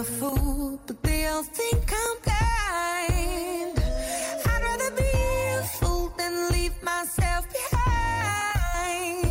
A 0.00 0.04
fool, 0.04 0.78
but 0.86 1.02
they 1.02 1.26
all 1.26 1.42
think 1.42 1.90
I'm 1.90 2.16
blind. 2.22 3.78
I'd 4.44 4.62
rather 4.62 4.90
be 4.94 5.10
a 5.58 5.62
fool 5.78 6.12
than 6.18 6.50
leave 6.50 6.82
myself 6.82 7.46
behind. 7.50 9.24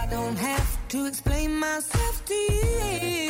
I 0.00 0.06
don't 0.10 0.36
have 0.36 0.88
to 0.90 1.06
explain 1.06 1.58
myself 1.58 2.24
to 2.26 2.34
you. 2.34 3.25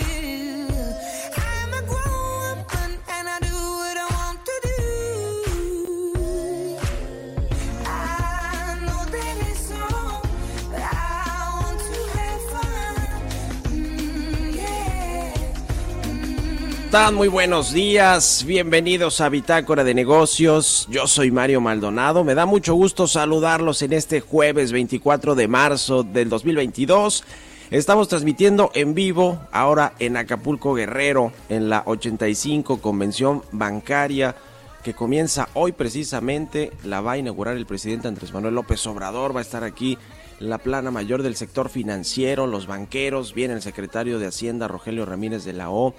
Muy 16.96 17.28
buenos 17.28 17.74
días, 17.74 18.42
bienvenidos 18.46 19.20
a 19.20 19.28
Bitácora 19.28 19.84
de 19.84 19.92
Negocios. 19.92 20.88
Yo 20.90 21.06
soy 21.06 21.30
Mario 21.30 21.60
Maldonado. 21.60 22.24
Me 22.24 22.34
da 22.34 22.46
mucho 22.46 22.74
gusto 22.74 23.06
saludarlos 23.06 23.82
en 23.82 23.92
este 23.92 24.22
jueves 24.22 24.72
24 24.72 25.34
de 25.34 25.46
marzo 25.46 26.04
del 26.04 26.30
2022. 26.30 27.22
Estamos 27.70 28.08
transmitiendo 28.08 28.70
en 28.74 28.94
vivo 28.94 29.38
ahora 29.52 29.92
en 29.98 30.16
Acapulco 30.16 30.72
Guerrero, 30.72 31.32
en 31.50 31.68
la 31.68 31.82
85 31.84 32.80
Convención 32.80 33.42
Bancaria 33.52 34.34
que 34.82 34.94
comienza 34.94 35.48
hoy 35.52 35.72
precisamente. 35.72 36.72
La 36.82 37.02
va 37.02 37.12
a 37.12 37.18
inaugurar 37.18 37.56
el 37.56 37.66
presidente 37.66 38.08
Andrés 38.08 38.32
Manuel 38.32 38.54
López 38.54 38.84
Obrador. 38.86 39.36
Va 39.36 39.40
a 39.40 39.42
estar 39.42 39.64
aquí 39.64 39.98
la 40.40 40.58
plana 40.58 40.90
mayor 40.90 41.22
del 41.22 41.36
sector 41.36 41.68
financiero, 41.68 42.46
los 42.46 42.66
banqueros. 42.66 43.34
Viene 43.34 43.54
el 43.54 43.62
secretario 43.62 44.18
de 44.18 44.28
Hacienda, 44.28 44.66
Rogelio 44.66 45.04
Ramírez 45.04 45.44
de 45.44 45.52
la 45.52 45.70
O. 45.70 45.94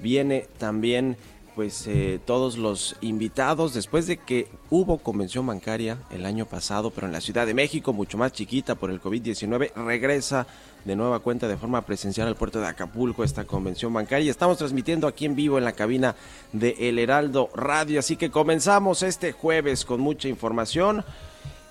Viene 0.00 0.46
también 0.58 1.16
pues 1.54 1.86
eh, 1.86 2.18
todos 2.24 2.58
los 2.58 2.96
invitados 3.00 3.74
después 3.74 4.06
de 4.06 4.16
que 4.16 4.48
hubo 4.70 4.98
convención 4.98 5.46
bancaria 5.46 5.98
el 6.10 6.26
año 6.26 6.46
pasado, 6.46 6.90
pero 6.90 7.06
en 7.06 7.12
la 7.12 7.20
Ciudad 7.20 7.46
de 7.46 7.54
México, 7.54 7.92
mucho 7.92 8.18
más 8.18 8.32
chiquita 8.32 8.74
por 8.74 8.90
el 8.90 9.00
COVID-19, 9.00 9.72
regresa 9.74 10.46
de 10.84 10.96
nueva 10.96 11.20
cuenta 11.20 11.48
de 11.48 11.56
forma 11.56 11.82
presencial 11.82 12.28
al 12.28 12.36
puerto 12.36 12.60
de 12.60 12.66
Acapulco 12.66 13.24
esta 13.24 13.44
convención 13.44 13.92
bancaria. 13.92 14.30
Estamos 14.30 14.58
transmitiendo 14.58 15.06
aquí 15.06 15.26
en 15.26 15.36
vivo 15.36 15.56
en 15.56 15.64
la 15.64 15.72
cabina 15.72 16.16
de 16.52 16.76
El 16.80 16.98
Heraldo 16.98 17.50
Radio, 17.54 18.00
así 18.00 18.16
que 18.16 18.30
comenzamos 18.30 19.02
este 19.02 19.32
jueves 19.32 19.84
con 19.84 20.00
mucha 20.00 20.28
información. 20.28 21.04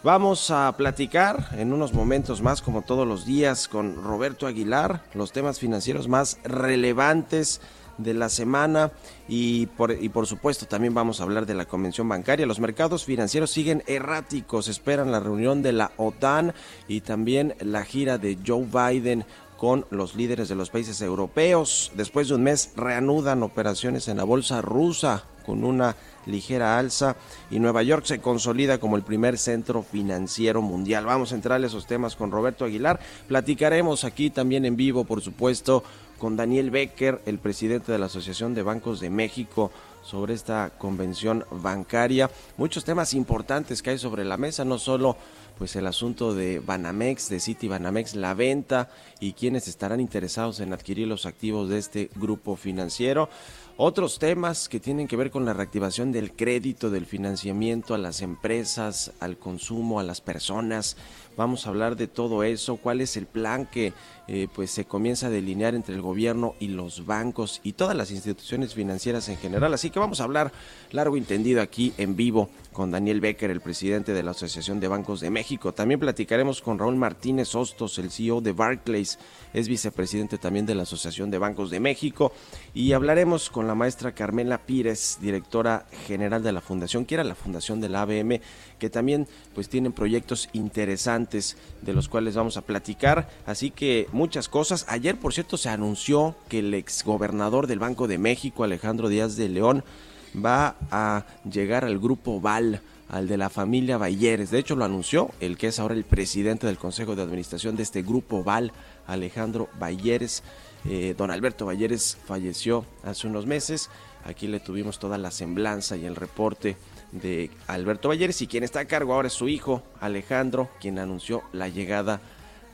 Vamos 0.01 0.51
a 0.51 0.75
platicar 0.75 1.49
en 1.57 1.71
unos 1.71 1.93
momentos 1.93 2.41
más, 2.41 2.61
como 2.61 2.81
todos 2.81 3.07
los 3.07 3.25
días, 3.25 3.67
con 3.67 4.03
Roberto 4.03 4.47
Aguilar, 4.47 5.01
los 5.13 5.31
temas 5.31 5.59
financieros 5.59 6.07
más 6.07 6.39
relevantes 6.43 7.61
de 7.97 8.13
la 8.13 8.29
semana 8.29 8.91
y 9.27 9.67
por, 9.67 9.91
y 9.91 10.09
por 10.09 10.27
supuesto 10.27 10.65
también 10.65 10.93
vamos 10.93 11.19
a 11.19 11.23
hablar 11.23 11.45
de 11.45 11.53
la 11.53 11.65
convención 11.65 12.07
bancaria. 12.09 12.45
Los 12.45 12.59
mercados 12.59 13.05
financieros 13.05 13.51
siguen 13.51 13.83
erráticos, 13.87 14.67
esperan 14.67 15.11
la 15.11 15.19
reunión 15.19 15.61
de 15.61 15.73
la 15.73 15.91
OTAN 15.97 16.53
y 16.87 17.01
también 17.01 17.55
la 17.59 17.83
gira 17.85 18.17
de 18.17 18.37
Joe 18.45 18.65
Biden 18.65 19.25
con 19.57 19.85
los 19.91 20.15
líderes 20.15 20.49
de 20.49 20.55
los 20.55 20.69
países 20.69 21.01
europeos. 21.01 21.91
Después 21.95 22.27
de 22.27 22.35
un 22.35 22.43
mes 22.43 22.71
reanudan 22.75 23.43
operaciones 23.43 24.07
en 24.07 24.17
la 24.17 24.25
bolsa 24.25 24.61
rusa 24.61 25.23
con 25.45 25.63
una 25.63 25.95
ligera 26.25 26.77
alza 26.77 27.15
y 27.51 27.59
Nueva 27.59 27.83
York 27.83 28.05
se 28.05 28.19
consolida 28.19 28.77
como 28.77 28.95
el 28.95 29.03
primer 29.03 29.37
centro 29.37 29.83
financiero 29.83 30.61
mundial. 30.61 31.05
Vamos 31.05 31.31
a 31.31 31.35
entrar 31.35 31.61
a 31.61 31.65
esos 31.65 31.85
temas 31.85 32.15
con 32.15 32.31
Roberto 32.31 32.65
Aguilar. 32.65 32.99
Platicaremos 33.27 34.03
aquí 34.03 34.29
también 34.29 34.65
en 34.65 34.75
vivo, 34.75 35.03
por 35.05 35.21
supuesto, 35.21 35.83
con 36.23 36.37
Daniel 36.37 36.71
Becker, 36.71 37.21
el 37.25 37.37
presidente 37.37 37.91
de 37.91 37.99
la 37.99 38.05
Asociación 38.05 38.53
de 38.53 38.63
Bancos 38.63 39.01
de 39.01 39.09
México, 39.09 39.73
sobre 40.03 40.33
esta 40.33 40.69
convención 40.77 41.43
bancaria. 41.51 42.31
Muchos 42.55 42.85
temas 42.85 43.13
importantes 43.13 43.81
que 43.81 43.89
hay 43.89 43.97
sobre 43.97 44.23
la 44.23 44.37
mesa, 44.37 44.63
no 44.63 44.79
solo 44.79 45.17
pues 45.57 45.75
el 45.75 45.85
asunto 45.85 46.33
de 46.33 46.59
Banamex, 46.59 47.27
de 47.27 47.41
City 47.41 47.67
Banamex, 47.67 48.15
la 48.15 48.33
venta 48.35 48.89
y 49.19 49.33
quienes 49.33 49.67
estarán 49.67 49.99
interesados 49.99 50.61
en 50.61 50.71
adquirir 50.71 51.09
los 51.09 51.25
activos 51.25 51.67
de 51.67 51.79
este 51.79 52.09
grupo 52.15 52.55
financiero. 52.55 53.27
Otros 53.75 54.19
temas 54.19 54.69
que 54.69 54.79
tienen 54.79 55.07
que 55.07 55.15
ver 55.15 55.31
con 55.31 55.45
la 55.45 55.53
reactivación 55.53 56.11
del 56.11 56.33
crédito, 56.33 56.91
del 56.91 57.07
financiamiento 57.07 57.95
a 57.95 57.97
las 57.97 58.21
empresas, 58.21 59.13
al 59.19 59.37
consumo, 59.39 59.99
a 59.99 60.03
las 60.03 60.21
personas. 60.21 60.95
Vamos 61.35 61.65
a 61.65 61.69
hablar 61.69 61.95
de 61.95 62.05
todo 62.05 62.43
eso, 62.43 62.75
cuál 62.75 63.01
es 63.01 63.17
el 63.17 63.25
plan 63.25 63.65
que 63.65 63.93
eh, 64.27 64.47
pues 64.53 64.69
se 64.69 64.85
comienza 64.85 65.25
a 65.25 65.31
delinear 65.31 65.73
entre 65.73 65.95
el 65.95 66.03
gobierno 66.03 66.53
y 66.59 66.67
los 66.67 67.07
bancos 67.07 67.61
y 67.63 67.73
todas 67.73 67.97
las 67.97 68.11
instituciones 68.11 68.75
financieras 68.75 69.27
en 69.29 69.37
general. 69.37 69.73
Así 69.73 69.89
que 69.89 69.97
vamos 69.97 70.21
a 70.21 70.25
hablar 70.25 70.51
largo 70.91 71.17
y 71.17 71.21
entendido 71.21 71.59
aquí 71.59 71.93
en 71.97 72.15
vivo 72.15 72.51
con 72.73 72.91
Daniel 72.91 73.21
Becker, 73.21 73.49
el 73.49 73.61
presidente 73.61 74.13
de 74.13 74.23
la 74.23 74.31
Asociación 74.31 74.79
de 74.79 74.89
Bancos 74.89 75.21
de 75.21 75.29
México. 75.29 75.73
También 75.73 75.99
platicaremos 75.99 76.61
con 76.61 76.77
Raúl 76.77 76.95
Martínez 76.95 77.55
Hostos, 77.55 77.97
el 77.99 78.11
CEO 78.11 78.41
de 78.41 78.51
Barclays, 78.51 79.19
es 79.53 79.67
vicepresidente 79.67 80.37
también 80.37 80.65
de 80.65 80.75
la 80.75 80.83
Asociación 80.83 81.31
de 81.31 81.37
Bancos 81.37 81.69
de 81.69 81.79
México. 81.79 82.33
Y 82.73 82.93
hablaremos 82.93 83.49
con 83.49 83.67
la 83.67 83.75
maestra 83.75 84.13
Carmela 84.13 84.65
Pírez, 84.65 85.19
directora 85.21 85.85
general 86.07 86.43
de 86.43 86.51
la 86.51 86.61
Fundación, 86.61 87.05
que 87.05 87.15
era 87.15 87.23
la 87.23 87.35
Fundación 87.35 87.79
de 87.79 87.89
la 87.89 88.01
ABM, 88.01 88.41
que 88.79 88.89
también 88.89 89.27
pues 89.53 89.69
tienen 89.69 89.93
proyectos 89.93 90.49
interesantes 90.53 91.55
de 91.81 91.93
los 91.93 92.09
cuales 92.09 92.35
vamos 92.35 92.57
a 92.57 92.63
platicar. 92.63 93.29
Así 93.45 93.71
que 93.71 94.07
muchas 94.11 94.49
cosas. 94.49 94.85
Ayer, 94.89 95.17
por 95.17 95.33
cierto, 95.33 95.55
se 95.55 95.69
anunció 95.69 96.35
que 96.49 96.59
el 96.59 96.73
exgobernador 96.73 97.67
del 97.67 97.79
Banco 97.79 98.07
de 98.07 98.17
México, 98.17 98.63
Alejandro 98.63 99.07
Díaz 99.07 99.37
de 99.37 99.49
León, 99.49 99.83
va 100.33 100.75
a 100.91 101.25
llegar 101.49 101.85
al 101.85 101.99
grupo 101.99 102.39
VAL, 102.39 102.81
al 103.09 103.27
de 103.27 103.37
la 103.37 103.49
familia 103.49 103.97
Bayeres. 103.97 104.51
De 104.51 104.59
hecho, 104.59 104.75
lo 104.75 104.85
anunció 104.85 105.29
el 105.39 105.57
que 105.57 105.67
es 105.67 105.79
ahora 105.79 105.93
el 105.93 106.03
presidente 106.03 106.67
del 106.67 106.77
Consejo 106.77 107.15
de 107.15 107.21
Administración 107.21 107.75
de 107.75 107.83
este 107.83 108.01
grupo 108.01 108.43
VAL, 108.43 108.71
Alejandro 109.07 109.69
Bayeres. 109.79 110.43
Eh, 110.85 111.15
don 111.17 111.31
Alberto 111.31 111.65
Bayeres 111.65 112.17
falleció 112.25 112.85
hace 113.03 113.27
unos 113.27 113.45
meses. 113.45 113.89
Aquí 114.25 114.47
le 114.47 114.59
tuvimos 114.59 114.99
toda 114.99 115.17
la 115.17 115.31
semblanza 115.31 115.97
y 115.97 116.05
el 116.05 116.15
reporte 116.15 116.77
de 117.11 117.51
Alberto 117.67 118.09
Bayeres 118.09 118.41
y 118.41 118.47
quien 118.47 118.63
está 118.63 118.81
a 118.81 118.85
cargo 118.85 119.13
ahora 119.13 119.27
es 119.27 119.33
su 119.33 119.47
hijo 119.47 119.83
Alejandro, 119.99 120.69
quien 120.79 120.97
anunció 120.97 121.43
la 121.51 121.67
llegada 121.67 122.21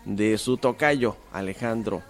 de 0.06 0.38
su 0.38 0.57
tocayo 0.57 1.17
Alejandro 1.33 2.01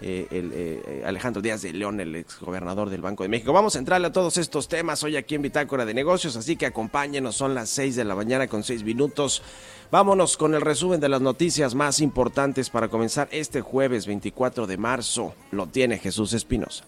eh, 0.00 0.26
el, 0.30 0.50
eh, 0.54 1.02
Alejandro 1.06 1.40
Díaz 1.40 1.62
de 1.62 1.72
León, 1.72 2.00
el 2.00 2.14
exgobernador 2.16 2.90
del 2.90 3.00
Banco 3.00 3.22
de 3.22 3.30
México. 3.30 3.52
Vamos 3.52 3.76
a 3.76 3.78
entrarle 3.78 4.08
a 4.08 4.12
todos 4.12 4.36
estos 4.36 4.68
temas 4.68 5.02
hoy 5.02 5.16
aquí 5.16 5.34
en 5.34 5.42
Bitácora 5.42 5.86
de 5.86 5.94
Negocios, 5.94 6.36
así 6.36 6.56
que 6.56 6.66
acompáñenos, 6.66 7.36
son 7.36 7.54
las 7.54 7.70
6 7.70 7.96
de 7.96 8.04
la 8.04 8.14
mañana 8.14 8.46
con 8.46 8.62
6 8.62 8.84
minutos. 8.84 9.42
Vámonos 9.90 10.36
con 10.36 10.54
el 10.54 10.60
resumen 10.60 11.00
de 11.00 11.08
las 11.08 11.20
noticias 11.20 11.74
más 11.74 12.00
importantes 12.00 12.70
para 12.70 12.88
comenzar 12.88 13.28
este 13.30 13.60
jueves 13.60 14.06
24 14.06 14.66
de 14.66 14.76
marzo. 14.76 15.34
Lo 15.50 15.66
tiene 15.66 15.98
Jesús 15.98 16.32
Espinosa. 16.32 16.84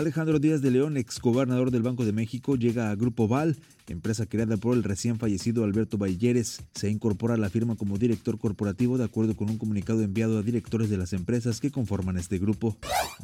Alejandro 0.00 0.38
Díaz 0.38 0.62
de 0.62 0.70
León, 0.70 0.96
ex 0.96 1.20
gobernador 1.20 1.70
del 1.70 1.82
Banco 1.82 2.06
de 2.06 2.12
México, 2.12 2.56
llega 2.56 2.90
a 2.90 2.94
Grupo 2.94 3.28
Val, 3.28 3.56
empresa 3.92 4.26
creada 4.26 4.56
por 4.56 4.76
el 4.76 4.82
recién 4.82 5.18
fallecido 5.18 5.64
Alberto 5.64 5.98
Balleres. 5.98 6.62
Se 6.74 6.90
incorpora 6.90 7.34
a 7.34 7.36
la 7.38 7.50
firma 7.50 7.76
como 7.76 7.98
director 7.98 8.38
corporativo 8.38 8.98
de 8.98 9.04
acuerdo 9.04 9.36
con 9.36 9.50
un 9.50 9.58
comunicado 9.58 10.02
enviado 10.02 10.38
a 10.38 10.42
directores 10.42 10.90
de 10.90 10.96
las 10.96 11.12
empresas 11.12 11.60
que 11.60 11.70
conforman 11.70 12.16
este 12.16 12.38
grupo. 12.38 12.76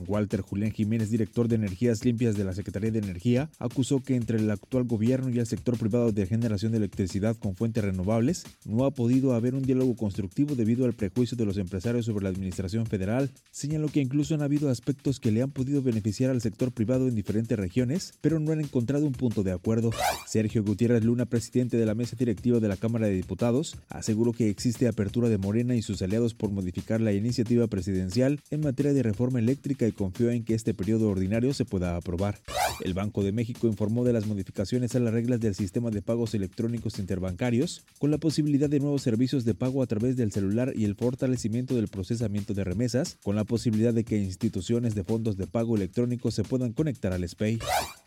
Walter 0.07 0.41
Julián 0.41 0.73
Jiménez, 0.73 1.11
director 1.11 1.49
de 1.49 1.57
Energías 1.57 2.05
Limpias 2.05 2.37
de 2.37 2.45
la 2.45 2.55
Secretaría 2.55 2.91
de 2.91 2.99
Energía, 2.99 3.51
acusó 3.59 4.03
que 4.03 4.17
entre 4.17 4.39
el 4.39 4.51
actual 4.51 4.85
gobierno 4.85 5.31
y 5.31 5.39
el 5.39 5.47
sector 5.47 5.79
privado 5.79 6.13
de 6.13 6.27
generación 6.27 6.73
de 6.73 6.79
electricidad 6.79 7.37
con 7.37 7.57
fuentes 7.57 7.85
renovables 7.85 8.45
no 8.65 8.85
ha 8.85 8.91
podido 8.91 9.35
haber 9.35 9.55
un 9.55 9.63
diálogo 9.63 9.97
constructivo 9.97 10.55
debido 10.55 10.85
al 10.85 10.93
prejuicio 10.93 11.37
de 11.37 11.47
los 11.47 11.57
empresarios 11.57 12.07
sobre 12.07 12.25
la 12.25 12.31
administración 12.31 12.87
federal. 12.87 13.31
Señaló 13.51 13.89
que 13.89 14.01
incluso 14.01 14.35
han 14.35 14.43
habido 14.43 14.71
aspectos 14.71 15.21
que 15.21 15.31
le 15.31 15.43
han 15.43 15.51
podido 15.51 15.83
beneficiar 15.83 16.31
al 16.31 16.41
sector 16.41 16.73
privado 16.73 17.09
en 17.09 17.15
diferentes 17.15 17.59
regiones, 17.59 18.15
pero 18.21 18.39
no 18.41 18.53
han 18.53 18.61
encontrado 18.61 19.07
un 19.07 19.13
punto 19.13 19.43
de 19.43 19.53
acuerdo. 19.53 19.91
Sergio 20.27 20.56
Gutiérrez 20.65 21.05
Luna, 21.05 21.27
presidente 21.27 21.77
de 21.77 21.87
la 21.87 21.95
mesa 21.95 22.17
directiva 22.17 22.61
de 22.61 22.69
la 22.69 22.77
Cámara 22.77 23.07
de 23.07 23.15
Diputados, 23.15 23.77
aseguró 23.89 24.33
que 24.33 24.49
existe 24.49 24.89
apertura 24.89 25.29
de 25.29 25.39
Morena 25.39 25.75
y 25.75 25.83
sus 25.83 26.03
aliados 26.03 26.35
por 26.35 26.51
modificar 26.51 27.01
la 27.01 27.13
iniciativa 27.13 27.67
presidencial 27.67 28.41
en 28.51 28.61
materia 28.61 28.93
de 28.93 29.03
reforma 29.03 29.39
eléctrica 29.39 29.87
y 29.87 29.93
confió 29.93 30.31
en 30.31 30.45
que 30.45 30.55
este 30.55 30.75
periodo 30.75 31.09
ordinario 31.09 31.55
se 31.55 31.65
pueda 31.65 31.97
aprobar. 31.97 32.39
El 32.85 32.95
Banco 32.95 33.23
de 33.23 33.33
México 33.33 33.67
informó 33.67 34.05
de 34.05 34.13
las 34.13 34.27
modificaciones 34.27 34.95
a 34.95 35.01
las 35.01 35.13
reglas 35.13 35.41
del 35.41 35.55
sistema 35.55 35.91
de 35.91 36.03
pagos 36.03 36.35
electrónicos 36.35 36.99
interbancarios, 36.99 37.85
con 37.99 38.11
la 38.11 38.19
posibilidad 38.19 38.69
de 38.69 38.81
nuevos 38.81 39.03
servicios 39.03 39.45
de 39.45 39.55
pago 39.55 39.83
a 39.83 39.87
través 39.87 40.17
del 40.17 40.33
celular 40.33 40.73
y 40.77 40.85
el 40.85 40.95
fortalecimiento 40.95 41.75
del 41.75 41.89
procesamiento 41.89 42.55
de 42.55 42.65
remesas, 42.65 43.19
con 43.23 43.37
la 43.37 43.45
posibilidad 43.45 43.95
de 43.95 44.05
que 44.05 44.19
instituciones 44.19 44.95
de 44.95 45.05
fondos 45.05 45.37
de 45.37 45.47
pago 45.47 45.77
electrónicos 45.77 46.35
se 46.35 46.45
puedan 46.45 46.73
conectar 46.73 47.13
al 47.13 47.27
SPAY. 47.27 47.59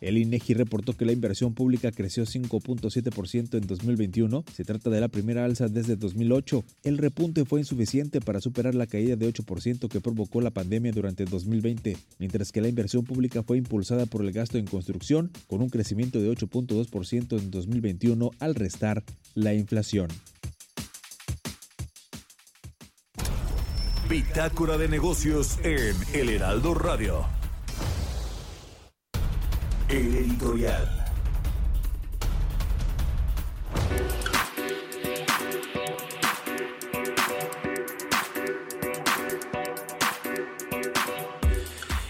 El 0.01 0.17
INEGI 0.17 0.53
reportó 0.53 0.93
que 0.93 1.05
la 1.05 1.11
inversión 1.11 1.53
pública 1.53 1.91
creció 1.91 2.25
5.7% 2.43 3.57
en 3.57 3.67
2021. 3.67 4.43
Se 4.53 4.63
trata 4.63 4.89
de 4.89 5.01
la 5.01 5.07
primera 5.07 5.45
alza 5.45 5.67
desde 5.67 5.95
2008. 5.95 6.63
El 6.83 6.97
repunte 6.97 7.45
fue 7.45 7.59
insuficiente 7.59 8.21
para 8.21 8.41
superar 8.41 8.75
la 8.75 8.87
caída 8.87 9.15
de 9.15 9.31
8% 9.31 9.87
que 9.87 10.01
provocó 10.01 10.41
la 10.41 10.51
pandemia 10.51 10.91
durante 10.91 11.25
2020, 11.25 11.97
mientras 12.19 12.51
que 12.51 12.61
la 12.61 12.67
inversión 12.67 13.05
pública 13.05 13.43
fue 13.43 13.57
impulsada 13.57 14.05
por 14.05 14.21
el 14.21 14.31
gasto 14.31 14.57
en 14.57 14.65
construcción, 14.65 15.31
con 15.47 15.61
un 15.61 15.69
crecimiento 15.69 16.19
de 16.19 16.29
8.2% 16.31 17.39
en 17.39 17.51
2021 17.51 18.31
al 18.39 18.55
restar 18.55 19.03
la 19.35 19.53
inflación. 19.53 20.09
Bitácora 24.09 24.77
de 24.79 24.87
negocios 24.87 25.59
en 25.63 25.95
El 26.13 26.29
Heraldo 26.29 26.73
Radio. 26.73 27.27
Editorial. 29.87 30.98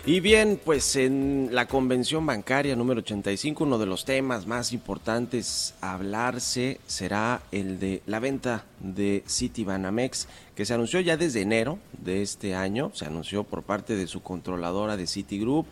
Y 0.09 0.21
bien, 0.21 0.59
pues 0.65 0.95
en 0.95 1.49
la 1.51 1.67
convención 1.67 2.25
bancaria 2.25 2.75
número 2.75 3.01
85, 3.01 3.63
uno 3.63 3.77
de 3.77 3.85
los 3.85 4.05
temas 4.05 4.47
más 4.47 4.73
importantes 4.73 5.75
a 5.81 5.93
hablarse 5.93 6.79
será 6.87 7.43
el 7.51 7.79
de 7.79 8.01
la 8.07 8.19
venta 8.19 8.65
de 8.79 9.23
Citibanamex, 9.29 10.27
que 10.55 10.65
se 10.65 10.73
anunció 10.73 10.99
ya 10.99 11.15
desde 11.15 11.41
enero 11.41 11.77
de 12.01 12.23
este 12.23 12.55
año, 12.55 12.89
se 12.95 13.05
anunció 13.05 13.43
por 13.43 13.61
parte 13.61 13.95
de 13.95 14.07
su 14.07 14.23
controladora 14.23 14.97
de 14.97 15.05
Citigroup 15.05 15.67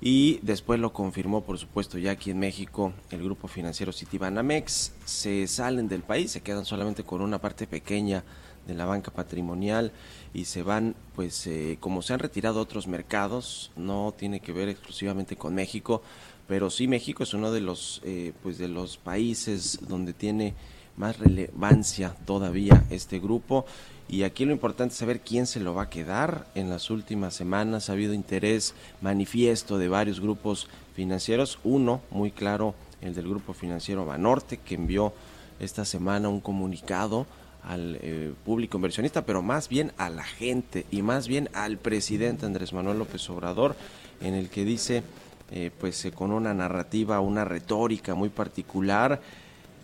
y 0.00 0.40
después 0.42 0.78
lo 0.78 0.92
confirmó, 0.92 1.42
por 1.42 1.58
supuesto, 1.58 1.98
ya 1.98 2.12
aquí 2.12 2.30
en 2.30 2.38
México 2.38 2.92
el 3.10 3.22
grupo 3.22 3.48
financiero 3.48 3.92
Citibanamex. 3.92 4.92
Se 5.04 5.46
salen 5.46 5.88
del 5.88 6.02
país, 6.02 6.32
se 6.32 6.42
quedan 6.42 6.64
solamente 6.64 7.02
con 7.02 7.22
una 7.22 7.38
parte 7.38 7.66
pequeña 7.66 8.22
de 8.66 8.74
la 8.74 8.84
banca 8.84 9.10
patrimonial 9.10 9.92
y 10.34 10.44
se 10.44 10.62
van, 10.62 10.94
pues 11.14 11.46
eh, 11.46 11.78
como 11.80 12.02
se 12.02 12.12
han 12.12 12.18
retirado 12.18 12.60
otros 12.60 12.86
mercados, 12.88 13.70
no 13.76 14.12
tiene 14.16 14.40
que 14.40 14.52
ver 14.52 14.68
exclusivamente 14.68 15.36
con 15.36 15.54
México, 15.54 16.02
pero 16.46 16.68
sí 16.68 16.88
México 16.88 17.22
es 17.22 17.32
uno 17.32 17.50
de 17.50 17.60
los, 17.60 18.02
eh, 18.04 18.32
pues 18.42 18.58
de 18.58 18.68
los 18.68 18.98
países 18.98 19.78
donde 19.88 20.12
tiene 20.12 20.54
más 20.96 21.18
relevancia 21.18 22.14
todavía 22.24 22.84
este 22.90 23.18
grupo 23.18 23.66
y 24.08 24.22
aquí 24.22 24.44
lo 24.44 24.52
importante 24.52 24.92
es 24.92 24.98
saber 24.98 25.20
quién 25.20 25.46
se 25.46 25.60
lo 25.60 25.74
va 25.74 25.84
a 25.84 25.90
quedar. 25.90 26.46
En 26.54 26.70
las 26.70 26.90
últimas 26.90 27.34
semanas 27.34 27.88
ha 27.88 27.92
habido 27.92 28.14
interés 28.14 28.74
manifiesto 29.00 29.78
de 29.78 29.88
varios 29.88 30.20
grupos 30.20 30.68
financieros, 30.94 31.58
uno 31.64 32.00
muy 32.10 32.30
claro, 32.30 32.74
el 33.00 33.14
del 33.14 33.28
grupo 33.28 33.52
financiero 33.52 34.04
Banorte, 34.04 34.58
que 34.58 34.76
envió 34.76 35.12
esta 35.58 35.84
semana 35.84 36.28
un 36.28 36.40
comunicado 36.40 37.26
al 37.62 37.98
eh, 38.00 38.32
público 38.44 38.78
inversionista, 38.78 39.26
pero 39.26 39.42
más 39.42 39.68
bien 39.68 39.92
a 39.98 40.08
la 40.08 40.22
gente 40.22 40.86
y 40.90 41.02
más 41.02 41.26
bien 41.26 41.48
al 41.52 41.78
presidente 41.78 42.46
Andrés 42.46 42.72
Manuel 42.72 42.98
López 42.98 43.28
Obrador, 43.28 43.74
en 44.20 44.34
el 44.34 44.48
que 44.48 44.64
dice, 44.64 45.02
eh, 45.50 45.70
pues 45.80 46.04
eh, 46.04 46.12
con 46.12 46.32
una 46.32 46.54
narrativa, 46.54 47.20
una 47.20 47.44
retórica 47.44 48.14
muy 48.14 48.28
particular, 48.28 49.20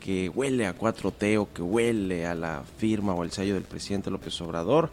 que 0.03 0.29
huele 0.29 0.67
a 0.67 0.77
4T 0.77 1.39
o 1.39 1.53
que 1.53 1.63
huele 1.63 2.27
a 2.27 2.35
la 2.35 2.65
firma 2.79 3.15
o 3.15 3.23
el 3.23 3.31
sello 3.31 3.55
del 3.55 3.63
presidente 3.63 4.11
López 4.11 4.41
Obrador, 4.41 4.91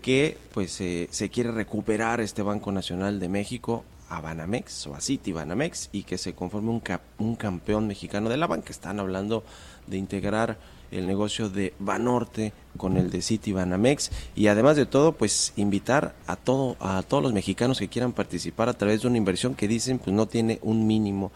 que 0.00 0.38
pues 0.54 0.80
eh, 0.80 1.08
se 1.10 1.28
quiere 1.28 1.52
recuperar 1.52 2.20
este 2.20 2.42
Banco 2.42 2.72
Nacional 2.72 3.20
de 3.20 3.28
México 3.28 3.84
a 4.08 4.20
Banamex 4.20 4.86
o 4.86 4.94
a 4.94 5.00
City 5.00 5.32
Banamex 5.32 5.90
y 5.92 6.04
que 6.04 6.16
se 6.16 6.34
conforme 6.34 6.70
un, 7.18 7.36
campeón 7.36 7.86
mexicano 7.86 8.30
de 8.30 8.38
la 8.38 8.46
banca. 8.46 8.70
Están 8.70 8.98
hablando 8.98 9.44
de 9.86 9.98
integrar 9.98 10.56
el 10.90 11.06
negocio 11.06 11.50
de 11.50 11.74
Banorte 11.78 12.52
con 12.76 12.96
el 12.96 13.10
de 13.10 13.22
City 13.22 13.52
Banamex 13.52 14.10
y 14.34 14.46
además 14.46 14.76
de 14.76 14.86
todo 14.86 15.12
pues 15.12 15.52
invitar 15.56 16.14
a 16.26 16.34
todo 16.34 16.76
a 16.80 17.02
todos 17.02 17.22
los 17.22 17.32
mexicanos 17.32 17.78
que 17.78 17.88
quieran 17.88 18.12
participar 18.12 18.68
a 18.68 18.74
través 18.74 19.02
de 19.02 19.06
una 19.06 19.18
inversión 19.18 19.54
que 19.54 19.68
dicen 19.68 20.00
pues 20.00 20.16
no 20.16 20.26
tiene 20.26 20.58
un 20.62 20.88
mínimo 20.88 21.30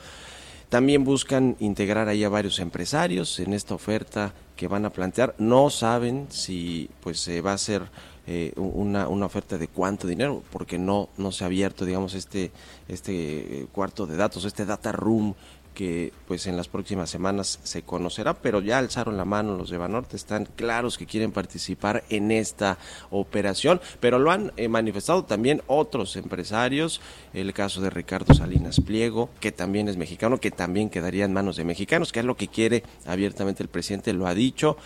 también 0.74 1.04
buscan 1.04 1.54
integrar 1.60 2.08
ahí 2.08 2.24
a 2.24 2.28
varios 2.28 2.58
empresarios 2.58 3.38
en 3.38 3.52
esta 3.52 3.76
oferta 3.76 4.34
que 4.56 4.66
van 4.66 4.84
a 4.84 4.90
plantear. 4.90 5.32
No 5.38 5.70
saben 5.70 6.26
si 6.30 6.90
pues 7.00 7.20
se 7.20 7.40
va 7.40 7.52
a 7.52 7.54
hacer 7.54 7.82
eh, 8.26 8.52
una, 8.56 9.06
una 9.06 9.26
oferta 9.26 9.56
de 9.56 9.68
cuánto 9.68 10.08
dinero, 10.08 10.42
porque 10.50 10.76
no, 10.76 11.10
no 11.16 11.30
se 11.30 11.44
ha 11.44 11.46
abierto, 11.46 11.84
digamos, 11.84 12.14
este, 12.14 12.50
este 12.88 13.12
eh, 13.12 13.66
cuarto 13.70 14.04
de 14.04 14.16
datos, 14.16 14.44
este 14.46 14.66
data 14.66 14.90
room 14.90 15.36
que 15.74 16.12
pues 16.26 16.46
en 16.46 16.56
las 16.56 16.68
próximas 16.68 17.10
semanas 17.10 17.60
se 17.62 17.82
conocerá, 17.82 18.34
pero 18.34 18.60
ya 18.60 18.78
alzaron 18.78 19.16
la 19.16 19.24
mano 19.24 19.56
los 19.56 19.70
de 19.70 19.78
Banorte, 19.78 20.16
están 20.16 20.46
claros 20.56 20.96
que 20.96 21.06
quieren 21.06 21.32
participar 21.32 22.04
en 22.08 22.30
esta 22.30 22.78
operación, 23.10 23.80
pero 24.00 24.18
lo 24.18 24.30
han 24.30 24.52
eh, 24.56 24.68
manifestado 24.68 25.24
también 25.24 25.62
otros 25.66 26.16
empresarios, 26.16 27.00
el 27.32 27.52
caso 27.52 27.80
de 27.80 27.90
Ricardo 27.90 28.32
Salinas 28.32 28.80
Pliego, 28.80 29.28
que 29.40 29.52
también 29.52 29.88
es 29.88 29.96
mexicano, 29.96 30.38
que 30.38 30.50
también 30.50 30.88
quedaría 30.88 31.24
en 31.24 31.32
manos 31.32 31.56
de 31.56 31.64
mexicanos, 31.64 32.12
que 32.12 32.20
es 32.20 32.26
lo 32.26 32.36
que 32.36 32.48
quiere 32.48 32.84
abiertamente 33.04 33.62
el 33.62 33.68
presidente, 33.68 34.12
lo 34.12 34.26
ha 34.26 34.34
dicho. 34.34 34.76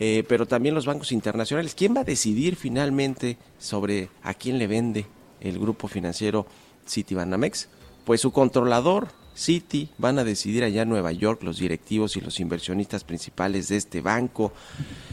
Eh, 0.00 0.24
pero 0.28 0.46
también 0.46 0.76
los 0.76 0.86
bancos 0.86 1.10
internacionales. 1.10 1.74
¿Quién 1.74 1.94
va 1.94 2.02
a 2.02 2.04
decidir 2.04 2.54
finalmente 2.54 3.36
sobre 3.58 4.10
a 4.22 4.32
quién 4.32 4.56
le 4.56 4.68
vende 4.68 5.06
el 5.40 5.58
grupo 5.58 5.88
financiero 5.88 6.46
Citibanamex? 6.88 7.68
Pues 8.04 8.20
su 8.20 8.30
controlador, 8.30 9.08
City, 9.38 9.88
van 9.98 10.18
a 10.18 10.24
decidir 10.24 10.64
allá 10.64 10.82
en 10.82 10.88
Nueva 10.88 11.12
York 11.12 11.42
los 11.44 11.58
directivos 11.58 12.16
y 12.16 12.20
los 12.20 12.40
inversionistas 12.40 13.04
principales 13.04 13.68
de 13.68 13.76
este 13.76 14.00
banco, 14.00 14.52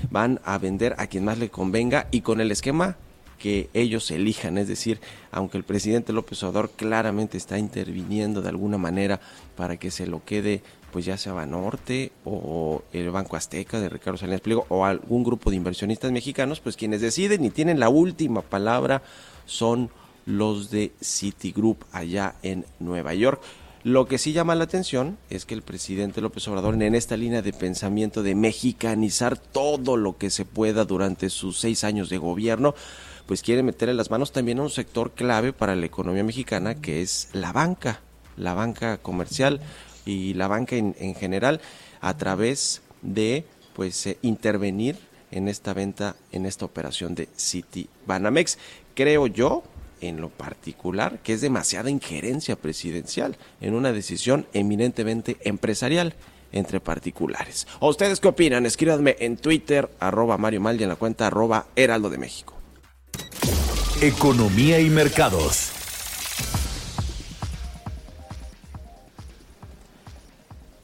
van 0.10 0.42
a 0.44 0.58
vender 0.58 0.96
a 0.98 1.08
quien 1.08 1.26
más 1.26 1.38
le 1.38 1.50
convenga 1.50 2.08
y 2.12 2.22
con 2.22 2.42
el 2.42 2.52
esquema 2.52 2.98
que 3.38 3.70
ellos 3.74 4.10
elijan, 4.12 4.58
es 4.58 4.68
decir, 4.68 5.00
aunque 5.32 5.58
el 5.58 5.64
presidente 5.64 6.14
López 6.14 6.42
Obrador 6.44 6.72
claramente 6.72 7.38
está 7.38 7.60
interviniendo 7.60 8.42
de 8.42 8.50
alguna 8.50 8.78
manera 8.78 9.20
para 9.56 9.78
que 9.78 9.92
se 9.92 10.08
lo 10.08 10.24
quede 10.26 10.64
pues 10.92 11.04
ya 11.04 11.18
sea 11.18 11.34
Banorte 11.34 12.14
o 12.24 12.82
el 12.94 13.12
Banco 13.12 13.36
Azteca 13.36 13.82
de 13.82 13.90
Ricardo 13.90 14.18
Salinas 14.18 14.40
Pliego 14.40 14.66
o 14.70 14.86
algún 14.86 15.26
grupo 15.26 15.50
de 15.50 15.58
inversionistas 15.58 16.12
mexicanos, 16.12 16.62
pues 16.62 16.78
quienes 16.78 17.02
deciden 17.02 17.44
y 17.44 17.50
tienen 17.50 17.82
la 17.82 17.90
última 17.90 18.42
palabra 18.42 19.04
son 19.46 19.90
los 20.26 20.72
de 20.72 20.94
Citigroup 21.02 21.84
allá 21.92 22.36
en 22.42 22.66
Nueva 22.80 23.14
York. 23.14 23.42
Lo 23.86 24.08
que 24.08 24.18
sí 24.18 24.34
llama 24.34 24.56
la 24.56 24.64
atención 24.64 25.16
es 25.30 25.46
que 25.46 25.54
el 25.54 25.62
presidente 25.62 26.20
López 26.20 26.48
Obrador 26.48 26.74
en 26.82 26.96
esta 26.96 27.16
línea 27.16 27.44
de 27.44 27.54
pensamiento 27.54 28.24
de 28.24 28.34
mexicanizar 28.34 29.38
todo 29.38 29.96
lo 29.96 30.18
que 30.18 30.32
se 30.32 30.44
pueda 30.44 30.86
durante 30.86 31.30
sus 31.30 31.60
seis 31.60 31.84
años 31.84 32.10
de 32.10 32.18
gobierno, 32.18 32.74
pues 33.28 33.44
quiere 33.44 33.62
meterle 33.62 33.94
las 33.94 34.10
manos 34.10 34.32
también 34.32 34.58
a 34.58 34.64
un 34.64 34.72
sector 34.72 35.12
clave 35.12 35.54
para 35.54 35.76
la 35.76 35.86
economía 35.86 36.24
mexicana 36.24 36.74
que 36.74 37.04
es 37.04 37.30
la 37.34 37.52
banca, 37.52 38.02
la 38.38 38.56
banca 38.56 38.98
comercial 38.98 39.62
y 40.04 40.34
la 40.34 40.48
banca 40.48 40.78
en, 40.78 40.96
en 40.98 41.14
general 41.14 41.62
a 42.02 42.18
través 42.18 42.82
de 43.04 43.46
pues 43.76 44.08
eh, 44.08 44.18
intervenir 44.24 44.98
en 45.30 45.48
esta 45.48 45.76
venta, 45.76 46.16
en 46.32 46.48
esta 46.48 46.66
operación 46.66 47.14
de 47.14 47.30
City 47.36 47.88
Banamex. 48.08 48.58
Creo 48.96 49.28
yo, 49.28 49.62
en 50.02 50.22
lo 50.22 50.30
particular, 50.30 51.20
que 51.24 51.34
es 51.34 51.42
demasiada 51.42 51.90
injerencia 51.90 52.56
presidencial 52.56 53.38
en 53.62 53.74
una 53.74 53.92
decisión 53.92 54.46
eminentemente 54.54 55.38
empresarial 55.42 56.16
entre 56.52 56.80
particulares. 56.80 57.68
¿O 57.80 57.90
ustedes 57.90 58.20
qué 58.20 58.30
opinan? 58.30 58.66
Escríbanme 58.66 59.16
en 59.20 59.38
Twitter, 59.38 59.90
arroba 60.00 60.38
Mario 60.38 60.62
Mal 60.62 60.82
en 60.82 60.90
la 60.90 60.96
cuenta 60.96 61.28
arroba 61.28 61.68
Heraldo 61.76 62.10
de 62.10 62.18
México. 62.18 62.54
Economía 64.02 64.80
y 64.80 64.90
mercados. 64.90 65.75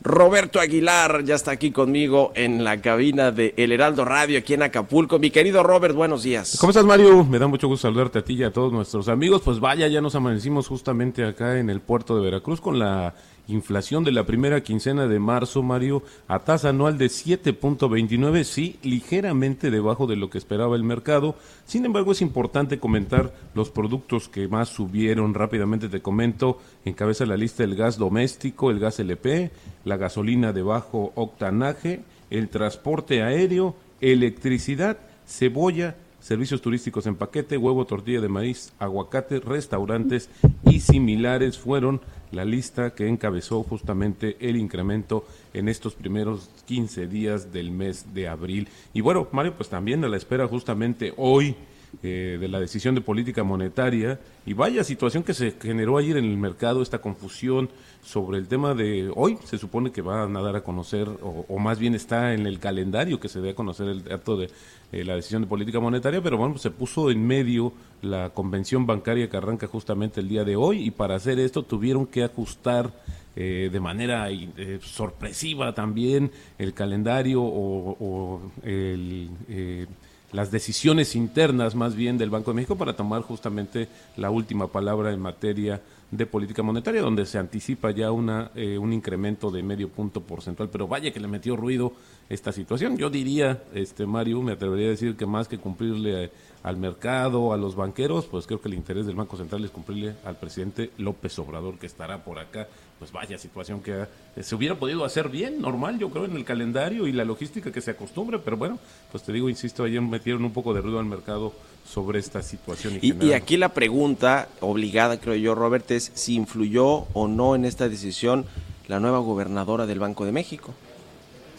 Roberto 0.03 0.59
Aguilar 0.59 1.23
ya 1.23 1.35
está 1.35 1.51
aquí 1.51 1.71
conmigo 1.71 2.31
en 2.35 2.63
la 2.63 2.81
cabina 2.81 3.31
de 3.31 3.53
El 3.55 3.71
Heraldo 3.71 4.03
Radio 4.03 4.39
aquí 4.39 4.55
en 4.55 4.63
Acapulco. 4.63 5.19
Mi 5.19 5.29
querido 5.29 5.61
Robert, 5.61 5.93
buenos 5.93 6.23
días. 6.23 6.57
¿Cómo 6.59 6.71
estás, 6.71 6.85
Mario? 6.85 7.23
Me 7.23 7.37
da 7.37 7.45
mucho 7.45 7.67
gusto 7.67 7.87
saludarte 7.87 8.19
a 8.19 8.23
ti 8.23 8.33
y 8.33 8.43
a 8.43 8.51
todos 8.51 8.73
nuestros 8.73 9.07
amigos. 9.09 9.43
Pues 9.45 9.59
vaya, 9.59 9.87
ya 9.87 10.01
nos 10.01 10.15
amanecimos 10.15 10.67
justamente 10.67 11.23
acá 11.23 11.59
en 11.59 11.69
el 11.69 11.81
puerto 11.81 12.15
de 12.15 12.23
Veracruz 12.23 12.59
con 12.59 12.79
la 12.79 13.13
inflación 13.47 14.03
de 14.03 14.11
la 14.11 14.25
primera 14.25 14.61
quincena 14.61 15.07
de 15.07 15.19
marzo, 15.19 15.63
Mario, 15.63 16.03
a 16.27 16.39
tasa 16.39 16.69
anual 16.69 16.97
de 16.97 17.07
7.29, 17.07 18.43
sí, 18.43 18.77
ligeramente 18.83 19.71
debajo 19.71 20.07
de 20.07 20.15
lo 20.15 20.29
que 20.29 20.37
esperaba 20.37 20.75
el 20.75 20.83
mercado. 20.83 21.35
Sin 21.65 21.85
embargo, 21.85 22.11
es 22.11 22.21
importante 22.21 22.79
comentar 22.79 23.33
los 23.53 23.69
productos 23.69 24.29
que 24.29 24.47
más 24.47 24.69
subieron. 24.69 25.33
Rápidamente 25.33 25.89
te 25.89 26.01
comento, 26.01 26.59
encabeza 26.85 27.25
la 27.25 27.37
lista 27.37 27.63
el 27.63 27.75
gas 27.75 27.97
doméstico, 27.97 28.71
el 28.71 28.79
gas 28.79 28.99
LP, 28.99 29.51
la 29.85 29.97
gasolina 29.97 30.53
de 30.53 30.61
bajo 30.61 31.11
octanaje, 31.15 32.01
el 32.29 32.49
transporte 32.49 33.21
aéreo, 33.23 33.75
electricidad, 33.99 34.97
cebolla, 35.27 35.95
servicios 36.21 36.61
turísticos 36.61 37.07
en 37.07 37.15
paquete, 37.15 37.57
huevo, 37.57 37.85
tortilla 37.85 38.21
de 38.21 38.29
maíz, 38.29 38.71
aguacate, 38.79 39.39
restaurantes 39.39 40.29
y 40.65 40.79
similares 40.79 41.57
fueron 41.57 41.99
la 42.31 42.45
lista 42.45 42.95
que 42.95 43.07
encabezó 43.07 43.63
justamente 43.63 44.37
el 44.39 44.55
incremento 44.55 45.25
en 45.53 45.67
estos 45.67 45.95
primeros 45.95 46.49
15 46.67 47.07
días 47.07 47.51
del 47.51 47.71
mes 47.71 48.13
de 48.13 48.27
abril. 48.29 48.69
Y 48.93 49.01
bueno, 49.01 49.27
Mario, 49.31 49.55
pues 49.57 49.67
también 49.67 50.03
a 50.05 50.07
la 50.07 50.17
espera 50.17 50.47
justamente 50.47 51.13
hoy 51.17 51.55
eh, 52.03 52.37
de 52.39 52.47
la 52.47 52.59
decisión 52.59 52.95
de 52.95 53.01
política 53.01 53.43
monetaria. 53.43 54.19
Y 54.45 54.53
vaya 54.53 54.83
situación 54.83 55.23
que 55.23 55.33
se 55.33 55.51
generó 55.51 55.97
ayer 55.97 56.17
en 56.17 56.25
el 56.25 56.37
mercado, 56.37 56.81
esta 56.81 56.99
confusión 56.99 57.69
sobre 58.03 58.37
el 58.37 58.47
tema 58.47 58.73
de 58.73 59.11
hoy, 59.15 59.37
se 59.43 59.57
supone 59.57 59.91
que 59.91 60.01
van 60.01 60.35
a 60.35 60.41
dar 60.41 60.55
a 60.55 60.63
conocer, 60.63 61.07
o, 61.07 61.45
o 61.47 61.59
más 61.59 61.77
bien 61.77 61.93
está 61.93 62.33
en 62.33 62.47
el 62.47 62.59
calendario 62.59 63.19
que 63.19 63.29
se 63.29 63.41
dé 63.41 63.51
a 63.51 63.55
conocer 63.55 63.87
el 63.87 64.03
dato 64.03 64.37
de 64.37 64.49
eh, 64.91 65.03
la 65.03 65.15
decisión 65.15 65.43
de 65.43 65.47
política 65.47 65.79
monetaria, 65.79 66.21
pero 66.21 66.37
bueno, 66.37 66.57
se 66.57 66.71
puso 66.71 67.11
en 67.11 67.25
medio 67.25 67.71
la 68.01 68.31
convención 68.31 68.85
bancaria 68.85 69.29
que 69.29 69.37
arranca 69.37 69.67
justamente 69.67 70.19
el 70.19 70.27
día 70.27 70.43
de 70.43 70.55
hoy. 70.55 70.83
Y 70.83 70.91
para 70.91 71.15
hacer 71.15 71.39
esto 71.39 71.63
tuvieron 71.63 72.07
que 72.07 72.23
ajustar 72.23 72.91
eh, 73.35 73.69
de 73.71 73.79
manera 73.79 74.29
eh, 74.29 74.79
sorpresiva 74.81 75.73
también 75.73 76.31
el 76.57 76.73
calendario 76.73 77.41
o, 77.41 77.95
o 77.97 78.41
el, 78.63 79.29
eh, 79.47 79.85
las 80.31 80.51
decisiones 80.51 81.15
internas 81.15 81.75
más 81.75 81.95
bien 81.95 82.17
del 82.17 82.29
Banco 82.29 82.51
de 82.51 82.55
México 82.55 82.77
para 82.77 82.95
tomar 82.95 83.21
justamente 83.21 83.87
la 84.17 84.29
última 84.29 84.67
palabra 84.67 85.11
en 85.11 85.19
materia 85.19 85.81
de 86.11 86.25
política 86.25 86.61
monetaria, 86.61 87.01
donde 87.01 87.25
se 87.25 87.37
anticipa 87.37 87.91
ya 87.91 88.11
una, 88.11 88.51
eh, 88.55 88.77
un 88.77 88.91
incremento 88.91 89.49
de 89.49 89.63
medio 89.63 89.89
punto 89.89 90.21
porcentual, 90.21 90.69
pero 90.69 90.87
vaya 90.87 91.11
que 91.11 91.21
le 91.21 91.27
metió 91.27 91.55
ruido 91.55 91.93
esta 92.29 92.51
situación. 92.51 92.97
Yo 92.97 93.09
diría, 93.09 93.63
este 93.73 94.05
Mario, 94.05 94.41
me 94.41 94.51
atrevería 94.51 94.87
a 94.87 94.91
decir 94.91 95.15
que 95.15 95.25
más 95.25 95.47
que 95.47 95.57
cumplirle 95.57 96.25
eh, 96.25 96.31
al 96.63 96.77
mercado, 96.77 97.53
a 97.53 97.57
los 97.57 97.75
banqueros, 97.75 98.25
pues 98.25 98.45
creo 98.45 98.61
que 98.61 98.67
el 98.67 98.73
interés 98.73 99.05
del 99.05 99.15
Banco 99.15 99.37
Central 99.37 99.63
es 99.63 99.71
cumplirle 99.71 100.15
al 100.25 100.35
presidente 100.35 100.91
López 100.97 101.37
Obrador, 101.39 101.79
que 101.79 101.87
estará 101.87 102.23
por 102.23 102.39
acá. 102.39 102.67
Pues 103.01 103.11
vaya 103.11 103.35
situación 103.39 103.81
que 103.81 104.05
eh, 104.35 104.43
se 104.43 104.53
hubiera 104.53 104.75
podido 104.75 105.03
hacer 105.03 105.27
bien, 105.29 105.59
normal, 105.59 105.97
yo 105.97 106.11
creo, 106.11 106.25
en 106.25 106.35
el 106.35 106.45
calendario 106.45 107.07
y 107.07 107.11
la 107.11 107.25
logística 107.25 107.71
que 107.71 107.81
se 107.81 107.89
acostumbre, 107.89 108.37
pero 108.37 108.57
bueno, 108.57 108.77
pues 109.11 109.23
te 109.23 109.33
digo, 109.33 109.49
insisto, 109.49 109.83
ayer 109.83 109.99
metieron 110.03 110.45
un 110.45 110.53
poco 110.53 110.71
de 110.71 110.81
ruido 110.81 110.99
al 110.99 111.05
mercado 111.05 111.51
sobre 111.83 112.19
esta 112.19 112.43
situación. 112.43 112.99
Y, 113.01 113.25
y, 113.25 113.33
aquí 113.33 113.57
la 113.57 113.69
pregunta 113.69 114.49
obligada, 114.59 115.19
creo 115.19 115.33
yo, 115.33 115.55
Robert, 115.55 115.89
es 115.89 116.11
si 116.13 116.35
influyó 116.35 117.07
o 117.13 117.27
no 117.27 117.55
en 117.55 117.65
esta 117.65 117.89
decisión 117.89 118.45
la 118.87 118.99
nueva 118.99 119.17
gobernadora 119.17 119.87
del 119.87 119.97
Banco 119.97 120.23
de 120.23 120.33
México. 120.33 120.75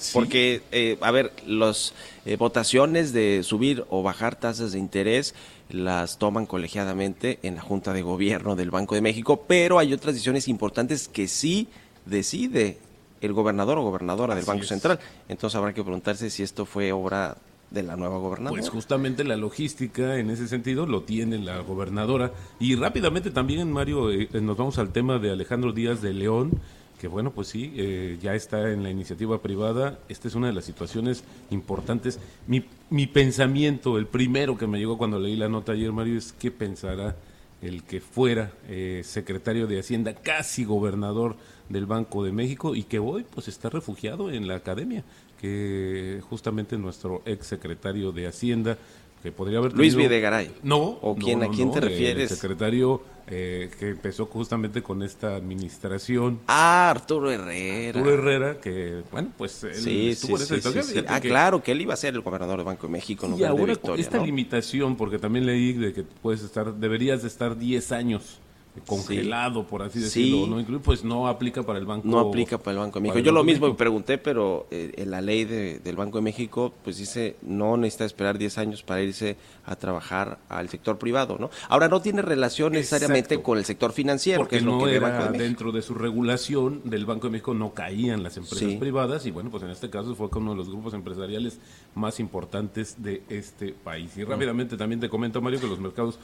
Sí. 0.02 0.10
Porque, 0.14 0.62
eh, 0.72 0.98
a 1.00 1.10
ver, 1.10 1.32
las 1.46 1.94
eh, 2.24 2.36
votaciones 2.36 3.12
de 3.12 3.42
subir 3.42 3.84
o 3.90 4.02
bajar 4.02 4.36
tasas 4.36 4.72
de 4.72 4.78
interés 4.78 5.34
las 5.68 6.18
toman 6.18 6.46
colegiadamente 6.46 7.38
en 7.42 7.56
la 7.56 7.62
Junta 7.62 7.92
de 7.92 8.02
Gobierno 8.02 8.56
del 8.56 8.70
Banco 8.70 8.94
de 8.94 9.00
México, 9.00 9.44
pero 9.46 9.78
hay 9.78 9.92
otras 9.92 10.14
decisiones 10.14 10.48
importantes 10.48 11.08
que 11.08 11.28
sí 11.28 11.68
decide 12.04 12.78
el 13.20 13.32
gobernador 13.32 13.78
o 13.78 13.82
gobernadora 13.82 14.34
del 14.34 14.44
Banco 14.44 14.62
es. 14.62 14.68
Central. 14.68 14.98
Entonces 15.28 15.56
habrá 15.56 15.72
que 15.72 15.82
preguntarse 15.82 16.28
si 16.30 16.42
esto 16.42 16.66
fue 16.66 16.92
obra 16.92 17.36
de 17.70 17.82
la 17.82 17.96
nueva 17.96 18.18
gobernadora. 18.18 18.60
Pues 18.60 18.70
justamente 18.70 19.24
la 19.24 19.36
logística 19.36 20.18
en 20.18 20.30
ese 20.30 20.46
sentido 20.46 20.86
lo 20.86 21.02
tiene 21.02 21.38
la 21.38 21.60
gobernadora. 21.60 22.32
Y 22.60 22.76
rápidamente 22.76 23.30
también, 23.30 23.72
Mario, 23.72 24.10
eh, 24.10 24.28
nos 24.40 24.56
vamos 24.56 24.78
al 24.78 24.92
tema 24.92 25.18
de 25.18 25.30
Alejandro 25.30 25.72
Díaz 25.72 26.02
de 26.02 26.12
León, 26.12 26.60
que 27.02 27.08
bueno, 27.08 27.32
pues 27.32 27.48
sí, 27.48 27.74
eh, 27.74 28.16
ya 28.22 28.36
está 28.36 28.70
en 28.70 28.84
la 28.84 28.90
iniciativa 28.90 29.42
privada. 29.42 29.98
Esta 30.08 30.28
es 30.28 30.36
una 30.36 30.46
de 30.46 30.52
las 30.52 30.64
situaciones 30.64 31.24
importantes. 31.50 32.20
Mi, 32.46 32.64
mi 32.90 33.08
pensamiento, 33.08 33.98
el 33.98 34.06
primero 34.06 34.56
que 34.56 34.68
me 34.68 34.78
llegó 34.78 34.96
cuando 34.98 35.18
leí 35.18 35.34
la 35.34 35.48
nota 35.48 35.72
ayer, 35.72 35.90
Mario, 35.90 36.16
es 36.16 36.32
qué 36.32 36.52
pensará 36.52 37.16
el 37.60 37.82
que 37.82 38.00
fuera 38.00 38.52
eh, 38.68 39.02
secretario 39.04 39.66
de 39.66 39.80
Hacienda, 39.80 40.14
casi 40.14 40.64
gobernador 40.64 41.34
del 41.68 41.86
Banco 41.86 42.22
de 42.22 42.30
México 42.30 42.76
y 42.76 42.84
que 42.84 43.00
hoy 43.00 43.26
pues 43.28 43.48
está 43.48 43.68
refugiado 43.68 44.30
en 44.30 44.46
la 44.46 44.54
academia, 44.54 45.02
que 45.40 46.20
justamente 46.30 46.78
nuestro 46.78 47.22
ex 47.26 47.48
secretario 47.48 48.12
de 48.12 48.28
Hacienda, 48.28 48.78
que 49.22 49.30
podría 49.32 49.58
haber 49.58 49.72
Luis 49.74 49.92
tenido- 49.92 50.08
Videgaray. 50.08 50.50
No. 50.62 50.78
¿O 51.00 51.14
quién, 51.16 51.38
no, 51.40 51.46
a 51.46 51.50
quién 51.50 51.68
no, 51.68 51.74
te 51.74 51.78
el 51.80 51.84
refieres? 51.84 52.30
secretario 52.30 53.02
eh, 53.28 53.70
que 53.78 53.90
empezó 53.90 54.26
justamente 54.26 54.82
con 54.82 55.02
esta 55.02 55.36
administración. 55.36 56.40
Ah, 56.48 56.90
Arturo 56.90 57.30
Herrera. 57.30 58.00
Arturo 58.00 58.14
Herrera, 58.14 58.60
que, 58.60 59.02
bueno, 59.12 59.28
pues 59.38 59.62
él 59.64 59.74
Sí, 59.76 60.10
estuvo 60.10 60.36
sí, 60.36 60.42
en 60.52 60.58
esa 60.58 60.70
sí, 60.72 60.82
situación. 60.82 61.04
Ah, 61.08 61.20
que- 61.20 61.28
claro, 61.28 61.62
que 61.62 61.72
él 61.72 61.80
iba 61.80 61.94
a 61.94 61.96
ser 61.96 62.14
el 62.14 62.20
gobernador 62.20 62.56
del 62.58 62.66
Banco 62.66 62.88
de 62.88 62.92
México 62.92 63.26
en 63.26 63.38
y 63.38 63.44
ahora 63.44 63.64
Victoria, 63.74 64.02
esta 64.02 64.18
¿no? 64.18 64.26
limitación, 64.26 64.96
porque 64.96 65.18
también 65.18 65.46
leí 65.46 65.72
de 65.72 65.92
que 65.92 66.02
puedes 66.02 66.42
estar, 66.42 66.74
deberías 66.74 67.22
de 67.22 67.28
estar 67.28 67.56
10 67.56 67.92
años 67.92 68.40
congelado, 68.86 69.66
por 69.66 69.82
así 69.82 69.98
decirlo, 70.00 70.46
Sí. 70.58 70.64
¿no? 70.68 70.80
Pues 70.80 71.04
no 71.04 71.28
aplica 71.28 71.62
para 71.62 71.78
el 71.78 71.84
Banco 71.86 72.08
No 72.08 72.18
aplica 72.18 72.56
para 72.58 72.72
el 72.72 72.78
Banco 72.78 72.98
de 72.98 73.02
México. 73.02 73.18
Yo 73.18 73.32
lo 73.32 73.44
mismo 73.44 73.68
me 73.68 73.74
pregunté, 73.74 74.16
pero 74.18 74.66
eh, 74.70 74.92
en 74.96 75.10
la 75.10 75.20
ley 75.20 75.44
de- 75.44 75.78
del 75.80 75.96
Banco 75.96 76.18
de 76.18 76.22
México, 76.22 76.72
pues 76.82 76.96
dice, 76.96 77.36
no 77.42 77.76
necesita 77.76 78.04
esperar 78.06 78.38
10 78.38 78.56
años 78.58 78.82
para 78.82 79.02
irse 79.02 79.36
a 79.66 79.76
trabajar 79.76 80.38
al 80.48 80.68
sector 80.70 80.98
privado, 80.98 81.36
¿no? 81.38 81.50
Ahora, 81.68 81.88
no 81.88 82.00
tiene 82.00 82.22
relación 82.22 82.72
necesariamente 82.72 83.34
Exacto. 83.34 83.42
con 83.44 83.58
el 83.58 83.64
sector 83.64 83.92
financiero, 83.92 84.42
que 84.48 84.56
Porque 84.56 84.60
lo 84.64 84.78
no 84.78 84.84
que 84.86 84.98
Banco 84.98 85.16
era 85.22 85.32
de 85.32 85.38
dentro 85.38 85.70
de 85.72 85.82
su 85.82 85.94
regulación 85.94 86.80
del 86.84 87.04
Banco 87.04 87.26
de 87.26 87.32
México, 87.32 87.54
no 87.54 87.74
caían 87.74 88.22
las 88.22 88.36
empresas 88.36 88.58
Sí. 88.70 88.76
privadas 88.76 89.26
y 89.26 89.30
bueno, 89.30 89.50
pues 89.50 89.62
en 89.64 89.70
este 89.70 89.90
caso 89.90 90.14
fue 90.14 90.30
con 90.30 90.42
uno 90.44 90.52
de 90.52 90.56
los 90.58 90.68
grupos 90.70 90.94
empresariales 90.94 91.58
más 91.94 92.18
importantes 92.20 93.02
de 93.02 93.22
este 93.28 93.72
país. 93.72 94.16
Y 94.16 94.24
rápidamente 94.24 94.76
también 94.76 94.98
te 95.00 95.08
comento, 95.08 95.40
Mario, 95.42 95.60
que 95.60 95.66
los 95.66 95.78
mercados 95.78 96.18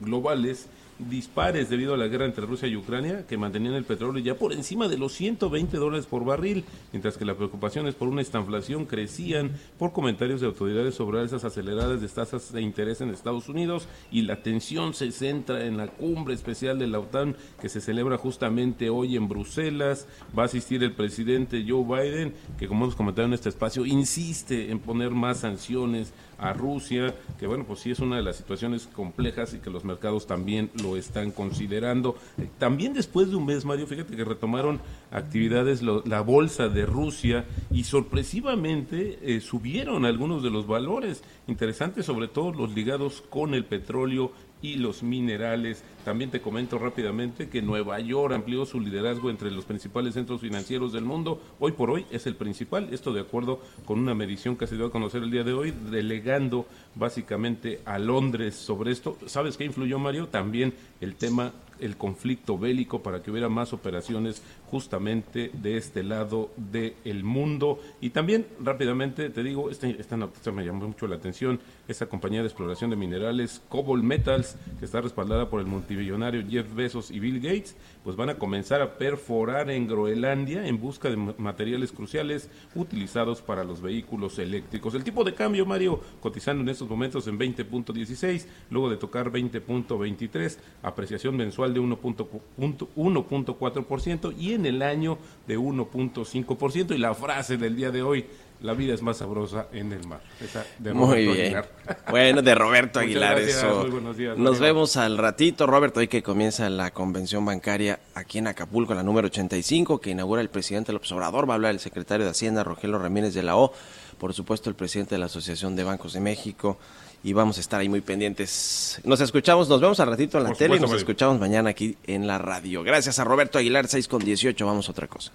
globales 0.00 0.68
dispares 1.08 1.68
debido 1.68 1.94
a 1.94 1.96
la 1.96 2.08
guerra 2.08 2.26
entre 2.26 2.46
Rusia 2.46 2.68
y 2.68 2.76
Ucrania 2.76 3.26
que 3.26 3.36
mantenían 3.36 3.74
el 3.74 3.84
petróleo 3.84 4.22
ya 4.22 4.36
por 4.36 4.52
encima 4.52 4.88
de 4.88 4.98
los 4.98 5.12
120 5.12 5.76
dólares 5.76 6.06
por 6.06 6.24
barril, 6.24 6.64
mientras 6.92 7.16
que 7.16 7.24
las 7.24 7.36
preocupaciones 7.36 7.94
por 7.94 8.08
una 8.08 8.22
estanflación 8.22 8.86
crecían 8.86 9.52
por 9.78 9.92
comentarios 9.92 10.40
de 10.40 10.46
autoridades 10.46 10.94
sobre 10.94 11.20
alzas 11.20 11.44
aceleradas 11.44 12.00
de 12.00 12.08
tasas 12.08 12.52
de 12.52 12.62
interés 12.62 13.00
en 13.00 13.10
Estados 13.10 13.48
Unidos 13.48 13.88
y 14.10 14.22
la 14.22 14.42
tensión 14.42 14.94
se 14.94 15.10
centra 15.12 15.64
en 15.64 15.76
la 15.76 15.88
cumbre 15.88 16.34
especial 16.34 16.78
de 16.78 16.86
la 16.86 17.00
OTAN 17.00 17.36
que 17.60 17.68
se 17.68 17.80
celebra 17.80 18.18
justamente 18.18 18.90
hoy 18.90 19.16
en 19.16 19.28
Bruselas. 19.28 20.06
Va 20.36 20.42
a 20.42 20.46
asistir 20.46 20.82
el 20.82 20.92
presidente 20.92 21.64
Joe 21.66 21.84
Biden, 21.84 22.34
que 22.58 22.68
como 22.68 22.84
hemos 22.84 22.96
comentado 22.96 23.26
en 23.26 23.34
este 23.34 23.48
espacio, 23.48 23.86
insiste 23.86 24.70
en 24.70 24.78
poner 24.78 25.10
más 25.10 25.40
sanciones 25.40 26.12
a 26.42 26.52
Rusia, 26.52 27.14
que 27.38 27.46
bueno, 27.46 27.64
pues 27.64 27.80
sí 27.80 27.92
es 27.92 28.00
una 28.00 28.16
de 28.16 28.22
las 28.22 28.36
situaciones 28.36 28.88
complejas 28.92 29.54
y 29.54 29.58
que 29.58 29.70
los 29.70 29.84
mercados 29.84 30.26
también 30.26 30.70
lo 30.82 30.96
están 30.96 31.30
considerando. 31.30 32.16
Eh, 32.36 32.48
También 32.58 32.92
después 32.92 33.30
de 33.30 33.36
un 33.36 33.46
mes, 33.46 33.64
Mario, 33.64 33.86
fíjate 33.86 34.16
que 34.16 34.24
retomaron 34.24 34.80
actividades 35.10 35.82
la 35.82 36.20
bolsa 36.20 36.68
de 36.68 36.84
Rusia 36.84 37.44
y 37.70 37.84
sorpresivamente 37.84 39.18
eh, 39.22 39.40
subieron 39.40 40.04
algunos 40.04 40.42
de 40.42 40.50
los 40.50 40.66
valores 40.66 41.22
interesantes, 41.46 42.06
sobre 42.06 42.28
todo 42.28 42.52
los 42.52 42.74
ligados 42.74 43.22
con 43.30 43.54
el 43.54 43.64
petróleo 43.64 44.32
y 44.62 44.76
los 44.76 45.02
minerales. 45.02 45.84
También 46.04 46.30
te 46.30 46.40
comento 46.40 46.78
rápidamente 46.78 47.48
que 47.48 47.60
Nueva 47.60 48.00
York 48.00 48.32
amplió 48.34 48.64
su 48.64 48.80
liderazgo 48.80 49.28
entre 49.28 49.50
los 49.50 49.64
principales 49.64 50.14
centros 50.14 50.40
financieros 50.40 50.92
del 50.92 51.04
mundo. 51.04 51.40
Hoy 51.60 51.72
por 51.72 51.90
hoy 51.90 52.06
es 52.10 52.26
el 52.26 52.36
principal, 52.36 52.88
esto 52.92 53.12
de 53.12 53.20
acuerdo 53.20 53.60
con 53.84 53.98
una 53.98 54.14
medición 54.14 54.56
que 54.56 54.66
se 54.66 54.76
dio 54.76 54.86
a 54.86 54.90
conocer 54.90 55.22
el 55.22 55.30
día 55.30 55.44
de 55.44 55.52
hoy, 55.52 55.74
delegando 55.90 56.66
básicamente 56.94 57.80
a 57.84 57.98
Londres 57.98 58.54
sobre 58.54 58.92
esto. 58.92 59.18
¿Sabes 59.26 59.56
qué 59.56 59.64
influyó, 59.64 59.98
Mario? 59.98 60.28
También 60.28 60.72
el 61.00 61.16
tema 61.16 61.52
el 61.82 61.96
conflicto 61.96 62.56
bélico 62.56 63.02
para 63.02 63.22
que 63.22 63.30
hubiera 63.30 63.48
más 63.48 63.72
operaciones 63.72 64.42
justamente 64.72 65.50
de 65.52 65.76
este 65.76 66.02
lado 66.02 66.50
del 66.56 67.22
mundo. 67.24 67.78
Y 68.00 68.08
también 68.10 68.46
rápidamente 68.58 69.28
te 69.28 69.42
digo, 69.42 69.70
este- 69.70 70.00
esta 70.00 70.16
noticia 70.16 70.50
me 70.50 70.64
llamó 70.64 70.88
mucho 70.88 71.06
la 71.06 71.16
atención, 71.16 71.60
esa 71.86 72.06
compañía 72.06 72.40
de 72.40 72.46
exploración 72.46 72.88
de 72.88 72.96
minerales 72.96 73.60
Cobalt 73.68 74.02
Metals, 74.02 74.56
que 74.78 74.86
está 74.86 75.02
respaldada 75.02 75.50
por 75.50 75.60
el 75.60 75.66
multimillonario 75.66 76.42
Jeff 76.48 76.74
Bezos 76.74 77.10
y 77.10 77.20
Bill 77.20 77.38
Gates, 77.40 77.76
pues 78.02 78.16
van 78.16 78.30
a 78.30 78.36
comenzar 78.38 78.80
a 78.80 78.96
perforar 78.96 79.70
en 79.70 79.86
Groenlandia 79.86 80.66
en 80.66 80.80
busca 80.80 81.10
de 81.10 81.16
ma- 81.18 81.34
materiales 81.36 81.92
cruciales 81.92 82.48
utilizados 82.74 83.42
para 83.42 83.64
los 83.64 83.82
vehículos 83.82 84.38
eléctricos. 84.38 84.94
El 84.94 85.04
tipo 85.04 85.22
de 85.22 85.34
cambio, 85.34 85.66
Mario, 85.66 86.00
cotizando 86.20 86.62
en 86.62 86.70
estos 86.70 86.88
momentos 86.88 87.26
en 87.28 87.38
20.16, 87.38 88.46
luego 88.70 88.88
de 88.88 88.96
tocar 88.96 89.30
20.23, 89.30 90.58
apreciación 90.82 91.36
mensual 91.36 91.74
de 91.74 91.80
1.4% 91.80 92.88
1.4% 92.96 94.34
y 94.38 94.54
en 94.54 94.61
el 94.66 94.82
año 94.82 95.18
de 95.46 95.58
1.5%. 95.58 96.94
Y 96.94 96.98
la 96.98 97.14
frase 97.14 97.56
del 97.56 97.76
día 97.76 97.90
de 97.90 98.02
hoy, 98.02 98.26
la 98.60 98.74
vida 98.74 98.94
es 98.94 99.02
más 99.02 99.18
sabrosa 99.18 99.66
en 99.72 99.92
el 99.92 100.06
mar. 100.06 100.20
Esa 100.40 100.64
de 100.78 100.94
Muy 100.94 101.24
bien. 101.24 101.56
Aguilar. 101.56 101.68
Bueno, 102.10 102.42
de 102.42 102.54
Roberto 102.54 103.00
Aguilar, 103.00 103.36
gracias, 103.36 103.64
eso. 103.64 103.80
muy 103.80 103.90
buenos 103.90 104.16
días, 104.16 104.38
Nos 104.38 104.60
vemos 104.60 104.96
al 104.96 105.18
ratito, 105.18 105.66
Roberto, 105.66 106.00
hoy 106.00 106.08
que 106.08 106.22
comienza 106.22 106.68
la 106.70 106.92
convención 106.92 107.44
bancaria 107.44 107.98
aquí 108.14 108.38
en 108.38 108.46
Acapulco, 108.46 108.94
la 108.94 109.02
número 109.02 109.26
85, 109.26 110.00
que 110.00 110.10
inaugura 110.10 110.42
el 110.42 110.48
presidente 110.48 110.92
López 110.92 111.10
Obrador. 111.12 111.48
Va 111.48 111.54
a 111.54 111.56
hablar 111.56 111.72
el 111.72 111.80
secretario 111.80 112.24
de 112.24 112.30
Hacienda, 112.30 112.64
Rogelio 112.64 112.98
Ramírez 112.98 113.34
de 113.34 113.42
la 113.42 113.56
O, 113.56 113.72
por 114.18 114.32
supuesto, 114.32 114.70
el 114.70 114.76
presidente 114.76 115.16
de 115.16 115.18
la 115.18 115.26
Asociación 115.26 115.74
de 115.74 115.84
Bancos 115.84 116.12
de 116.12 116.20
México. 116.20 116.78
Y 117.24 117.32
vamos 117.34 117.56
a 117.58 117.60
estar 117.60 117.80
ahí 117.80 117.88
muy 117.88 118.00
pendientes. 118.00 119.00
Nos 119.04 119.20
escuchamos, 119.20 119.68
nos 119.68 119.80
vemos 119.80 120.00
al 120.00 120.08
ratito 120.08 120.38
en 120.38 120.44
la 120.44 120.50
Por 120.50 120.58
tele 120.58 120.76
y 120.76 120.80
nos 120.80 120.90
Mario. 120.90 120.98
escuchamos 120.98 121.38
mañana 121.38 121.70
aquí 121.70 121.96
en 122.06 122.26
la 122.26 122.38
radio. 122.38 122.82
Gracias 122.82 123.18
a 123.20 123.24
Roberto 123.24 123.58
Aguilar, 123.58 123.86
6 123.86 124.08
con 124.08 124.24
18. 124.24 124.66
Vamos 124.66 124.88
a 124.88 124.92
otra 124.92 125.06
cosa. 125.06 125.30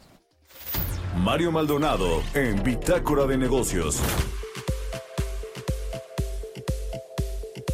Mario 1.17 1.51
Maldonado 1.51 2.21
en 2.33 2.61
Bitácora 2.61 3.25
de 3.25 3.37
Negocios. 3.37 3.99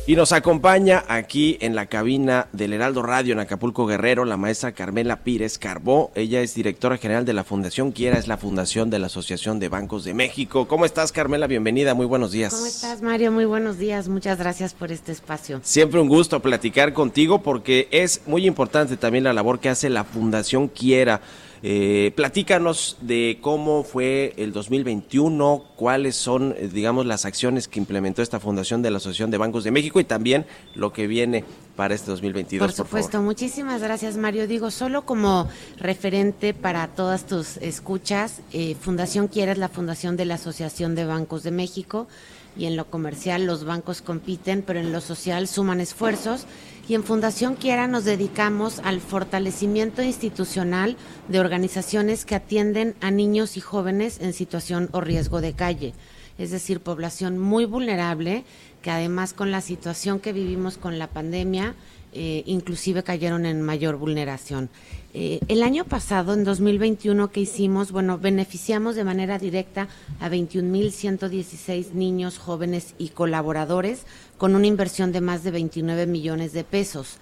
Y 0.06 0.18
nos 0.18 0.34
acompaña 0.34 1.06
aquí 1.08 1.58
en 1.62 1.76
la 1.76 1.86
cabina 1.86 2.50
del 2.52 2.74
Heraldo 2.74 3.04
Radio 3.04 3.32
en 3.32 3.40
Acapulco 3.40 3.86
Guerrero 3.86 4.26
la 4.26 4.36
maestra 4.36 4.74
Carmela 4.74 5.24
Pírez 5.24 5.58
Carbó. 5.58 6.12
Ella 6.14 6.42
es 6.42 6.56
directora 6.56 6.98
general 6.98 7.24
de 7.24 7.32
la 7.32 7.46
Fundación 7.46 7.94
Quiera, 7.94 8.20
es 8.20 8.28
la 8.28 8.36
fundación 8.36 8.90
de 8.90 9.00
la 9.00 9.06
Asociación 9.08 9.62
de 9.62 9.70
Bancos 9.70 10.04
de 10.04 10.14
México. 10.14 10.68
¿Cómo 10.68 10.84
estás, 10.84 11.14
Carmela? 11.14 11.48
Bienvenida, 11.48 11.94
muy 11.94 12.06
buenos 12.06 12.34
días. 12.34 12.54
¿Cómo 12.54 12.66
estás, 12.66 13.02
Mario? 13.02 13.32
Muy 13.32 13.46
buenos 13.46 13.78
días. 13.78 14.10
Muchas 14.10 14.38
gracias 14.40 14.74
por 14.74 14.92
este 14.92 15.14
espacio. 15.14 15.62
Siempre 15.64 16.02
un 16.02 16.10
gusto 16.10 16.42
platicar 16.42 16.92
contigo 16.92 17.42
porque 17.42 17.88
es 17.92 18.24
muy 18.26 18.46
importante 18.46 18.98
también 18.98 19.24
la 19.24 19.32
labor 19.32 19.62
que 19.62 19.70
hace 19.70 19.90
la 19.90 20.04
Fundación 20.04 20.68
Quiera. 20.68 21.22
Eh, 21.66 22.12
platícanos 22.18 22.98
de 23.00 23.40
cómo 23.40 23.86
fue 23.86 24.34
el 24.36 24.52
2021, 24.52 25.64
cuáles 25.78 26.18
son, 26.18 26.54
eh, 26.58 26.68
digamos, 26.68 27.06
las 27.06 27.24
acciones 27.24 27.70
que 27.70 27.80
implementó 27.80 28.22
esta 28.22 28.42
Fundación 28.42 28.82
de 28.82 28.92
la 28.92 28.98
Asociación 28.98 29.32
de 29.32 29.38
Bancos 29.38 29.64
de 29.64 29.72
México 29.72 30.02
y 30.02 30.04
también 30.04 30.46
lo 30.76 30.92
que 30.92 31.08
viene 31.08 31.46
para 31.78 31.96
este 31.96 32.12
2022. 32.12 32.68
Por 32.68 32.76
supuesto, 32.76 33.22
muchísimas 33.22 33.82
gracias, 33.82 34.18
Mario. 34.18 34.46
Digo, 34.46 34.72
solo 34.72 35.06
como 35.06 35.48
referente 35.78 36.54
para 36.54 36.90
todas 36.90 37.26
tus 37.28 37.56
escuchas, 37.56 38.42
eh, 38.52 38.76
Fundación 38.76 39.30
Quiera 39.30 39.54
es 39.54 39.58
la 39.58 39.70
fundación 39.70 40.18
de 40.18 40.26
la 40.26 40.34
Asociación 40.34 40.96
de 40.96 41.06
Bancos 41.06 41.44
de 41.44 41.52
México 41.52 42.08
y 42.58 42.66
en 42.66 42.76
lo 42.76 42.86
comercial 42.86 43.46
los 43.46 43.64
bancos 43.64 44.02
compiten, 44.02 44.64
pero 44.66 44.80
en 44.80 44.92
lo 44.92 45.02
social 45.02 45.48
suman 45.48 45.82
esfuerzos. 45.82 46.46
Y 46.88 46.96
en 46.96 47.04
Fundación 47.04 47.56
Quiera 47.56 47.88
nos 47.88 48.04
dedicamos 48.04 48.80
al 48.80 49.00
fortalecimiento 49.00 50.04
institucional 50.04 50.98
de 51.30 51.40
organizaciones 51.40 52.26
que 52.26 52.36
atienden 52.36 52.96
a 53.00 53.10
niños 53.10 53.56
y 53.56 53.62
jóvenes 53.62 54.20
en 54.20 54.34
situación 54.34 54.90
o 54.92 55.00
riesgo 55.00 55.40
de 55.40 55.54
calle. 55.54 55.94
Es 56.38 56.52
decir, 56.52 56.82
población 56.82 57.38
muy 57.38 57.66
vulnerable 57.66 58.44
que 58.82 58.92
además 58.92 59.34
con 59.34 59.52
la 59.52 59.62
situación 59.62 60.20
que 60.20 60.34
vivimos 60.34 60.78
con 60.78 61.00
la 61.00 61.08
pandemia, 61.08 61.76
eh, 62.14 62.44
inclusive 62.46 63.04
cayeron 63.04 63.46
en 63.46 63.62
mayor 63.62 63.98
vulneración. 63.98 64.70
Eh, 65.16 65.40
el 65.48 65.62
año 65.62 65.86
pasado, 65.86 66.34
en 66.34 66.44
2021, 66.44 67.32
que 67.32 67.42
hicimos? 67.42 67.92
Bueno, 67.92 68.18
beneficiamos 68.18 68.96
de 68.96 69.04
manera 69.04 69.38
directa 69.38 69.88
a 70.20 70.30
21.116 70.30 71.92
niños, 71.94 72.40
jóvenes 72.40 72.96
y 72.98 73.10
colaboradores 73.10 74.06
con 74.38 74.56
una 74.56 74.66
inversión 74.68 75.12
de 75.12 75.22
más 75.22 75.44
de 75.44 75.52
29 75.52 76.08
millones 76.08 76.54
de 76.54 76.64
pesos. 76.64 77.18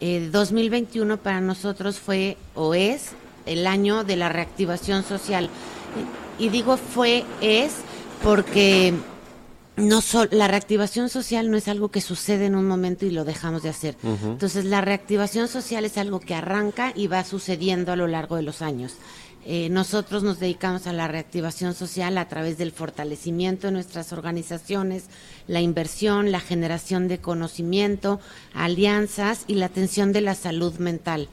Eh, 0.00 0.28
2021 0.32 1.18
para 1.18 1.40
nosotros 1.40 1.98
fue 1.98 2.36
o 2.54 2.74
es 2.74 3.12
el 3.46 3.66
año 3.66 4.02
de 4.02 4.16
la 4.16 4.28
reactivación 4.28 5.04
social. 5.04 5.48
Y 6.38 6.48
digo 6.48 6.76
fue, 6.76 7.24
es, 7.40 7.76
porque 8.22 8.92
no 9.76 10.00
sol- 10.00 10.28
la 10.32 10.48
reactivación 10.48 11.08
social 11.08 11.50
no 11.50 11.56
es 11.56 11.68
algo 11.68 11.90
que 11.90 12.00
sucede 12.00 12.46
en 12.46 12.54
un 12.54 12.66
momento 12.66 13.04
y 13.06 13.10
lo 13.10 13.24
dejamos 13.24 13.62
de 13.62 13.68
hacer. 13.68 13.96
Entonces, 14.02 14.64
la 14.64 14.80
reactivación 14.80 15.48
social 15.48 15.84
es 15.84 15.98
algo 15.98 16.20
que 16.20 16.34
arranca 16.34 16.92
y 16.94 17.06
va 17.08 17.24
sucediendo 17.24 17.92
a 17.92 17.96
lo 17.96 18.06
largo 18.06 18.36
de 18.36 18.42
los 18.42 18.62
años. 18.62 18.94
Eh, 19.48 19.68
nosotros 19.68 20.24
nos 20.24 20.40
dedicamos 20.40 20.88
a 20.88 20.92
la 20.92 21.06
reactivación 21.06 21.72
social 21.74 22.18
a 22.18 22.26
través 22.26 22.58
del 22.58 22.72
fortalecimiento 22.72 23.68
de 23.68 23.72
nuestras 23.74 24.12
organizaciones, 24.12 25.04
la 25.46 25.60
inversión, 25.60 26.32
la 26.32 26.40
generación 26.40 27.06
de 27.06 27.18
conocimiento, 27.18 28.18
alianzas 28.54 29.44
y 29.46 29.54
la 29.54 29.66
atención 29.66 30.12
de 30.12 30.22
la 30.22 30.34
salud 30.34 30.74
mental. 30.78 31.28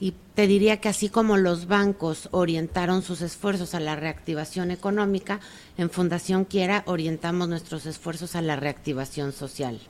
Y 0.00 0.14
te 0.34 0.46
diría 0.46 0.78
que 0.78 0.88
así 0.88 1.08
como 1.08 1.36
los 1.36 1.66
bancos 1.66 2.28
orientaron 2.30 3.02
sus 3.02 3.20
esfuerzos 3.20 3.74
a 3.74 3.80
la 3.80 3.96
reactivación 3.96 4.70
económica, 4.70 5.40
en 5.76 5.90
Fundación 5.90 6.44
Quiera 6.44 6.84
orientamos 6.86 7.48
nuestros 7.48 7.84
esfuerzos 7.86 8.36
a 8.36 8.42
la 8.42 8.56
reactivación 8.56 9.32
social. 9.32 9.80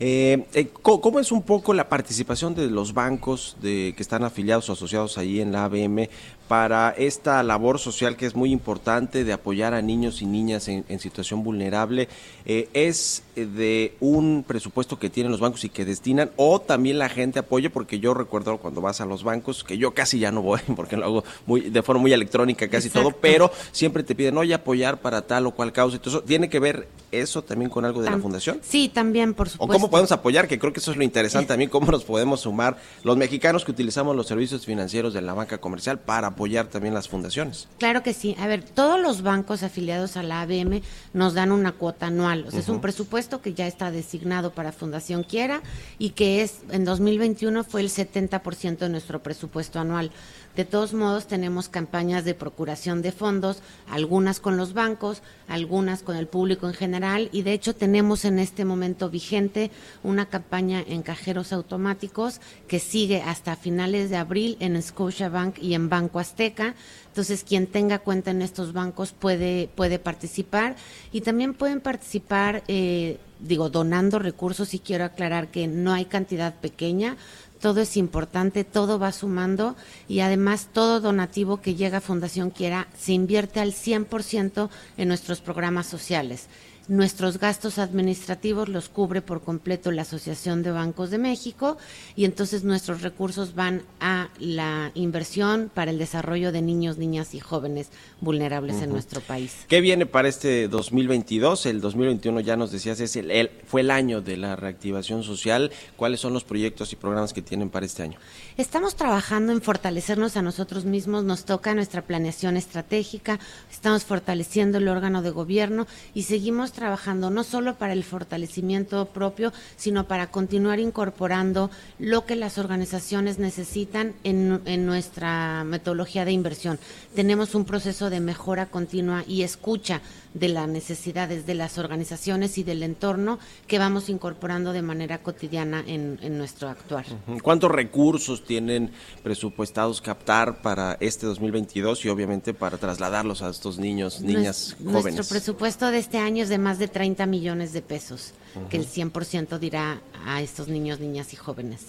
Eh, 0.00 0.46
eh, 0.54 0.68
¿Cómo 0.82 1.20
es 1.20 1.30
un 1.30 1.42
poco 1.42 1.72
la 1.72 1.88
participación 1.88 2.54
de 2.54 2.68
los 2.68 2.94
bancos 2.94 3.56
de, 3.62 3.94
que 3.96 4.02
están 4.02 4.24
afiliados 4.24 4.68
o 4.68 4.72
asociados 4.72 5.18
ahí 5.18 5.40
en 5.40 5.52
la 5.52 5.64
ABM 5.64 6.08
para 6.48 6.90
esta 6.90 7.42
labor 7.42 7.78
social 7.78 8.16
que 8.16 8.26
es 8.26 8.34
muy 8.34 8.52
importante 8.52 9.24
de 9.24 9.32
apoyar 9.32 9.74
a 9.74 9.82
niños 9.82 10.22
y 10.22 10.26
niñas 10.26 10.68
en, 10.68 10.84
en 10.88 10.98
situación 10.98 11.42
vulnerable? 11.42 12.08
Eh, 12.46 12.68
¿Es 12.74 13.22
eh, 13.36 13.46
de 13.46 13.94
un 14.00 14.44
presupuesto 14.46 14.98
que 14.98 15.08
tienen 15.08 15.32
los 15.32 15.40
bancos 15.40 15.64
y 15.64 15.70
que 15.70 15.84
destinan 15.84 16.30
o 16.36 16.60
también 16.60 16.98
la 16.98 17.08
gente 17.08 17.38
apoya? 17.38 17.70
Porque 17.70 17.98
yo 17.98 18.12
recuerdo 18.12 18.58
cuando 18.58 18.80
vas 18.80 19.00
a 19.00 19.06
los 19.06 19.24
bancos, 19.24 19.64
que 19.64 19.78
yo 19.78 19.94
casi 19.94 20.18
ya 20.18 20.30
no 20.30 20.42
voy 20.42 20.60
porque 20.76 20.96
lo 20.96 21.04
hago 21.04 21.24
muy, 21.46 21.62
de 21.62 21.82
forma 21.82 22.02
muy 22.02 22.12
electrónica 22.12 22.68
casi 22.68 22.90
todo, 22.90 23.12
pero 23.12 23.50
siempre 23.72 24.02
te 24.02 24.14
piden, 24.14 24.36
oye, 24.36 24.54
apoyar 24.54 25.00
para 25.00 25.22
tal 25.22 25.46
o 25.46 25.52
cual 25.52 25.72
causa. 25.72 25.96
Entonces, 25.96 26.22
¿tiene 26.26 26.48
que 26.48 26.60
ver 26.60 26.88
eso 27.10 27.42
también 27.42 27.70
con 27.70 27.84
algo 27.84 28.02
de 28.02 28.10
la 28.10 28.18
fundación? 28.18 28.60
Sí, 28.62 28.88
también, 28.88 29.34
por 29.34 29.46
¿O 29.46 29.50
supuesto. 29.50 29.72
cómo 29.72 29.84
¿Cómo 29.84 29.90
podemos 29.90 30.12
apoyar? 30.12 30.48
Que 30.48 30.58
creo 30.58 30.72
que 30.72 30.80
eso 30.80 30.90
es 30.90 30.96
lo 30.96 31.02
interesante 31.02 31.48
también, 31.48 31.70
cómo 31.70 31.90
nos 31.90 32.04
podemos 32.04 32.40
sumar 32.40 32.78
los 33.02 33.16
mexicanos 33.16 33.64
que 33.64 33.70
utilizamos 33.70 34.16
los 34.16 34.26
servicios 34.26 34.64
financieros 34.64 35.14
de 35.14 35.20
la 35.20 35.34
banca 35.34 35.58
comercial 35.58 35.98
para 35.98 36.33
apoyar 36.34 36.66
también 36.66 36.94
las 36.94 37.08
fundaciones. 37.08 37.68
Claro 37.78 38.02
que 38.02 38.12
sí. 38.12 38.36
A 38.38 38.46
ver, 38.46 38.62
todos 38.62 39.00
los 39.00 39.22
bancos 39.22 39.62
afiliados 39.62 40.16
a 40.16 40.22
la 40.22 40.42
ABM 40.42 40.82
nos 41.12 41.34
dan 41.34 41.52
una 41.52 41.72
cuota 41.72 42.06
anual. 42.06 42.44
O 42.46 42.50
sea, 42.50 42.60
es 42.60 42.68
un 42.68 42.80
presupuesto 42.80 43.40
que 43.40 43.54
ya 43.54 43.66
está 43.66 43.90
designado 43.90 44.52
para 44.52 44.72
Fundación 44.72 45.22
Quiera 45.22 45.62
y 45.98 46.10
que 46.10 46.42
es, 46.42 46.60
en 46.70 46.84
2021 46.84 47.64
fue 47.64 47.80
el 47.80 47.88
70% 47.88 48.78
de 48.78 48.88
nuestro 48.88 49.22
presupuesto 49.22 49.80
anual. 49.80 50.10
De 50.56 50.64
todos 50.64 50.94
modos, 50.94 51.26
tenemos 51.26 51.68
campañas 51.68 52.24
de 52.24 52.34
procuración 52.34 53.02
de 53.02 53.10
fondos, 53.10 53.58
algunas 53.90 54.38
con 54.38 54.56
los 54.56 54.72
bancos, 54.72 55.20
algunas 55.48 56.02
con 56.02 56.16
el 56.16 56.28
público 56.28 56.68
en 56.68 56.74
general, 56.74 57.28
y 57.32 57.42
de 57.42 57.52
hecho 57.52 57.74
tenemos 57.74 58.24
en 58.24 58.38
este 58.38 58.64
momento 58.64 59.10
vigente 59.10 59.72
una 60.04 60.26
campaña 60.26 60.80
en 60.86 61.02
cajeros 61.02 61.52
automáticos 61.52 62.40
que 62.68 62.78
sigue 62.78 63.20
hasta 63.22 63.56
finales 63.56 64.10
de 64.10 64.16
abril 64.16 64.56
en 64.60 64.80
Scotiabank 64.80 65.58
y 65.60 65.74
en 65.74 65.88
Banco 65.88 66.20
Azteca. 66.20 66.74
Entonces, 67.08 67.44
quien 67.44 67.66
tenga 67.68 68.00
cuenta 68.00 68.32
en 68.32 68.42
estos 68.42 68.72
bancos 68.72 69.12
puede, 69.12 69.68
puede 69.74 70.00
participar. 70.00 70.74
Y 71.12 71.20
también 71.20 71.54
pueden 71.54 71.80
participar, 71.80 72.64
eh, 72.66 73.18
digo, 73.38 73.70
donando 73.70 74.18
recursos. 74.18 74.74
Y 74.74 74.80
quiero 74.80 75.04
aclarar 75.04 75.48
que 75.48 75.68
no 75.68 75.92
hay 75.92 76.06
cantidad 76.06 76.54
pequeña 76.56 77.16
todo 77.64 77.80
es 77.80 77.96
importante, 77.96 78.62
todo 78.62 78.98
va 78.98 79.10
sumando 79.10 79.74
y 80.06 80.20
además 80.20 80.68
todo 80.70 81.00
donativo 81.00 81.62
que 81.62 81.74
llega 81.74 81.96
a 81.96 82.02
Fundación 82.02 82.50
Quiera 82.50 82.88
se 82.94 83.14
invierte 83.14 83.58
al 83.58 83.72
100% 83.72 84.68
en 84.98 85.08
nuestros 85.08 85.40
programas 85.40 85.86
sociales. 85.86 86.48
Nuestros 86.86 87.38
gastos 87.38 87.78
administrativos 87.78 88.68
los 88.68 88.90
cubre 88.90 89.22
por 89.22 89.40
completo 89.42 89.90
la 89.90 90.02
Asociación 90.02 90.62
de 90.62 90.70
Bancos 90.70 91.10
de 91.10 91.16
México 91.16 91.78
y 92.14 92.26
entonces 92.26 92.62
nuestros 92.62 93.00
recursos 93.00 93.54
van 93.54 93.82
a 94.00 94.28
la 94.38 94.90
inversión 94.94 95.70
para 95.72 95.90
el 95.90 95.96
desarrollo 95.98 96.52
de 96.52 96.60
niños, 96.60 96.98
niñas 96.98 97.32
y 97.34 97.40
jóvenes 97.40 97.88
vulnerables 98.20 98.82
en 98.82 98.90
nuestro 98.90 99.22
país. 99.22 99.64
¿Qué 99.66 99.80
viene 99.80 100.04
para 100.04 100.28
este 100.28 100.68
2022? 100.68 101.64
El 101.64 101.80
2021 101.80 102.40
ya 102.40 102.56
nos 102.56 102.70
decías, 102.70 103.00
es 103.00 103.16
el, 103.16 103.30
el- 103.30 103.50
fue 103.66 103.80
el 103.80 103.90
año 103.90 104.20
de 104.20 104.36
la 104.36 104.54
reactivación 104.54 105.22
social. 105.22 105.70
¿Cuáles 105.96 106.20
son 106.20 106.34
los 106.34 106.44
proyectos 106.44 106.92
y 106.92 106.96
programas 106.96 107.32
que 107.32 107.40
tienen 107.40 107.70
para 107.70 107.86
este 107.86 108.02
año? 108.02 108.18
Estamos 108.58 108.94
trabajando 108.94 109.52
en 109.52 109.62
fortalecernos 109.62 110.36
a 110.36 110.42
nosotros 110.42 110.84
mismos, 110.84 111.24
nos 111.24 111.46
toca 111.46 111.74
nuestra 111.74 112.02
planeación 112.02 112.58
estratégica, 112.58 113.40
estamos 113.72 114.04
fortaleciendo 114.04 114.76
el 114.76 114.88
órgano 114.88 115.22
de 115.22 115.30
gobierno 115.30 115.86
y 116.12 116.24
seguimos 116.24 116.72
trabajando 116.74 117.30
no 117.30 117.44
solo 117.44 117.76
para 117.76 117.92
el 117.92 118.04
fortalecimiento 118.04 119.06
propio, 119.06 119.52
sino 119.76 120.06
para 120.06 120.30
continuar 120.30 120.78
incorporando 120.78 121.70
lo 121.98 122.26
que 122.26 122.36
las 122.36 122.58
organizaciones 122.58 123.38
necesitan 123.38 124.14
en, 124.24 124.60
en 124.66 124.86
nuestra 124.86 125.64
metodología 125.64 126.24
de 126.24 126.32
inversión. 126.32 126.78
Tenemos 127.14 127.54
un 127.54 127.64
proceso 127.64 128.10
de 128.10 128.20
mejora 128.20 128.66
continua 128.66 129.24
y 129.26 129.42
escucha 129.42 130.00
de 130.34 130.48
las 130.48 130.68
necesidades 130.68 131.46
de 131.46 131.54
las 131.54 131.78
organizaciones 131.78 132.58
y 132.58 132.64
del 132.64 132.82
entorno 132.82 133.38
que 133.66 133.78
vamos 133.78 134.08
incorporando 134.08 134.72
de 134.72 134.82
manera 134.82 135.18
cotidiana 135.18 135.82
en, 135.86 136.18
en 136.22 136.36
nuestro 136.36 136.68
actuar. 136.68 137.06
¿Cuántos 137.42 137.70
recursos 137.70 138.44
tienen 138.44 138.90
presupuestados 139.22 140.00
captar 140.00 140.60
para 140.60 140.96
este 141.00 141.26
2022 141.26 142.04
y 142.04 142.08
obviamente 142.08 142.52
para 142.52 142.78
trasladarlos 142.78 143.42
a 143.42 143.50
estos 143.50 143.78
niños, 143.78 144.20
niñas, 144.20 144.76
jóvenes? 144.78 145.14
Nuestro 145.14 145.24
presupuesto 145.24 145.90
de 145.90 145.98
este 145.98 146.18
año 146.18 146.42
es 146.42 146.48
de 146.48 146.58
más 146.64 146.78
de 146.80 146.88
30 146.88 147.26
millones 147.26 147.72
de 147.72 147.82
pesos, 147.82 148.32
que 148.70 148.76
el 148.76 148.86
100% 148.88 149.58
dirá 149.60 150.00
a 150.26 150.42
estos 150.42 150.66
niños, 150.66 150.98
niñas 150.98 151.32
y 151.32 151.36
jóvenes. 151.36 151.86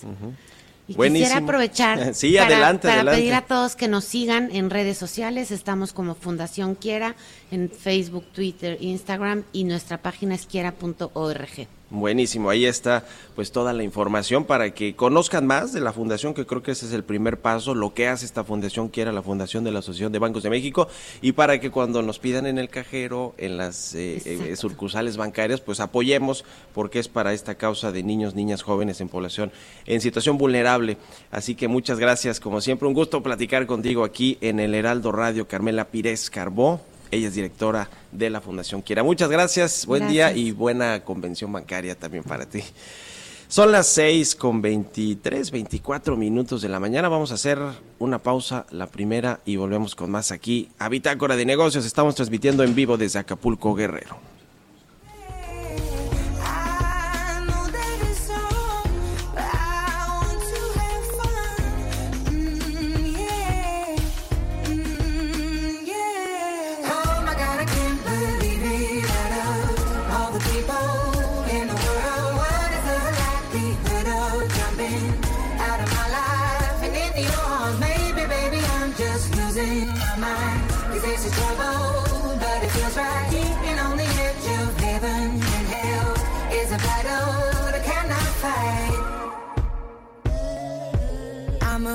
Y 0.88 0.94
Buenísimo. 0.94 1.26
quisiera 1.26 1.44
aprovechar 1.44 2.14
Sí, 2.14 2.34
para, 2.34 2.46
adelante, 2.46 2.82
para 2.88 2.94
adelante. 2.96 3.20
pedir 3.22 3.34
a 3.34 3.42
todos 3.42 3.76
que 3.76 3.88
nos 3.88 4.04
sigan 4.06 4.52
en 4.52 4.70
redes 4.70 4.98
sociales. 5.00 5.50
Estamos 5.50 5.94
como 5.94 6.14
Fundación 6.14 6.76
Quiera 6.76 7.16
en 7.50 7.72
Facebook, 7.72 8.26
Twitter, 8.34 8.78
Instagram 8.80 9.46
y 9.52 9.64
nuestra 9.64 9.98
página 9.98 10.36
es 10.36 10.46
quiera.org. 10.46 11.68
Buenísimo, 11.92 12.50
ahí 12.50 12.66
está 12.66 13.06
pues 13.36 13.52
toda 13.52 13.72
la 13.72 13.84
información 13.84 14.46
para 14.46 14.74
que 14.74 14.96
conozcan 14.96 15.46
más 15.46 15.72
de 15.72 15.82
la 15.82 15.94
fundación, 15.94 16.34
que 16.34 16.48
creo 16.48 16.64
que 16.64 16.72
ese 16.72 16.88
es 16.88 16.94
el 16.94 17.04
primer 17.04 17.40
paso, 17.40 17.76
lo 17.76 17.94
que 17.94 18.08
hace 18.08 18.26
esta 18.26 18.44
fundación, 18.44 18.90
que 18.90 19.02
era 19.02 19.12
la 19.12 19.22
fundación 19.22 19.64
de 19.64 19.72
la 19.72 19.80
Asociación 19.80 20.12
de 20.12 20.18
Bancos 20.18 20.42
de 20.42 20.50
México, 20.50 20.88
y 21.22 21.34
para 21.34 21.60
que 21.60 21.70
cuando 21.70 22.02
nos 22.02 22.18
pidan 22.18 22.48
en 22.48 22.58
el 22.58 22.70
cajero, 22.70 23.36
en 23.38 23.58
las 23.58 23.94
eh, 23.94 24.20
eh, 24.26 24.56
sucursales 24.56 25.16
bancarias, 25.16 25.62
pues 25.62 25.80
apoyemos, 25.80 26.44
porque 26.74 26.98
es 26.98 27.08
para 27.08 27.34
esta 27.34 27.54
causa 27.54 27.92
de 27.92 28.02
niños, 28.02 28.34
niñas, 28.34 28.64
jóvenes 28.64 29.00
en 29.00 29.10
población 29.10 29.52
en 29.86 30.02
situación 30.02 30.40
vulnerable. 30.40 30.98
Así 31.30 31.54
que 31.54 31.68
muchas 31.68 32.00
gracias, 32.00 32.40
como 32.40 32.62
siempre, 32.62 32.88
un 32.88 32.96
gusto 32.96 33.22
platicar 33.22 33.68
contigo 33.68 34.04
aquí 34.04 34.40
en 34.42 34.60
el 34.60 34.74
Heraldo 34.74 35.12
Radio, 35.12 35.48
Carmela 35.48 35.90
Pires 35.90 36.32
Carbó. 36.32 36.82
Ella 37.16 37.30
es 37.30 37.36
directora 37.36 37.90
de 38.12 38.30
la 38.30 38.42
Fundación 38.42 38.82
Quiera. 38.82 39.02
Muchas 39.02 39.30
gracias, 39.30 39.86
buen 39.86 40.10
día 40.10 40.34
y 40.34 40.52
buena 40.52 41.02
convención 41.06 41.50
bancaria 41.52 41.96
también 41.96 42.26
para 42.26 42.46
ti. 42.46 42.62
Son 43.48 43.72
las 43.72 43.88
6 43.88 44.36
con 44.36 44.62
23, 44.62 45.50
24 45.50 46.18
minutos 46.18 46.62
de 46.62 46.68
la 46.68 46.82
mañana. 46.82 47.08
Vamos 47.08 47.32
a 47.32 47.36
hacer 47.36 47.58
una 48.00 48.20
pausa, 48.20 48.66
la 48.70 48.88
primera, 48.88 49.40
y 49.46 49.56
volvemos 49.56 49.96
con 49.96 50.12
más 50.12 50.32
aquí 50.32 50.70
a 50.78 50.90
Bitácora 50.90 51.38
de 51.38 51.46
Negocios. 51.46 51.86
Estamos 51.86 52.16
transmitiendo 52.16 52.64
en 52.64 52.76
vivo 52.76 52.98
desde 52.98 53.20
Acapulco, 53.20 53.76
Guerrero. 53.76 54.35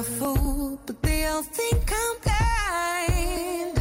A 0.01 0.03
fool, 0.03 0.79
but 0.87 1.03
they 1.03 1.27
all 1.27 1.43
think 1.43 1.93
I'm 2.01 2.17
blind. 2.25 3.79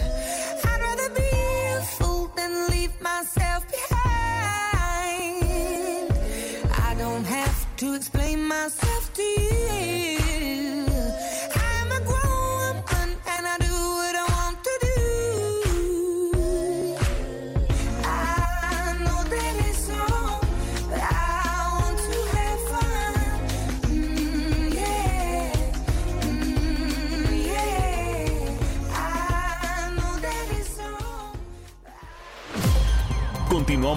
I'd 0.65 0.82
rather 0.82 1.10
be 1.15 1.29
a 1.77 1.82
fool 1.82 2.27
than 2.36 2.67
leave 2.67 2.95
myself 2.99 3.65
behind. 3.77 5.43
I 6.89 6.93
don't 6.97 7.23
have 7.23 7.58
to 7.77 7.93
explain 7.93 8.43
myself 8.43 9.13
to 9.13 9.21
you. 9.21 9.88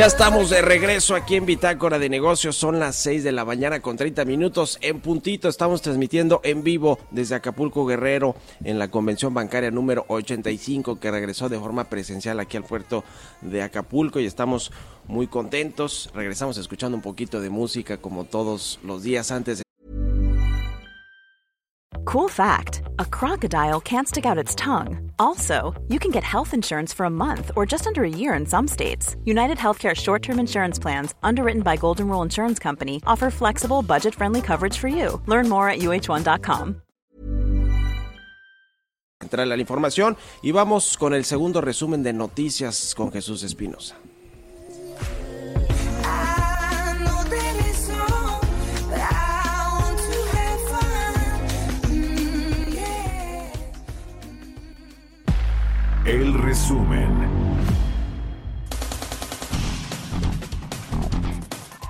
Ya 0.00 0.06
estamos 0.06 0.48
de 0.48 0.62
regreso 0.62 1.14
aquí 1.14 1.36
en 1.36 1.44
Bitácora 1.44 1.98
de 1.98 2.08
Negocios. 2.08 2.56
Son 2.56 2.80
las 2.80 2.96
6 2.96 3.22
de 3.22 3.32
la 3.32 3.44
mañana 3.44 3.80
con 3.80 3.98
30 3.98 4.24
minutos. 4.24 4.78
En 4.80 5.00
puntito 5.00 5.46
estamos 5.46 5.82
transmitiendo 5.82 6.40
en 6.42 6.64
vivo 6.64 6.98
desde 7.10 7.34
Acapulco 7.34 7.84
Guerrero 7.84 8.34
en 8.64 8.78
la 8.78 8.90
convención 8.90 9.34
bancaria 9.34 9.70
número 9.70 10.06
85 10.08 10.98
que 10.98 11.10
regresó 11.10 11.50
de 11.50 11.58
forma 11.58 11.84
presencial 11.90 12.40
aquí 12.40 12.56
al 12.56 12.64
puerto 12.64 13.04
de 13.42 13.60
Acapulco 13.60 14.20
y 14.20 14.24
estamos 14.24 14.72
muy 15.06 15.26
contentos. 15.26 16.10
Regresamos 16.14 16.56
escuchando 16.56 16.96
un 16.96 17.02
poquito 17.02 17.38
de 17.42 17.50
música 17.50 17.98
como 17.98 18.24
todos 18.24 18.80
los 18.82 19.02
días 19.02 19.30
antes 19.30 19.58
de 19.58 19.69
Cool 22.04 22.28
fact 22.28 22.82
a 22.98 23.04
crocodile 23.04 23.80
can't 23.80 24.08
stick 24.08 24.26
out 24.26 24.38
its 24.38 24.54
tongue. 24.54 25.10
Also, 25.18 25.74
you 25.88 25.98
can 25.98 26.10
get 26.10 26.24
health 26.24 26.54
insurance 26.54 26.92
for 26.92 27.06
a 27.06 27.10
month 27.10 27.50
or 27.56 27.64
just 27.64 27.86
under 27.86 28.04
a 28.04 28.08
year 28.10 28.34
in 28.34 28.46
some 28.46 28.68
states. 28.68 29.16
United 29.24 29.58
Healthcare 29.58 29.94
short 29.94 30.22
term 30.22 30.38
insurance 30.38 30.78
plans, 30.78 31.14
underwritten 31.22 31.62
by 31.62 31.76
Golden 31.76 32.08
Rule 32.08 32.22
Insurance 32.22 32.58
Company, 32.58 33.02
offer 33.06 33.30
flexible, 33.30 33.82
budget 33.82 34.14
friendly 34.14 34.42
coverage 34.42 34.76
for 34.78 34.88
you. 34.88 35.20
Learn 35.26 35.48
more 35.48 35.68
at 35.68 35.80
uh1.com. 35.80 36.82
entrar 39.20 39.46
la 39.46 39.56
información 39.56 40.16
y 40.42 40.50
vamos 40.50 40.96
con 40.96 41.14
el 41.14 41.24
segundo 41.24 41.60
resumen 41.60 42.02
de 42.02 42.12
noticias 42.12 42.94
con 42.96 43.12
Jesús 43.12 43.42
Espinosa. 43.42 43.96
El 56.06 56.32
resumen. 56.32 57.08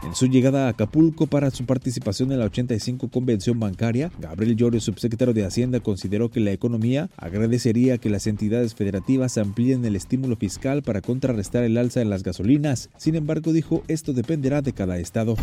En 0.02 0.16
su 0.16 0.26
llegada 0.26 0.66
a 0.66 0.70
Acapulco 0.70 1.28
para 1.28 1.52
su 1.52 1.64
participación 1.64 2.32
en 2.32 2.40
la 2.40 2.46
85 2.46 3.08
Convención 3.08 3.60
Bancaria, 3.60 4.10
Gabriel 4.18 4.56
Llorio, 4.56 4.80
subsecretario 4.80 5.32
de 5.32 5.44
Hacienda, 5.44 5.78
consideró 5.78 6.28
que 6.28 6.40
la 6.40 6.50
economía 6.50 7.08
agradecería 7.16 7.98
que 7.98 8.10
las 8.10 8.26
entidades 8.26 8.74
federativas 8.74 9.38
amplíen 9.38 9.84
el 9.84 9.94
estímulo 9.94 10.34
fiscal 10.34 10.82
para 10.82 11.02
contrarrestar 11.02 11.62
el 11.62 11.78
alza 11.78 12.02
en 12.02 12.10
las 12.10 12.24
gasolinas. 12.24 12.90
Sin 12.96 13.14
embargo, 13.14 13.52
dijo, 13.52 13.84
esto 13.86 14.12
dependerá 14.12 14.60
de 14.60 14.72
cada 14.72 14.98
estado. 14.98 15.36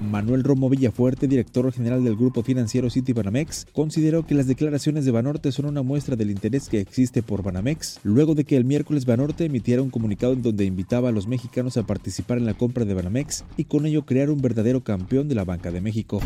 Manuel 0.00 0.44
Romo 0.44 0.70
Villafuerte, 0.70 1.28
director 1.28 1.70
general 1.72 2.02
del 2.02 2.16
grupo 2.16 2.42
financiero 2.42 2.88
Citibanamex, 2.88 3.66
consideró 3.72 4.26
que 4.26 4.34
las 4.34 4.46
declaraciones 4.46 5.04
de 5.04 5.10
Banorte 5.10 5.52
son 5.52 5.66
una 5.66 5.82
muestra 5.82 6.16
del 6.16 6.30
interés 6.30 6.68
que 6.68 6.80
existe 6.80 7.22
por 7.22 7.42
Banamex, 7.42 8.00
luego 8.02 8.34
de 8.34 8.44
que 8.44 8.56
el 8.56 8.64
miércoles 8.64 9.04
Banorte 9.04 9.44
emitiera 9.44 9.82
un 9.82 9.90
comunicado 9.90 10.32
en 10.32 10.42
donde 10.42 10.64
invitaba 10.64 11.10
a 11.10 11.12
los 11.12 11.26
mexicanos 11.26 11.76
a 11.76 11.82
participar 11.82 12.38
en 12.38 12.46
la 12.46 12.54
compra 12.54 12.84
de 12.86 12.94
Banamex 12.94 13.44
y 13.56 13.64
con 13.64 13.84
ello 13.84 14.06
crear 14.06 14.30
un 14.30 14.40
verdadero 14.40 14.82
campeón 14.82 15.28
de 15.28 15.34
la 15.34 15.44
banca 15.44 15.70
de 15.70 15.82
México. 15.82 16.20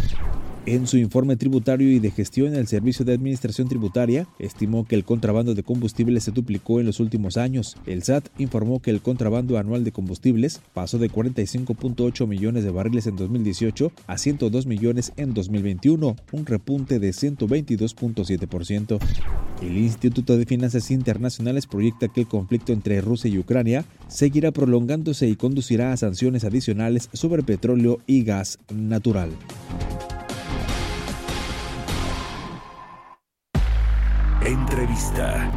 En 0.66 0.86
su 0.86 0.96
informe 0.96 1.36
tributario 1.36 1.92
y 1.92 1.98
de 1.98 2.10
gestión, 2.10 2.54
el 2.54 2.66
Servicio 2.66 3.04
de 3.04 3.12
Administración 3.12 3.68
Tributaria 3.68 4.26
estimó 4.38 4.86
que 4.86 4.94
el 4.94 5.04
contrabando 5.04 5.54
de 5.54 5.62
combustibles 5.62 6.24
se 6.24 6.30
duplicó 6.30 6.80
en 6.80 6.86
los 6.86 7.00
últimos 7.00 7.36
años. 7.36 7.76
El 7.84 8.02
SAT 8.02 8.28
informó 8.38 8.80
que 8.80 8.90
el 8.90 9.02
contrabando 9.02 9.58
anual 9.58 9.84
de 9.84 9.92
combustibles 9.92 10.62
pasó 10.72 10.98
de 10.98 11.10
45.8 11.10 12.26
millones 12.26 12.64
de 12.64 12.70
barriles 12.70 13.06
en 13.06 13.16
2018 13.16 13.63
a 14.06 14.18
102 14.18 14.66
millones 14.66 15.12
en 15.16 15.32
2021, 15.32 16.16
un 16.32 16.46
repunte 16.46 16.98
de 16.98 17.10
122.7%. 17.10 18.98
El 19.62 19.78
Instituto 19.78 20.36
de 20.36 20.44
Finanzas 20.44 20.90
Internacionales 20.90 21.66
proyecta 21.66 22.08
que 22.08 22.22
el 22.22 22.26
conflicto 22.26 22.72
entre 22.72 23.00
Rusia 23.00 23.30
y 23.30 23.38
Ucrania 23.38 23.84
seguirá 24.08 24.50
prolongándose 24.50 25.28
y 25.28 25.36
conducirá 25.36 25.92
a 25.92 25.96
sanciones 25.96 26.44
adicionales 26.44 27.08
sobre 27.12 27.42
petróleo 27.42 28.00
y 28.06 28.24
gas 28.24 28.58
natural. 28.70 29.30
Entrevista. 34.44 35.50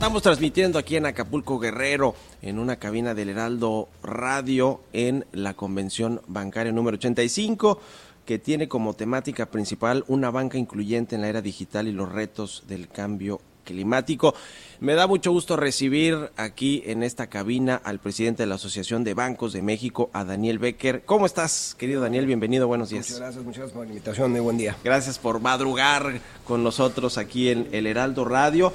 Estamos 0.00 0.22
transmitiendo 0.22 0.78
aquí 0.78 0.96
en 0.96 1.04
Acapulco 1.04 1.58
Guerrero, 1.58 2.14
en 2.40 2.58
una 2.58 2.76
cabina 2.76 3.12
del 3.12 3.28
Heraldo 3.28 3.86
Radio, 4.02 4.80
en 4.94 5.26
la 5.32 5.52
convención 5.52 6.22
bancaria 6.26 6.72
número 6.72 6.94
85, 6.94 7.78
que 8.24 8.38
tiene 8.38 8.66
como 8.66 8.94
temática 8.94 9.50
principal 9.50 10.04
una 10.08 10.30
banca 10.30 10.56
incluyente 10.56 11.16
en 11.16 11.20
la 11.20 11.28
era 11.28 11.42
digital 11.42 11.86
y 11.86 11.92
los 11.92 12.10
retos 12.10 12.64
del 12.66 12.88
cambio 12.88 13.42
climático. 13.62 14.34
Me 14.80 14.94
da 14.94 15.06
mucho 15.06 15.32
gusto 15.32 15.58
recibir 15.58 16.30
aquí 16.38 16.82
en 16.86 17.02
esta 17.02 17.26
cabina 17.26 17.78
al 17.84 17.98
presidente 17.98 18.44
de 18.44 18.46
la 18.46 18.54
Asociación 18.54 19.04
de 19.04 19.12
Bancos 19.12 19.52
de 19.52 19.60
México, 19.60 20.08
a 20.14 20.24
Daniel 20.24 20.58
Becker. 20.58 21.02
¿Cómo 21.04 21.26
estás, 21.26 21.76
querido 21.78 22.00
Daniel? 22.00 22.24
Bienvenido, 22.24 22.66
buenos 22.66 22.88
días. 22.88 23.04
Muchas 23.04 23.20
gracias, 23.20 23.44
muchas 23.44 23.58
gracias 23.58 23.74
por 23.74 23.84
la 23.84 23.92
invitación. 23.92 24.30
Muy 24.30 24.40
buen 24.40 24.56
día. 24.56 24.78
Gracias 24.82 25.18
por 25.18 25.40
madrugar 25.40 26.22
con 26.44 26.64
nosotros 26.64 27.18
aquí 27.18 27.50
en 27.50 27.68
el 27.72 27.86
Heraldo 27.86 28.24
Radio. 28.24 28.72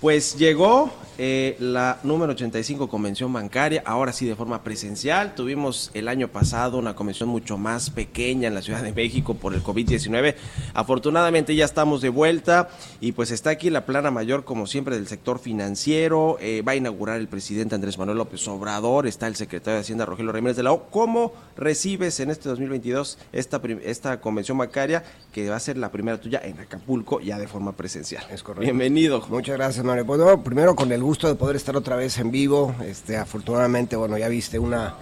Pues 0.00 0.36
llegó 0.36 0.92
eh, 1.18 1.56
la 1.58 1.98
número 2.02 2.32
85 2.32 2.88
convención 2.88 3.32
bancaria, 3.32 3.82
ahora 3.86 4.12
sí 4.12 4.26
de 4.26 4.36
forma 4.36 4.62
presencial. 4.62 5.34
Tuvimos 5.34 5.90
el 5.94 6.08
año 6.08 6.28
pasado 6.28 6.76
una 6.76 6.94
convención 6.94 7.30
mucho 7.30 7.56
más 7.56 7.88
pequeña 7.88 8.48
en 8.48 8.54
la 8.54 8.60
Ciudad 8.60 8.82
de 8.82 8.92
México 8.92 9.32
por 9.32 9.54
el 9.54 9.62
COVID-19. 9.62 10.34
Afortunadamente 10.74 11.54
ya 11.54 11.64
estamos 11.64 12.02
de 12.02 12.10
vuelta 12.10 12.68
y 13.00 13.12
pues 13.12 13.30
está 13.30 13.50
aquí 13.50 13.70
la 13.70 13.86
plana 13.86 14.10
mayor 14.10 14.44
como 14.44 14.66
siempre 14.66 14.96
del 14.96 15.08
sector 15.08 15.38
financiero. 15.38 16.36
Eh, 16.40 16.62
va 16.66 16.72
a 16.72 16.76
inaugurar 16.76 17.18
el 17.18 17.28
presidente 17.28 17.74
Andrés 17.74 17.96
Manuel 17.96 18.18
López 18.18 18.46
Obrador, 18.48 19.06
está 19.06 19.26
el 19.26 19.36
secretario 19.36 19.76
de 19.76 19.80
Hacienda 19.80 20.04
Rogelio 20.04 20.32
Ramírez 20.32 20.56
de 20.56 20.64
la 20.64 20.72
O. 20.72 20.90
¿Cómo 20.90 21.32
recibes 21.56 22.20
en 22.20 22.30
este 22.30 22.50
2022 22.50 23.18
esta, 23.32 23.62
esta 23.84 24.20
convención 24.20 24.58
bancaria 24.58 25.02
que 25.32 25.48
va 25.48 25.56
a 25.56 25.60
ser 25.60 25.78
la 25.78 25.90
primera 25.90 26.20
tuya 26.20 26.42
en 26.44 26.60
Acapulco 26.60 27.20
ya 27.20 27.38
de 27.38 27.48
forma 27.48 27.72
presencial? 27.72 28.24
Es 28.30 28.42
correcto. 28.42 28.64
Bienvenido. 28.64 29.24
Muchas 29.30 29.56
gracias, 29.56 29.85
Mario. 29.86 30.04
Pues, 30.04 30.18
no, 30.18 30.42
primero 30.42 30.74
con 30.74 30.92
el 30.92 31.02
gusto 31.02 31.28
de 31.28 31.34
poder 31.34 31.56
estar 31.56 31.76
otra 31.76 31.96
vez 31.96 32.18
en 32.18 32.30
vivo. 32.30 32.74
Este, 32.84 33.16
afortunadamente, 33.16 33.96
bueno, 33.96 34.18
ya 34.18 34.28
viste 34.28 34.58
una, 34.58 34.94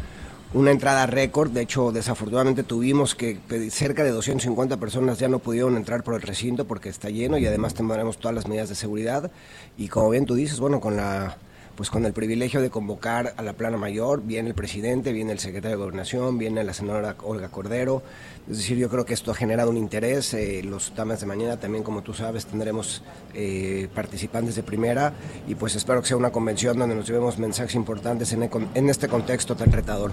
una 0.53 0.71
entrada 0.71 1.07
récord. 1.07 1.51
De 1.51 1.63
hecho, 1.63 1.91
desafortunadamente 1.91 2.63
tuvimos 2.63 3.15
que 3.15 3.39
cerca 3.71 4.05
de 4.05 4.11
250 4.11 4.77
personas 4.77 5.19
ya 5.19 5.29
no 5.29 5.39
pudieron 5.41 5.77
entrar 5.77 6.05
por 6.05 6.15
el 6.15 6.23
recinto 6.23 6.67
porque 6.67 6.89
está 6.89 7.11
lleno 7.11 7.39
y 7.39 7.47
además 7.47 7.75
tendremos 7.75 8.19
todas 8.19 8.35
las 8.35 8.47
medidas 8.47 8.69
de 8.69 8.75
seguridad. 8.75 9.31
Y 9.77 9.89
como 9.89 10.11
bien 10.11 10.27
tú 10.27 10.35
dices, 10.35 10.61
bueno, 10.61 10.81
con 10.81 10.97
la 10.97 11.37
pues 11.77 11.91
con 11.91 12.05
el 12.05 12.13
privilegio 12.13 12.61
de 12.61 12.71
convocar 12.71 13.35
a 13.37 13.43
la 13.43 13.53
plana 13.55 13.77
mayor, 13.77 14.23
viene 14.23 14.49
el 14.49 14.55
presidente, 14.55 15.13
viene 15.13 15.33
el 15.33 15.39
secretario 15.41 15.77
de 15.77 15.83
Gobernación, 15.83 16.39
viene 16.39 16.63
la 16.63 16.73
senadora 16.73 17.17
Olga 17.25 17.49
Cordero. 17.49 18.03
Es 18.49 18.59
decir, 18.59 18.77
yo 18.77 18.89
creo 18.91 19.05
que 19.07 19.15
esto 19.15 19.31
ha 19.31 19.35
generado 19.35 19.71
un 19.71 19.77
interés. 19.77 20.35
eh, 20.35 20.63
los 20.63 20.93
damas 20.95 21.21
de 21.21 21.27
mañana 21.27 21.57
también, 21.59 21.83
como 21.83 22.03
tú 22.03 22.13
sabes, 22.15 22.47
tendremos 22.47 23.03
eh, 23.35 23.89
participantes 23.95 24.55
de 24.55 24.63
primera 24.63 25.15
y 25.49 25.55
pues 25.55 25.75
espero 25.75 26.01
que 26.03 26.09
sea 26.09 26.17
una 26.17 26.31
convención 26.31 26.79
donde 26.79 26.95
nos 26.95 27.07
llevemos 27.07 27.39
mensajes 27.39 27.75
importantes 27.75 28.33
en, 28.33 28.43
e- 28.45 28.51
en 28.75 28.89
este 28.91 29.09
contexto 29.09 29.57
tan 29.57 29.73
retador. 29.73 30.13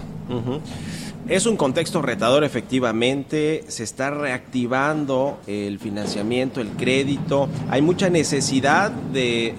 Es 1.28 1.46
un 1.46 1.56
contexto 1.56 2.02
retador, 2.02 2.42
efectivamente. 2.42 3.64
Se 3.68 3.84
está 3.84 4.10
reactivando 4.10 5.38
el 5.46 5.78
financiamiento, 5.78 6.60
el 6.60 6.68
crédito. 6.70 7.48
Hay 7.70 7.80
mucha 7.80 8.10
necesidad 8.10 8.90
de, 8.90 9.54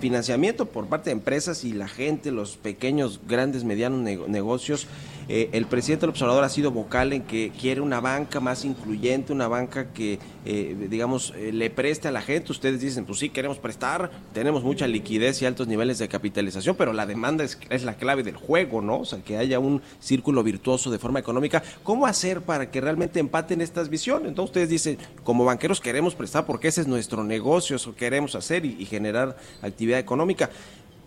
financiamiento 0.00 0.66
por 0.66 0.86
parte 0.86 1.10
de 1.10 1.12
empresas 1.12 1.64
y 1.64 1.72
la 1.72 1.86
gente, 1.88 2.32
los 2.32 2.56
pequeños, 2.56 3.20
grandes, 3.28 3.62
medianos 3.64 4.00
nego- 4.00 4.26
negocios. 4.26 4.88
Eh, 5.28 5.50
el 5.52 5.66
presidente 5.66 6.02
del 6.02 6.10
observador 6.10 6.44
ha 6.44 6.48
sido 6.48 6.70
vocal 6.70 7.12
en 7.12 7.22
que 7.22 7.52
quiere 7.58 7.80
una 7.80 8.00
banca 8.00 8.40
más 8.40 8.64
incluyente, 8.64 9.32
una 9.32 9.48
banca 9.48 9.92
que, 9.92 10.18
eh, 10.44 10.86
digamos, 10.90 11.32
eh, 11.36 11.52
le 11.52 11.70
preste 11.70 12.08
a 12.08 12.12
la 12.12 12.20
gente. 12.20 12.52
Ustedes 12.52 12.80
dicen, 12.80 13.04
pues 13.04 13.18
sí, 13.18 13.30
queremos 13.30 13.58
prestar, 13.58 14.10
tenemos 14.32 14.62
mucha 14.62 14.86
liquidez 14.86 15.40
y 15.42 15.46
altos 15.46 15.66
niveles 15.66 15.98
de 15.98 16.08
capitalización, 16.08 16.76
pero 16.76 16.92
la 16.92 17.06
demanda 17.06 17.44
es, 17.44 17.84
la 17.84 17.94
clave 17.94 18.22
del 18.22 18.36
juego, 18.36 18.80
¿no? 18.80 19.00
O 19.00 19.04
sea, 19.04 19.20
que 19.22 19.36
haya 19.36 19.58
un 19.58 19.82
círculo 20.00 20.42
virtuoso 20.42 20.90
de 20.90 20.98
forma 20.98 21.18
económica. 21.18 21.62
¿Cómo 21.82 22.06
hacer 22.06 22.42
para 22.42 22.70
que 22.70 22.80
realmente 22.80 23.20
empaten 23.20 23.60
estas 23.60 23.88
visiones? 23.88 24.28
Entonces 24.28 24.50
ustedes 24.50 24.68
dicen, 24.68 24.98
como 25.22 25.44
banqueros 25.44 25.80
queremos 25.80 26.14
prestar 26.14 26.46
porque 26.46 26.68
ese 26.68 26.82
es 26.82 26.86
nuestro 26.86 27.24
negocio, 27.24 27.76
eso 27.76 27.94
queremos 27.94 28.34
hacer 28.34 28.64
y 28.64 28.84
generar 28.86 29.36
actividad 29.62 29.98
económica. 29.98 30.50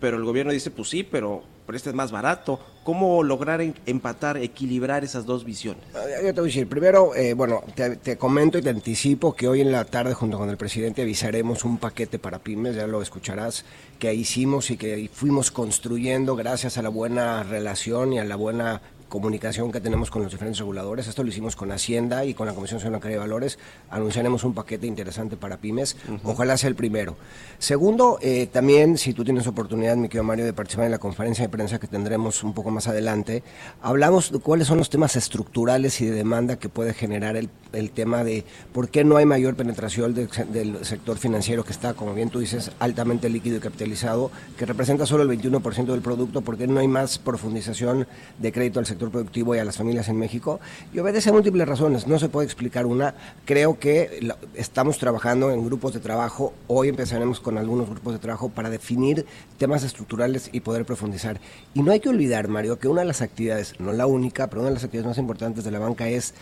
Pero 0.00 0.16
el 0.16 0.24
gobierno 0.24 0.52
dice, 0.52 0.70
pues 0.70 0.88
sí, 0.88 1.02
pero 1.02 1.42
prestes 1.66 1.92
más 1.92 2.10
barato. 2.10 2.58
¿Cómo 2.82 3.22
lograr 3.22 3.60
empatar, 3.84 4.38
equilibrar 4.38 5.04
esas 5.04 5.26
dos 5.26 5.44
visiones? 5.44 5.84
Ah, 5.94 6.04
Yo 6.22 6.32
te 6.32 6.40
voy 6.40 6.48
a 6.48 6.52
decir, 6.52 6.66
primero, 6.66 7.14
eh, 7.14 7.34
bueno, 7.34 7.62
te 7.74 8.16
comento 8.16 8.56
y 8.56 8.62
te 8.62 8.70
anticipo 8.70 9.34
que 9.34 9.46
hoy 9.48 9.60
en 9.60 9.70
la 9.70 9.84
tarde 9.84 10.14
junto 10.14 10.38
con 10.38 10.48
el 10.48 10.56
presidente 10.56 11.02
avisaremos 11.02 11.64
un 11.64 11.76
paquete 11.76 12.18
para 12.18 12.38
pymes, 12.38 12.76
ya 12.76 12.86
lo 12.86 13.02
escucharás, 13.02 13.66
que 13.98 14.14
hicimos 14.14 14.70
y 14.70 14.78
que 14.78 15.10
fuimos 15.12 15.50
construyendo 15.50 16.34
gracias 16.36 16.78
a 16.78 16.82
la 16.82 16.88
buena 16.88 17.42
relación 17.42 18.14
y 18.14 18.18
a 18.18 18.24
la 18.24 18.36
buena 18.36 18.80
comunicación 19.08 19.72
que 19.72 19.80
tenemos 19.80 20.10
con 20.10 20.22
los 20.22 20.30
diferentes 20.30 20.58
reguladores. 20.58 21.06
Esto 21.08 21.22
lo 21.22 21.30
hicimos 21.30 21.56
con 21.56 21.72
Hacienda 21.72 22.24
y 22.24 22.34
con 22.34 22.46
la 22.46 22.54
Comisión 22.54 22.78
Nacional 22.78 23.00
de 23.00 23.18
Valores. 23.18 23.58
Anunciaremos 23.90 24.44
un 24.44 24.54
paquete 24.54 24.86
interesante 24.86 25.36
para 25.36 25.56
pymes. 25.56 25.96
Ojalá 26.24 26.56
sea 26.56 26.68
el 26.68 26.74
primero. 26.74 27.16
Segundo, 27.58 28.18
eh, 28.20 28.48
también 28.52 28.98
si 28.98 29.14
tú 29.14 29.24
tienes 29.24 29.46
oportunidad, 29.46 29.96
mi 29.96 30.08
querido 30.08 30.24
Mario, 30.24 30.44
de 30.44 30.52
participar 30.52 30.86
en 30.86 30.92
la 30.92 30.98
conferencia 30.98 31.44
de 31.44 31.48
prensa 31.48 31.78
que 31.78 31.86
tendremos 31.86 32.42
un 32.44 32.52
poco 32.52 32.70
más 32.70 32.88
adelante, 32.88 33.42
hablamos 33.82 34.30
de 34.30 34.38
cuáles 34.38 34.66
son 34.66 34.78
los 34.78 34.90
temas 34.90 35.16
estructurales 35.16 36.00
y 36.00 36.06
de 36.06 36.12
demanda 36.12 36.58
que 36.58 36.68
puede 36.68 36.94
generar 36.94 37.36
el, 37.36 37.48
el 37.72 37.90
tema 37.90 38.24
de 38.24 38.44
por 38.72 38.88
qué 38.88 39.04
no 39.04 39.16
hay 39.16 39.24
mayor 39.24 39.54
penetración 39.56 40.14
del 40.14 40.84
sector 40.84 41.18
financiero 41.18 41.64
que 41.64 41.72
está, 41.72 41.94
como 41.94 42.14
bien 42.14 42.30
tú 42.30 42.40
dices, 42.40 42.72
altamente 42.78 43.28
líquido 43.28 43.56
y 43.56 43.60
capitalizado, 43.60 44.30
que 44.56 44.66
representa 44.66 45.06
solo 45.06 45.22
el 45.22 45.40
21% 45.40 45.86
del 45.86 46.00
producto, 46.00 46.42
por 46.42 46.56
qué 46.56 46.66
no 46.66 46.80
hay 46.80 46.88
más 46.88 47.18
profundización 47.18 48.06
de 48.38 48.52
crédito 48.52 48.78
al 48.78 48.86
sector 48.86 48.97
productivo 48.98 49.54
y 49.54 49.58
a 49.58 49.64
las 49.64 49.76
familias 49.76 50.08
en 50.08 50.16
México. 50.16 50.58
Y 50.92 50.98
obedece 50.98 51.30
a 51.30 51.32
múltiples 51.32 51.66
razones, 51.66 52.06
no 52.06 52.18
se 52.18 52.28
puede 52.28 52.46
explicar 52.46 52.86
una. 52.86 53.14
Creo 53.44 53.78
que 53.78 54.28
estamos 54.54 54.98
trabajando 54.98 55.50
en 55.52 55.64
grupos 55.64 55.94
de 55.94 56.00
trabajo, 56.00 56.52
hoy 56.66 56.88
empezaremos 56.88 57.40
con 57.40 57.56
algunos 57.56 57.88
grupos 57.88 58.14
de 58.14 58.18
trabajo 58.18 58.48
para 58.48 58.70
definir 58.70 59.24
temas 59.56 59.84
estructurales 59.84 60.50
y 60.52 60.60
poder 60.60 60.84
profundizar. 60.84 61.40
Y 61.74 61.82
no 61.82 61.92
hay 61.92 62.00
que 62.00 62.08
olvidar, 62.08 62.48
Mario, 62.48 62.78
que 62.78 62.88
una 62.88 63.02
de 63.02 63.06
las 63.06 63.22
actividades, 63.22 63.78
no 63.78 63.92
la 63.92 64.06
única, 64.06 64.48
pero 64.48 64.62
una 64.62 64.70
de 64.70 64.74
las 64.74 64.84
actividades 64.84 65.08
más 65.08 65.18
importantes 65.18 65.64
de 65.64 65.70
la 65.70 65.78
banca 65.78 66.08
es 66.08 66.34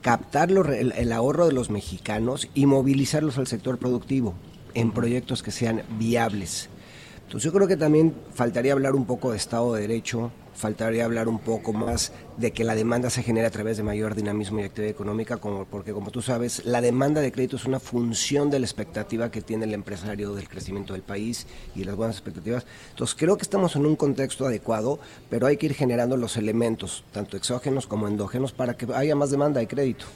captar 0.00 0.50
re- 0.50 0.80
el, 0.80 0.92
el 0.92 1.12
ahorro 1.12 1.46
de 1.46 1.52
los 1.52 1.70
mexicanos 1.70 2.48
y 2.54 2.66
movilizarlos 2.66 3.36
al 3.36 3.46
sector 3.46 3.78
productivo 3.78 4.34
en 4.74 4.92
proyectos 4.92 5.42
que 5.42 5.50
sean 5.50 5.82
viables. 5.98 6.68
Entonces 7.24 7.44
yo 7.44 7.52
creo 7.52 7.66
que 7.66 7.76
también 7.76 8.14
faltaría 8.32 8.72
hablar 8.72 8.94
un 8.94 9.04
poco 9.04 9.32
de 9.32 9.36
Estado 9.36 9.74
de 9.74 9.82
Derecho, 9.82 10.30
faltaría 10.58 11.04
hablar 11.04 11.28
un 11.28 11.38
poco 11.38 11.72
más 11.72 12.12
de 12.36 12.50
que 12.50 12.64
la 12.64 12.74
demanda 12.74 13.10
se 13.10 13.22
genere 13.22 13.46
a 13.46 13.50
través 13.50 13.76
de 13.76 13.84
mayor 13.84 14.14
dinamismo 14.14 14.58
y 14.58 14.64
actividad 14.64 14.90
económica, 14.90 15.36
como, 15.38 15.64
porque 15.64 15.92
como 15.92 16.10
tú 16.10 16.20
sabes, 16.20 16.64
la 16.64 16.80
demanda 16.80 17.20
de 17.20 17.32
crédito 17.32 17.56
es 17.56 17.64
una 17.64 17.80
función 17.80 18.50
de 18.50 18.58
la 18.58 18.66
expectativa 18.66 19.30
que 19.30 19.40
tiene 19.40 19.64
el 19.64 19.74
empresario 19.74 20.34
del 20.34 20.48
crecimiento 20.48 20.92
del 20.92 21.02
país 21.02 21.46
y 21.74 21.84
las 21.84 21.94
buenas 21.94 22.16
expectativas. 22.16 22.66
Entonces 22.90 23.16
creo 23.18 23.36
que 23.36 23.42
estamos 23.42 23.76
en 23.76 23.86
un 23.86 23.96
contexto 23.96 24.46
adecuado, 24.46 24.98
pero 25.30 25.46
hay 25.46 25.56
que 25.56 25.66
ir 25.66 25.74
generando 25.74 26.16
los 26.16 26.36
elementos, 26.36 27.04
tanto 27.12 27.36
exógenos 27.36 27.86
como 27.86 28.08
endógenos, 28.08 28.52
para 28.52 28.76
que 28.76 28.86
haya 28.94 29.14
más 29.14 29.30
demanda 29.30 29.60
de 29.60 29.68
crédito. 29.68 30.06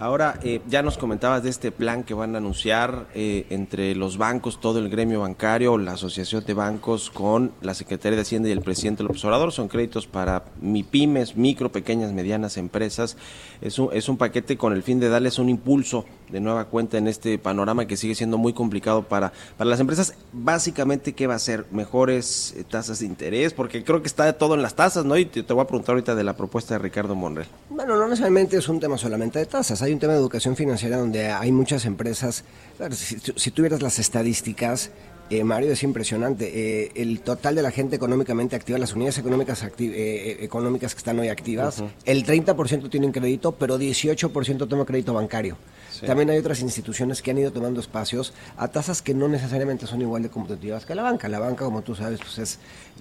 Ahora, 0.00 0.38
eh, 0.44 0.60
ya 0.68 0.80
nos 0.82 0.96
comentabas 0.96 1.42
de 1.42 1.50
este 1.50 1.72
plan 1.72 2.04
que 2.04 2.14
van 2.14 2.36
a 2.36 2.38
anunciar 2.38 3.08
eh, 3.16 3.46
entre 3.50 3.96
los 3.96 4.16
bancos, 4.16 4.60
todo 4.60 4.78
el 4.78 4.90
gremio 4.90 5.22
bancario, 5.22 5.76
la 5.76 5.94
Asociación 5.94 6.44
de 6.44 6.54
Bancos 6.54 7.10
con 7.10 7.50
la 7.62 7.74
Secretaría 7.74 8.14
de 8.14 8.22
Hacienda 8.22 8.48
y 8.48 8.52
el 8.52 8.60
presidente 8.60 9.02
López 9.02 9.24
Obrador. 9.24 9.50
Son 9.50 9.66
créditos 9.66 10.06
para 10.06 10.44
MIPIMES, 10.60 11.36
micro, 11.36 11.72
pequeñas, 11.72 12.12
medianas 12.12 12.58
empresas. 12.58 13.16
Es 13.60 13.80
un, 13.80 13.88
es 13.92 14.08
un 14.08 14.18
paquete 14.18 14.56
con 14.56 14.72
el 14.72 14.84
fin 14.84 15.00
de 15.00 15.08
darles 15.08 15.40
un 15.40 15.48
impulso 15.48 16.04
de 16.30 16.40
nueva 16.40 16.66
cuenta 16.66 16.98
en 16.98 17.08
este 17.08 17.38
panorama 17.38 17.86
que 17.86 17.96
sigue 17.96 18.14
siendo 18.14 18.38
muy 18.38 18.52
complicado 18.52 19.02
para, 19.02 19.32
para 19.56 19.68
las 19.68 19.80
empresas. 19.80 20.14
Básicamente, 20.32 21.12
¿qué 21.14 21.26
va 21.26 21.34
a 21.34 21.38
ser? 21.40 21.66
¿Mejores 21.72 22.54
eh, 22.56 22.62
tasas 22.62 23.00
de 23.00 23.06
interés? 23.06 23.52
Porque 23.52 23.82
creo 23.82 24.00
que 24.00 24.08
está 24.08 24.32
todo 24.34 24.54
en 24.54 24.62
las 24.62 24.74
tasas, 24.74 25.04
¿no? 25.04 25.16
Y 25.16 25.24
te, 25.24 25.42
voy 25.42 25.62
a 25.62 25.66
preguntar 25.66 25.94
ahorita 25.94 26.14
de 26.14 26.24
la 26.24 26.36
propuesta 26.36 26.74
de 26.74 26.78
Ricardo 26.78 27.14
Monreal. 27.14 27.48
Bueno, 27.70 27.96
no 27.96 28.04
necesariamente 28.04 28.56
es 28.56 28.68
un 28.68 28.78
tema 28.78 28.96
solamente 28.96 29.38
de 29.38 29.46
tasas, 29.46 29.82
un 29.92 29.98
tema 29.98 30.12
de 30.14 30.18
educación 30.18 30.56
financiera 30.56 30.96
donde 30.96 31.28
hay 31.28 31.52
muchas 31.52 31.84
empresas, 31.84 32.44
si, 32.90 33.18
si 33.36 33.50
tuvieras 33.50 33.82
las 33.82 33.98
estadísticas, 33.98 34.90
eh, 35.30 35.44
Mario, 35.44 35.72
es 35.72 35.82
impresionante, 35.82 36.50
eh, 36.84 36.92
el 36.94 37.20
total 37.20 37.54
de 37.54 37.62
la 37.62 37.70
gente 37.70 37.96
económicamente 37.96 38.56
activa, 38.56 38.78
las 38.78 38.94
unidades 38.94 39.18
económicas, 39.18 39.62
eh, 39.62 39.70
eh, 39.78 40.36
económicas 40.40 40.94
que 40.94 40.98
están 40.98 41.18
hoy 41.18 41.28
activas, 41.28 41.78
Ujú. 41.78 41.90
el 42.04 42.24
30% 42.24 42.88
tienen 42.90 43.12
crédito, 43.12 43.52
pero 43.52 43.78
18% 43.78 44.66
toma 44.68 44.84
crédito 44.84 45.12
bancario. 45.14 45.56
Sí. 45.90 46.06
También 46.06 46.30
hay 46.30 46.38
otras 46.38 46.60
instituciones 46.60 47.22
que 47.22 47.30
han 47.30 47.38
ido 47.38 47.50
tomando 47.50 47.80
espacios 47.80 48.32
a 48.56 48.68
tasas 48.68 49.02
que 49.02 49.14
no 49.14 49.26
necesariamente 49.26 49.86
son 49.86 50.00
igual 50.00 50.22
de 50.22 50.28
competitivas 50.28 50.86
que 50.86 50.94
la 50.94 51.02
banca. 51.02 51.28
La 51.28 51.40
banca, 51.40 51.64
como 51.64 51.82
tú 51.82 51.94
sabes, 51.94 52.20
pues 52.20 52.38
es 52.38 52.58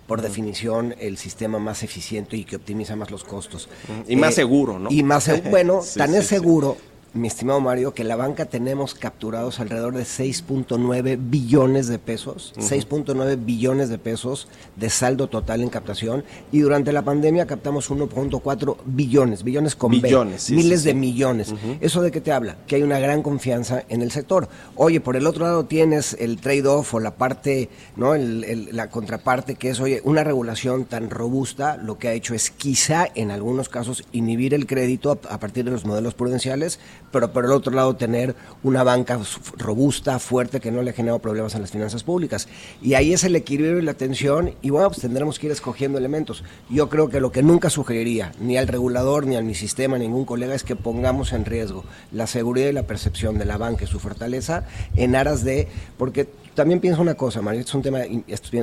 por 0.07 0.21
definición 0.21 0.95
el 0.99 1.17
sistema 1.17 1.59
más 1.59 1.83
eficiente 1.83 2.37
y 2.37 2.43
que 2.43 2.55
optimiza 2.55 2.95
más 2.95 3.11
los 3.11 3.23
costos. 3.23 3.69
Y 4.07 4.15
más 4.15 4.33
seguro, 4.33 4.79
¿no? 4.79 4.89
Y 4.89 5.03
más 5.03 5.29
bueno, 5.49 5.81
Sí, 5.83 5.99
tan 5.99 6.11
sí, 6.11 6.17
es 6.17 6.27
seguro, 6.27 6.77
mi 7.13 7.27
estimado 7.27 7.59
Mario, 7.61 7.93
que 7.93 8.03
la 8.03 8.15
banca 8.15 8.45
tenemos 8.45 8.93
capturados 8.93 9.59
alrededor 9.59 9.95
de 9.95 10.03
6.9 10.03 11.17
billones 11.19 11.87
de 11.87 11.99
pesos, 11.99 12.53
Ujú. 12.57 12.67
6.9 12.67 13.43
billones 13.43 13.89
de 13.89 13.97
pesos 13.97 14.47
de 14.75 14.89
saldo 14.89 15.27
total 15.27 15.61
en 15.61 15.69
captación 15.69 16.23
y 16.51 16.59
durante 16.59 16.91
la 16.91 17.01
pandemia 17.03 17.47
captamos 17.47 17.89
1.4 17.89 18.77
billones, 18.85 19.43
billones 19.43 19.75
con 19.75 19.91
B, 19.91 19.99
Billones, 20.01 20.43
sí, 20.43 20.55
miles 20.55 20.81
sí, 20.81 20.87
de 20.87 20.93
millones. 20.93 21.53
¿Eso 21.81 22.01
de 22.01 22.11
qué 22.11 22.21
te 22.21 22.31
habla? 22.31 22.57
Que 22.67 22.75
hay 22.75 22.83
una 22.83 22.99
gran 22.99 23.23
confianza 23.23 23.83
en 23.89 24.01
el 24.01 24.11
sector. 24.11 24.47
Oye, 24.75 25.01
por 25.01 25.15
el 25.15 25.25
otro 25.27 25.45
lado 25.45 25.65
tienes 25.65 26.15
el 26.19 26.37
trade-off 26.39 26.93
o 26.93 26.99
la 26.99 27.15
parte, 27.15 27.69
¿no? 27.95 28.13
El- 28.15 28.43
el- 28.43 28.69
la 28.75 28.89
contraparte 28.89 29.55
que 29.55 29.69
es, 29.69 29.79
oye, 29.79 30.01
una 30.03 30.23
regulación 30.23 30.85
tan 30.85 31.09
robusta 31.09 31.77
lo 31.77 31.97
que 31.97 32.09
ha 32.09 32.13
hecho 32.13 32.33
es 32.35 32.51
quizá 32.51 33.07
en 33.15 33.31
algunos 33.31 33.69
casos 33.69 34.03
inhibir 34.11 34.53
el 34.53 34.67
crédito 34.67 35.19
a, 35.29 35.33
a 35.33 35.39
partir 35.39 35.65
de 35.65 35.71
los 35.71 35.85
modelos 35.85 36.13
prudenciales, 36.13 36.79
pero 37.11 37.31
por 37.31 37.45
el 37.45 37.51
otro 37.51 37.73
lado 37.73 37.95
tener 37.95 38.35
una 38.63 38.83
banca 38.83 39.19
robusta, 39.57 40.19
fuerte, 40.19 40.59
que 40.59 40.71
no 40.71 40.81
le 40.81 40.93
genera 40.93 41.19
problemas 41.19 41.55
a 41.55 41.59
las 41.59 41.71
finanzas 41.71 42.03
públicas. 42.03 42.47
Y 42.81 42.93
ahí 42.93 43.13
es 43.13 43.23
el 43.23 43.35
equilibrio 43.35 43.79
y 43.79 43.83
la 43.83 43.93
tensión 43.93 44.53
y 44.61 44.69
bueno, 44.69 44.89
pues 44.89 45.01
tendremos 45.01 45.39
que 45.39 45.47
ir 45.47 45.51
escogiendo 45.51 45.97
elementos. 45.97 46.43
Yo 46.69 46.89
creo 46.89 47.09
que 47.09 47.19
lo 47.19 47.31
que 47.31 47.43
nunca 47.43 47.69
sugeriría, 47.69 48.31
ni 48.39 48.57
al 48.57 48.67
regulador, 48.67 49.25
ni 49.25 49.35
a 49.35 49.41
mi 49.41 49.55
sistema, 49.55 49.97
ningún 49.97 50.25
colega, 50.25 50.55
es 50.55 50.63
que 50.63 50.75
pongamos 50.75 51.33
en 51.33 51.45
riesgo 51.45 51.83
la 52.11 52.27
seguridad 52.27 52.69
y 52.69 52.73
la 52.73 52.83
percepción 52.83 53.37
de 53.37 53.45
la 53.45 53.57
banca 53.57 53.85
y 53.85 53.87
su 53.87 53.99
fortaleza 53.99 54.65
en 54.95 55.15
aras 55.15 55.43
de, 55.43 55.67
porque 55.97 56.27
también 56.55 56.79
pienso 56.79 57.01
una 57.01 57.15
cosa, 57.15 57.41
Mario, 57.41 57.61
es 57.61 57.73
un 57.73 57.81
tema 57.81 57.99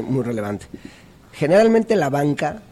muy 0.03 0.23
relevante. 0.23 0.67
Generalmente 1.33 1.97
la 1.97 2.11
banca, 2.11 2.63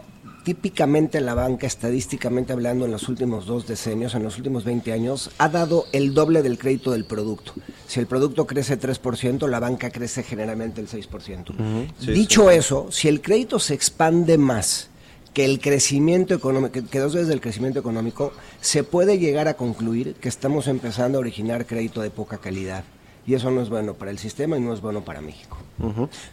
típicamente 0.44 1.20
la 1.20 1.34
banca, 1.34 1.66
estadísticamente 1.66 2.52
hablando, 2.52 2.84
en 2.84 2.90
los 2.92 3.08
últimos 3.08 3.46
dos 3.46 3.66
decenios, 3.66 4.14
en 4.14 4.22
los 4.22 4.36
últimos 4.36 4.64
20 4.64 4.92
años, 4.92 5.30
ha 5.38 5.48
dado 5.48 5.86
el 5.92 6.14
doble 6.14 6.42
del 6.42 6.58
crédito 6.58 6.90
del 6.92 7.04
producto. 7.04 7.54
Si 7.86 8.00
el 8.00 8.06
producto 8.06 8.46
crece 8.46 8.78
3%, 8.78 9.46
la 9.48 9.60
banca 9.60 9.90
crece 9.90 10.22
generalmente 10.22 10.80
el 10.80 10.88
6%. 10.88 11.54
Sí, 11.98 12.10
Dicho 12.12 12.50
eso, 12.50 12.88
si 12.90 13.08
el 13.08 13.20
crédito 13.20 13.58
se 13.58 13.74
expande 13.74 14.38
más 14.38 14.88
que 15.32 15.44
el 15.46 15.60
crecimiento 15.60 16.34
económico, 16.34 16.72
que- 16.72 16.84
que 16.84 16.98
dos 16.98 17.14
veces 17.14 17.28
del 17.28 17.40
crecimiento 17.40 17.78
económico, 17.80 18.32
se 18.60 18.84
puede 18.84 19.18
llegar 19.18 19.48
a 19.48 19.54
concluir 19.54 20.14
que 20.20 20.28
estamos 20.28 20.66
empezando 20.68 21.16
a 21.18 21.20
originar 21.20 21.64
crédito 21.66 22.02
de 22.02 22.10
poca 22.10 22.36
calidad. 22.38 22.84
Y 23.26 23.34
eso 23.34 23.50
no 23.50 23.60
es 23.60 23.68
bueno 23.68 23.94
para 23.94 24.10
el 24.10 24.18
sistema 24.18 24.56
y 24.56 24.60
no 24.60 24.72
es 24.72 24.80
bueno 24.80 25.02
para 25.02 25.20
México. 25.20 25.58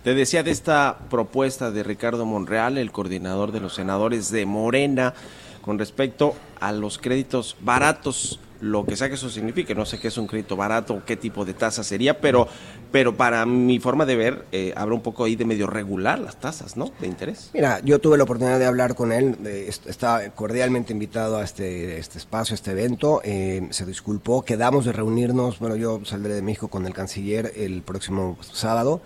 Te 0.03 0.13
decía 0.13 0.43
de 0.43 0.51
esta 0.51 0.97
propuesta 1.09 1.71
de 1.71 1.83
Ricardo 1.83 2.25
Monreal, 2.25 2.77
el 2.77 2.91
coordinador 2.91 3.51
de 3.51 3.59
los 3.59 3.75
senadores 3.75 4.31
de 4.31 4.45
Morena, 4.45 5.13
con 5.61 5.77
respecto 5.79 6.35
a 6.59 6.71
los 6.71 6.97
créditos 6.97 7.55
baratos, 7.61 8.39
lo 8.61 8.85
que 8.85 8.97
sea 8.97 9.07
que 9.07 9.13
eso 9.15 9.29
signifique. 9.29 9.73
No 9.73 9.85
sé 9.85 9.99
qué 9.99 10.09
es 10.09 10.17
un 10.17 10.27
crédito 10.27 10.57
barato 10.57 10.95
o 10.95 11.05
qué 11.05 11.15
tipo 11.15 11.45
de 11.45 11.53
tasa 11.53 11.81
sería, 11.81 12.19
pero, 12.19 12.45
pero 12.91 13.15
para 13.15 13.45
mi 13.45 13.79
forma 13.79 14.05
de 14.05 14.17
ver, 14.17 14.45
eh, 14.51 14.73
habrá 14.75 14.95
un 14.95 15.01
poco 15.01 15.23
ahí 15.23 15.37
de 15.37 15.45
medio 15.45 15.65
regular 15.65 16.19
las 16.19 16.41
tasas, 16.41 16.75
¿no? 16.75 16.91
De 16.99 17.07
interés. 17.07 17.51
Mira, 17.53 17.79
yo 17.85 17.99
tuve 17.99 18.17
la 18.17 18.25
oportunidad 18.25 18.59
de 18.59 18.65
hablar 18.65 18.95
con 18.95 19.13
él, 19.13 19.37
de- 19.41 19.69
est- 19.69 19.87
estaba 19.87 20.21
cordialmente 20.31 20.91
invitado 20.91 21.37
a 21.37 21.45
este, 21.45 21.99
este 21.99 22.17
espacio, 22.17 22.53
a 22.53 22.55
este 22.55 22.71
evento, 22.71 23.21
eh, 23.23 23.65
se 23.69 23.85
disculpó, 23.85 24.41
quedamos 24.43 24.83
de 24.83 24.91
reunirnos, 24.91 25.59
bueno, 25.59 25.77
yo 25.77 26.01
saldré 26.03 26.33
de 26.33 26.41
México 26.41 26.67
con 26.67 26.85
el 26.85 26.93
canciller 26.93 27.53
el 27.55 27.81
próximo 27.81 28.37
sábado, 28.41 29.01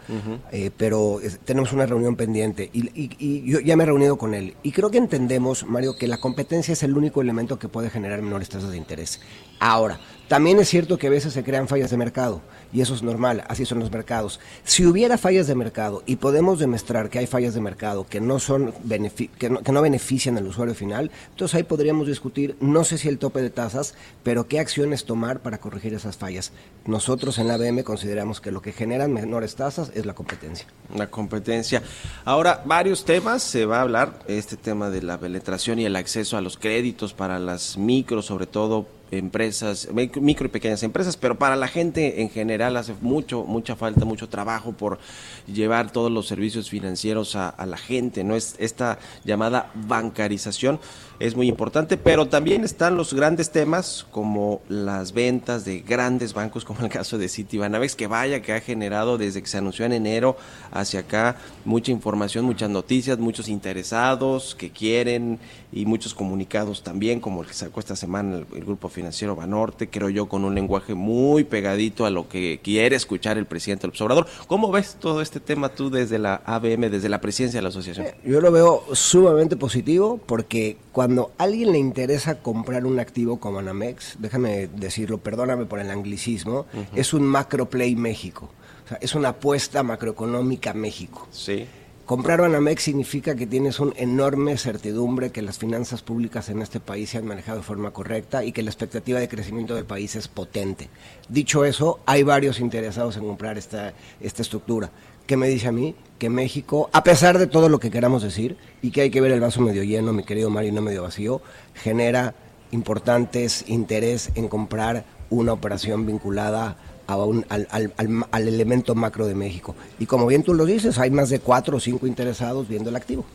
eh, 0.51 0.71
pero 0.75 1.19
es- 1.19 1.37
tenemos 1.45 1.73
una 1.73 1.85
reunión 1.85 2.15
pendiente 2.15 2.71
y, 2.73 2.87
y- 2.99 3.15
y 3.19 3.43
yo 3.51 3.59
ya 3.59 3.75
me 3.75 3.83
he 3.83 3.85
reunido 3.85 4.17
con 4.17 4.33
él 4.33 4.55
y 4.63 4.71
creo 4.71 4.89
que 4.89 4.97
entendemos, 4.97 5.63
Mario, 5.67 5.95
que 5.95 6.07
la 6.07 6.17
competencia 6.17 6.71
es 6.71 6.81
el 6.81 6.97
único 6.97 7.21
elemento 7.21 7.42
que 7.47 7.69
puede 7.69 7.89
generar 7.89 8.21
menores 8.21 8.49
tasas 8.49 8.71
de 8.71 8.77
interés. 8.77 9.21
Ahora, 9.59 9.99
también 10.27 10.59
es 10.59 10.69
cierto 10.69 10.97
que 10.97 11.07
a 11.07 11.11
veces 11.11 11.33
se 11.33 11.43
crean 11.43 11.67
fallas 11.67 11.91
de 11.91 11.97
mercado 11.97 12.41
y 12.71 12.81
eso 12.81 12.95
es 12.95 13.03
normal, 13.03 13.43
así 13.49 13.65
son 13.65 13.79
los 13.79 13.91
mercados. 13.91 14.39
Si 14.63 14.85
hubiera 14.85 15.17
fallas 15.17 15.45
de 15.45 15.53
mercado 15.53 16.01
y 16.07 16.15
podemos 16.15 16.57
demostrar 16.57 17.09
que 17.09 17.19
hay 17.19 17.27
fallas 17.27 17.53
de 17.53 17.61
mercado 17.61 18.07
que 18.07 18.19
no 18.19 18.39
son 18.39 18.73
benefi- 18.87 19.29
que 19.37 19.49
no, 19.49 19.61
que 19.61 19.71
no 19.71 19.81
benefician 19.81 20.37
al 20.37 20.47
usuario 20.47 20.73
final, 20.73 21.11
entonces 21.31 21.55
ahí 21.55 21.63
podríamos 21.63 22.07
discutir, 22.07 22.55
no 22.61 22.83
sé 22.83 22.97
si 22.97 23.09
el 23.09 23.19
tope 23.19 23.41
de 23.41 23.51
tasas, 23.51 23.93
pero 24.23 24.47
qué 24.47 24.59
acciones 24.59 25.05
tomar 25.05 25.41
para 25.41 25.59
corregir 25.59 25.93
esas 25.93 26.17
fallas. 26.17 26.51
Nosotros 26.85 27.37
en 27.37 27.47
la 27.47 27.55
ABM 27.55 27.83
consideramos 27.83 28.41
que 28.41 28.51
lo 28.51 28.61
que 28.61 28.71
generan 28.71 29.13
menores 29.13 29.55
tasas 29.55 29.91
es 29.93 30.05
la 30.05 30.15
competencia. 30.15 30.65
La 30.95 31.11
competencia. 31.11 31.83
Ahora, 32.25 32.63
varios 32.65 33.05
temas, 33.05 33.43
se 33.43 33.65
va 33.65 33.77
a 33.79 33.81
hablar, 33.81 34.19
este 34.27 34.57
tema 34.57 34.89
de 34.89 35.03
la 35.03 35.19
penetración 35.19 35.79
y 35.79 35.85
el 35.85 35.95
acceso 35.95 36.37
a 36.37 36.41
los 36.41 36.57
créditos 36.57 37.13
para 37.13 37.37
las 37.39 37.77
micros, 37.77 38.25
sobre 38.25 38.47
todo 38.47 38.87
empresas, 39.17 39.89
mic- 39.91 40.19
micro 40.19 40.45
y 40.45 40.49
pequeñas 40.49 40.83
empresas, 40.83 41.17
pero 41.17 41.37
para 41.37 41.55
la 41.55 41.67
gente 41.67 42.21
en 42.21 42.29
general 42.29 42.77
hace 42.77 42.93
mucho, 43.01 43.43
mucha 43.43 43.75
falta, 43.75 44.05
mucho 44.05 44.29
trabajo 44.29 44.71
por 44.73 44.99
llevar 45.47 45.91
todos 45.91 46.11
los 46.11 46.27
servicios 46.27 46.69
financieros 46.69 47.35
a, 47.35 47.49
a 47.49 47.65
la 47.65 47.77
gente, 47.77 48.23
¿no? 48.23 48.35
Es 48.35 48.55
esta 48.59 48.99
llamada 49.25 49.71
bancarización 49.75 50.79
es 51.19 51.35
muy 51.35 51.47
importante, 51.47 51.95
pero 51.95 52.27
también 52.27 52.63
están 52.63 52.97
los 52.97 53.13
grandes 53.13 53.51
temas 53.51 54.05
como 54.11 54.61
las 54.67 55.13
ventas 55.13 55.63
de 55.63 55.79
grandes 55.79 56.33
bancos, 56.33 56.65
como 56.65 56.81
el 56.81 56.89
caso 56.89 57.17
de 57.17 57.29
Citibanamex, 57.29 57.95
que 57.95 58.07
vaya 58.07 58.41
que 58.41 58.51
ha 58.51 58.59
generado 58.59 59.17
desde 59.17 59.41
que 59.41 59.47
se 59.47 59.59
anunció 59.59 59.85
en 59.85 59.93
enero 59.93 60.35
hacia 60.71 61.01
acá 61.01 61.37
mucha 61.65 61.91
información, 61.91 62.43
muchas 62.45 62.69
noticias, 62.69 63.19
muchos 63.19 63.47
interesados 63.47 64.55
que 64.55 64.71
quieren 64.71 65.39
y 65.71 65.85
muchos 65.85 66.13
comunicados 66.13 66.83
también, 66.83 67.19
como 67.19 67.41
el 67.41 67.47
que 67.47 67.53
sacó 67.53 67.79
esta 67.79 67.95
semana 67.95 68.37
el, 68.39 68.45
el 68.55 68.65
grupo 68.65 68.89
financiero 68.89 69.02
Banorte, 69.35 69.89
creo 69.89 70.09
yo, 70.09 70.27
con 70.27 70.43
un 70.43 70.55
lenguaje 70.55 70.93
muy 70.93 71.43
pegadito 71.43 72.05
a 72.05 72.09
lo 72.09 72.27
que 72.27 72.59
quiere 72.63 72.95
escuchar 72.95 73.37
el 73.37 73.45
presidente 73.45 73.83
del 73.83 73.91
observador. 73.91 74.27
¿Cómo 74.47 74.71
ves 74.71 74.97
todo 74.99 75.21
este 75.21 75.39
tema 75.39 75.69
tú 75.69 75.89
desde 75.89 76.19
la 76.19 76.41
ABM, 76.45 76.89
desde 76.89 77.09
la 77.09 77.21
presidencia 77.21 77.59
de 77.59 77.63
la 77.63 77.69
asociación? 77.69 78.07
Yo 78.23 78.41
lo 78.41 78.51
veo 78.51 78.83
sumamente 78.93 79.55
positivo 79.55 80.19
porque 80.25 80.77
cuando 80.91 81.31
a 81.37 81.43
alguien 81.43 81.71
le 81.71 81.79
interesa 81.79 82.41
comprar 82.41 82.85
un 82.85 82.99
activo 82.99 83.39
como 83.39 83.59
Anamex, 83.59 84.17
déjame 84.19 84.67
decirlo, 84.67 85.17
perdóname 85.17 85.65
por 85.65 85.79
el 85.79 85.89
anglicismo, 85.89 86.65
es 86.95 87.13
un 87.13 87.23
macro 87.23 87.69
play 87.69 87.95
México. 87.95 88.49
O 88.85 88.87
sea, 88.87 88.97
es 89.01 89.15
una 89.15 89.29
apuesta 89.29 89.81
macroeconómica 89.83 90.73
México. 90.73 91.27
Sí. 91.31 91.65
Comprar 92.05 92.41
Banamex 92.41 92.83
significa 92.83 93.33
que 93.33 93.47
tienes 93.47 93.79
una 93.79 93.93
enorme 93.95 94.57
certidumbre 94.57 95.31
que 95.31 95.41
las 95.41 95.57
finanzas 95.57 96.01
públicas 96.01 96.49
en 96.49 96.61
este 96.61 96.81
país 96.81 97.11
se 97.11 97.17
han 97.17 97.25
manejado 97.25 97.59
de 97.59 97.63
forma 97.63 97.91
correcta 97.91 98.43
y 98.43 98.51
que 98.51 98.61
la 98.61 98.71
expectativa 98.71 99.21
de 99.21 99.29
crecimiento 99.29 99.73
del 99.73 99.85
país 99.85 100.17
es 100.17 100.27
potente. 100.27 100.89
Dicho 101.29 101.63
eso, 101.63 102.01
hay 102.05 102.23
varios 102.23 102.59
interesados 102.59 103.15
en 103.15 103.25
comprar 103.25 103.57
esta, 103.57 103.93
esta 104.19 104.41
estructura. 104.41 104.89
¿Qué 105.25 105.37
me 105.37 105.47
dice 105.47 105.69
a 105.69 105.71
mí? 105.71 105.95
Que 106.19 106.29
México, 106.29 106.89
a 106.91 107.05
pesar 107.05 107.37
de 107.37 107.47
todo 107.47 107.69
lo 107.69 107.79
que 107.79 107.89
queramos 107.89 108.21
decir, 108.21 108.57
y 108.81 108.91
que 108.91 108.99
hay 108.99 109.09
que 109.09 109.21
ver 109.21 109.31
el 109.31 109.39
vaso 109.39 109.61
medio 109.61 109.83
lleno, 109.83 110.11
mi 110.11 110.25
querido 110.25 110.49
Mario, 110.49 110.73
no 110.73 110.81
medio 110.81 111.03
vacío, 111.03 111.41
genera 111.73 112.35
importantes 112.71 113.63
interés 113.69 114.29
en 114.35 114.49
comprar 114.49 115.05
una 115.29 115.53
operación 115.53 116.05
vinculada 116.05 116.75
a 117.07 117.17
un- 117.17 117.45
al, 117.49 117.67
al- 117.71 117.93
al- 117.97 118.25
al 118.31 118.47
elemento 118.47 118.95
macro 118.95 119.25
de 119.27 119.35
México. 119.35 119.75
Y 119.99 120.05
como 120.05 120.25
bien 120.27 120.43
tú 120.43 120.53
lo 120.53 120.65
dices, 120.65 120.97
hay 120.99 121.09
más 121.11 121.29
de 121.29 121.39
cuatro 121.39 121.77
o 121.77 121.79
cinco 121.79 122.07
interesados 122.07 122.67
viendo 122.67 122.89
el 122.89 122.95
activo. 122.95 123.25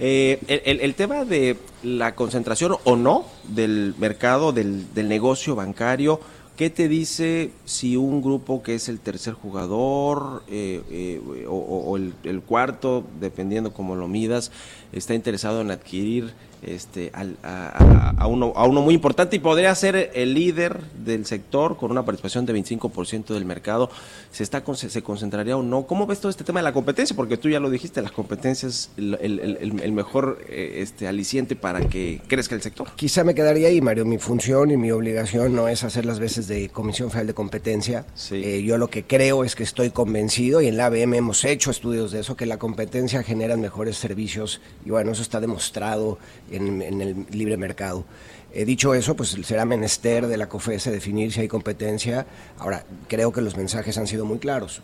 Eh, 0.00 0.38
el, 0.82 0.94
tema 0.94 1.24
de 1.24 1.56
la 1.82 2.14
concentración 2.14 2.76
o 2.84 2.96
no 2.96 3.24
del 3.48 3.94
mercado, 3.98 4.52
del, 4.52 4.92
del 4.94 5.08
negocio 5.08 5.54
bancario, 5.54 6.18
¿qué 6.56 6.70
te 6.70 6.88
dice 6.88 7.52
si 7.66 7.96
un 7.96 8.20
grupo 8.22 8.62
que 8.62 8.74
es 8.74 8.88
el 8.88 8.98
tercer 8.98 9.34
jugador 9.34 10.42
eh, 10.48 10.82
eh, 10.90 11.46
o, 11.48 11.96
el 11.96 12.40
cuarto, 12.42 13.04
dependiendo 13.20 13.72
cómo 13.72 13.94
lo 13.94 14.08
midas, 14.08 14.50
está 14.92 15.14
interesado 15.14 15.60
en 15.60 15.70
adquirir 15.70 16.32
este, 16.62 17.10
al- 17.12 17.36
a, 17.42 17.68
a- 17.68 18.10
a 18.22 18.26
uno, 18.26 18.52
a 18.54 18.64
uno 18.66 18.82
muy 18.82 18.94
importante 18.94 19.36
y 19.36 19.38
podría 19.40 19.74
ser 19.74 20.10
el 20.14 20.34
líder 20.34 20.80
del 21.04 21.26
sector 21.26 21.76
con 21.76 21.90
una 21.90 22.04
participación 22.04 22.46
de 22.46 22.54
25% 22.54 23.34
del 23.34 23.44
mercado, 23.44 23.90
¿se, 24.30 24.42
está, 24.42 24.62
se 24.74 25.02
concentraría 25.02 25.56
o 25.56 25.62
no? 25.62 25.86
¿Cómo 25.86 26.06
ves 26.06 26.20
todo 26.20 26.30
este 26.30 26.44
tema 26.44 26.60
de 26.60 26.64
la 26.64 26.72
competencia? 26.72 27.16
Porque 27.16 27.36
tú 27.36 27.48
ya 27.48 27.58
lo 27.60 27.68
dijiste, 27.70 28.00
la 28.02 28.10
competencia 28.10 28.68
es 28.68 28.90
el, 28.96 29.18
el- 29.20 29.40
el- 29.40 29.80
el 29.80 29.92
mejor 29.92 30.38
eh, 30.48 30.78
este, 30.82 31.08
aliciente 31.08 31.56
para 31.56 31.80
que 31.88 32.20
crezca 32.28 32.54
el 32.54 32.62
sector. 32.62 32.88
Quizá 32.96 33.24
me 33.24 33.34
quedaría 33.34 33.68
ahí, 33.68 33.80
Mario. 33.80 34.04
Mi 34.04 34.18
función 34.18 34.70
y 34.70 34.76
mi 34.76 34.90
obligación 34.92 35.54
no 35.54 35.68
es 35.68 35.82
hacer 35.84 36.04
las 36.06 36.18
veces 36.20 36.46
de 36.48 36.68
Comisión 36.68 37.10
Federal 37.10 37.26
de 37.28 37.34
Competencia. 37.34 38.06
Sí. 38.14 38.36
Eh, 38.44 38.62
yo 38.62 38.78
lo 38.78 38.88
que 38.88 39.04
creo 39.04 39.44
es 39.44 39.54
que 39.56 39.62
estoy 39.64 39.90
convencido, 39.90 40.60
y 40.60 40.68
en 40.68 40.76
la 40.76 40.86
ABM 40.86 41.14
hemos 41.16 41.44
hecho 41.44 41.70
estudios 41.70 42.12
de 42.12 42.20
eso, 42.20 42.36
que 42.36 42.46
la 42.46 42.58
competencia 42.58 43.22
genera 43.22 43.56
mejores 43.56 43.96
servicios, 43.96 44.60
y 44.84 44.90
bueno, 44.90 45.12
eso 45.12 45.22
está 45.22 45.40
demostrado 45.40 46.18
en, 46.52 46.82
en 46.82 47.00
el 47.00 47.26
libre 47.30 47.56
mercado. 47.56 48.04
Eh, 48.52 48.64
dicho 48.64 48.94
eso, 48.94 49.16
pues 49.16 49.30
será 49.44 49.64
menester 49.64 50.26
de 50.26 50.36
la 50.36 50.48
COFESE 50.48 50.90
definir 50.90 51.32
si 51.32 51.40
hay 51.40 51.48
competencia. 51.48 52.26
Ahora, 52.58 52.84
creo 53.08 53.32
que 53.32 53.40
los 53.40 53.56
mensajes 53.56 53.96
han 53.96 54.06
sido 54.06 54.24
muy 54.24 54.38
claros. 54.38 54.82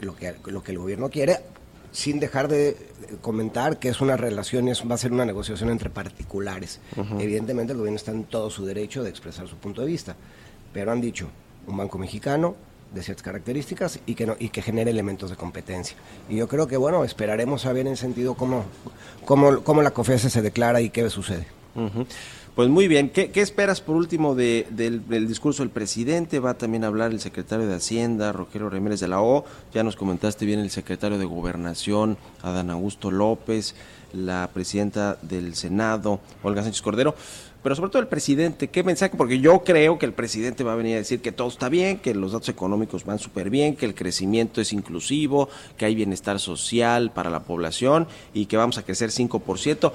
Lo 0.00 0.14
que, 0.14 0.34
lo 0.44 0.62
que 0.62 0.72
el 0.72 0.78
gobierno 0.78 1.08
quiere, 1.08 1.38
sin 1.90 2.20
dejar 2.20 2.48
de 2.48 2.76
comentar 3.22 3.78
que 3.78 3.88
es 3.88 4.02
una 4.02 4.18
relación, 4.18 4.68
es, 4.68 4.82
va 4.82 4.96
a 4.96 4.98
ser 4.98 5.12
una 5.12 5.24
negociación 5.24 5.70
entre 5.70 5.88
particulares. 5.88 6.80
Evidentemente 7.18 7.72
el 7.72 7.78
gobierno 7.78 7.96
está 7.96 8.12
en 8.12 8.24
todo 8.24 8.50
su 8.50 8.66
derecho 8.66 9.02
de 9.02 9.08
expresar 9.08 9.48
su 9.48 9.56
punto 9.56 9.80
de 9.80 9.86
vista, 9.86 10.14
pero 10.74 10.92
han 10.92 11.00
dicho 11.00 11.28
un 11.66 11.78
banco 11.78 11.96
mexicano 11.96 12.54
de 12.94 13.02
ciertas 13.02 13.22
características 13.22 14.00
y 14.06 14.14
que, 14.14 14.26
no, 14.26 14.36
y 14.38 14.48
que 14.48 14.62
genere 14.62 14.90
elementos 14.90 15.30
de 15.30 15.36
competencia. 15.36 15.96
Y 16.28 16.36
yo 16.36 16.48
creo 16.48 16.66
que, 16.66 16.76
bueno, 16.76 17.04
esperaremos 17.04 17.66
a 17.66 17.72
ver 17.72 17.86
en 17.86 17.96
sentido 17.96 18.34
cómo, 18.34 18.64
cómo, 19.24 19.62
cómo 19.62 19.82
la 19.82 19.90
COFESE 19.90 20.30
se 20.30 20.42
declara 20.42 20.80
y 20.80 20.90
qué 20.90 21.08
sucede. 21.10 21.46
Pues 22.54 22.70
muy 22.70 22.88
bien, 22.88 23.10
¿qué, 23.10 23.30
esperas 23.34 23.82
por 23.82 23.96
último 23.96 24.34
de- 24.34 24.66
del, 24.70 25.06
del 25.08 25.28
discurso 25.28 25.62
del 25.62 25.68
presidente? 25.68 26.40
Va 26.40 26.54
también 26.54 26.84
a 26.84 26.86
hablar 26.86 27.10
el 27.10 27.20
secretario 27.20 27.66
de 27.66 27.74
Hacienda, 27.74 28.32
Rogelio 28.32 28.70
Ramírez 28.70 28.98
de 29.00 29.08
la 29.08 29.20
O, 29.20 29.44
ya 29.74 29.82
nos 29.82 29.94
comentaste 29.94 30.46
bien 30.46 30.60
el 30.60 30.70
secretario 30.70 31.18
de 31.18 31.26
Gobernación, 31.26 32.16
Adán 32.40 32.70
Augusto 32.70 33.10
López, 33.10 33.74
la 34.14 34.48
presidenta 34.54 35.18
del 35.20 35.54
Senado, 35.54 36.18
Olga 36.42 36.62
Sánchez 36.62 36.80
Cordero, 36.80 37.14
pero 37.66 37.74
sobre 37.74 37.90
todo 37.90 38.00
el 38.00 38.06
presidente, 38.06 38.68
¿qué 38.68 38.84
mensaje? 38.84 39.16
Porque 39.16 39.40
yo 39.40 39.64
creo 39.64 39.98
que 39.98 40.06
el 40.06 40.12
presidente 40.12 40.62
va 40.62 40.74
a 40.74 40.76
venir 40.76 40.94
a 40.94 40.98
decir 40.98 41.20
que 41.20 41.32
todo 41.32 41.48
está 41.48 41.68
bien, 41.68 41.98
que 41.98 42.14
los 42.14 42.30
datos 42.30 42.48
económicos 42.48 43.04
van 43.04 43.18
súper 43.18 43.50
bien, 43.50 43.74
que 43.74 43.86
el 43.86 43.96
crecimiento 43.96 44.60
es 44.60 44.72
inclusivo, 44.72 45.48
que 45.76 45.84
hay 45.84 45.96
bienestar 45.96 46.38
social 46.38 47.10
para 47.10 47.28
la 47.28 47.42
población 47.42 48.06
y 48.32 48.46
que 48.46 48.56
vamos 48.56 48.78
a 48.78 48.84
crecer 48.84 49.10
5% 49.10 49.90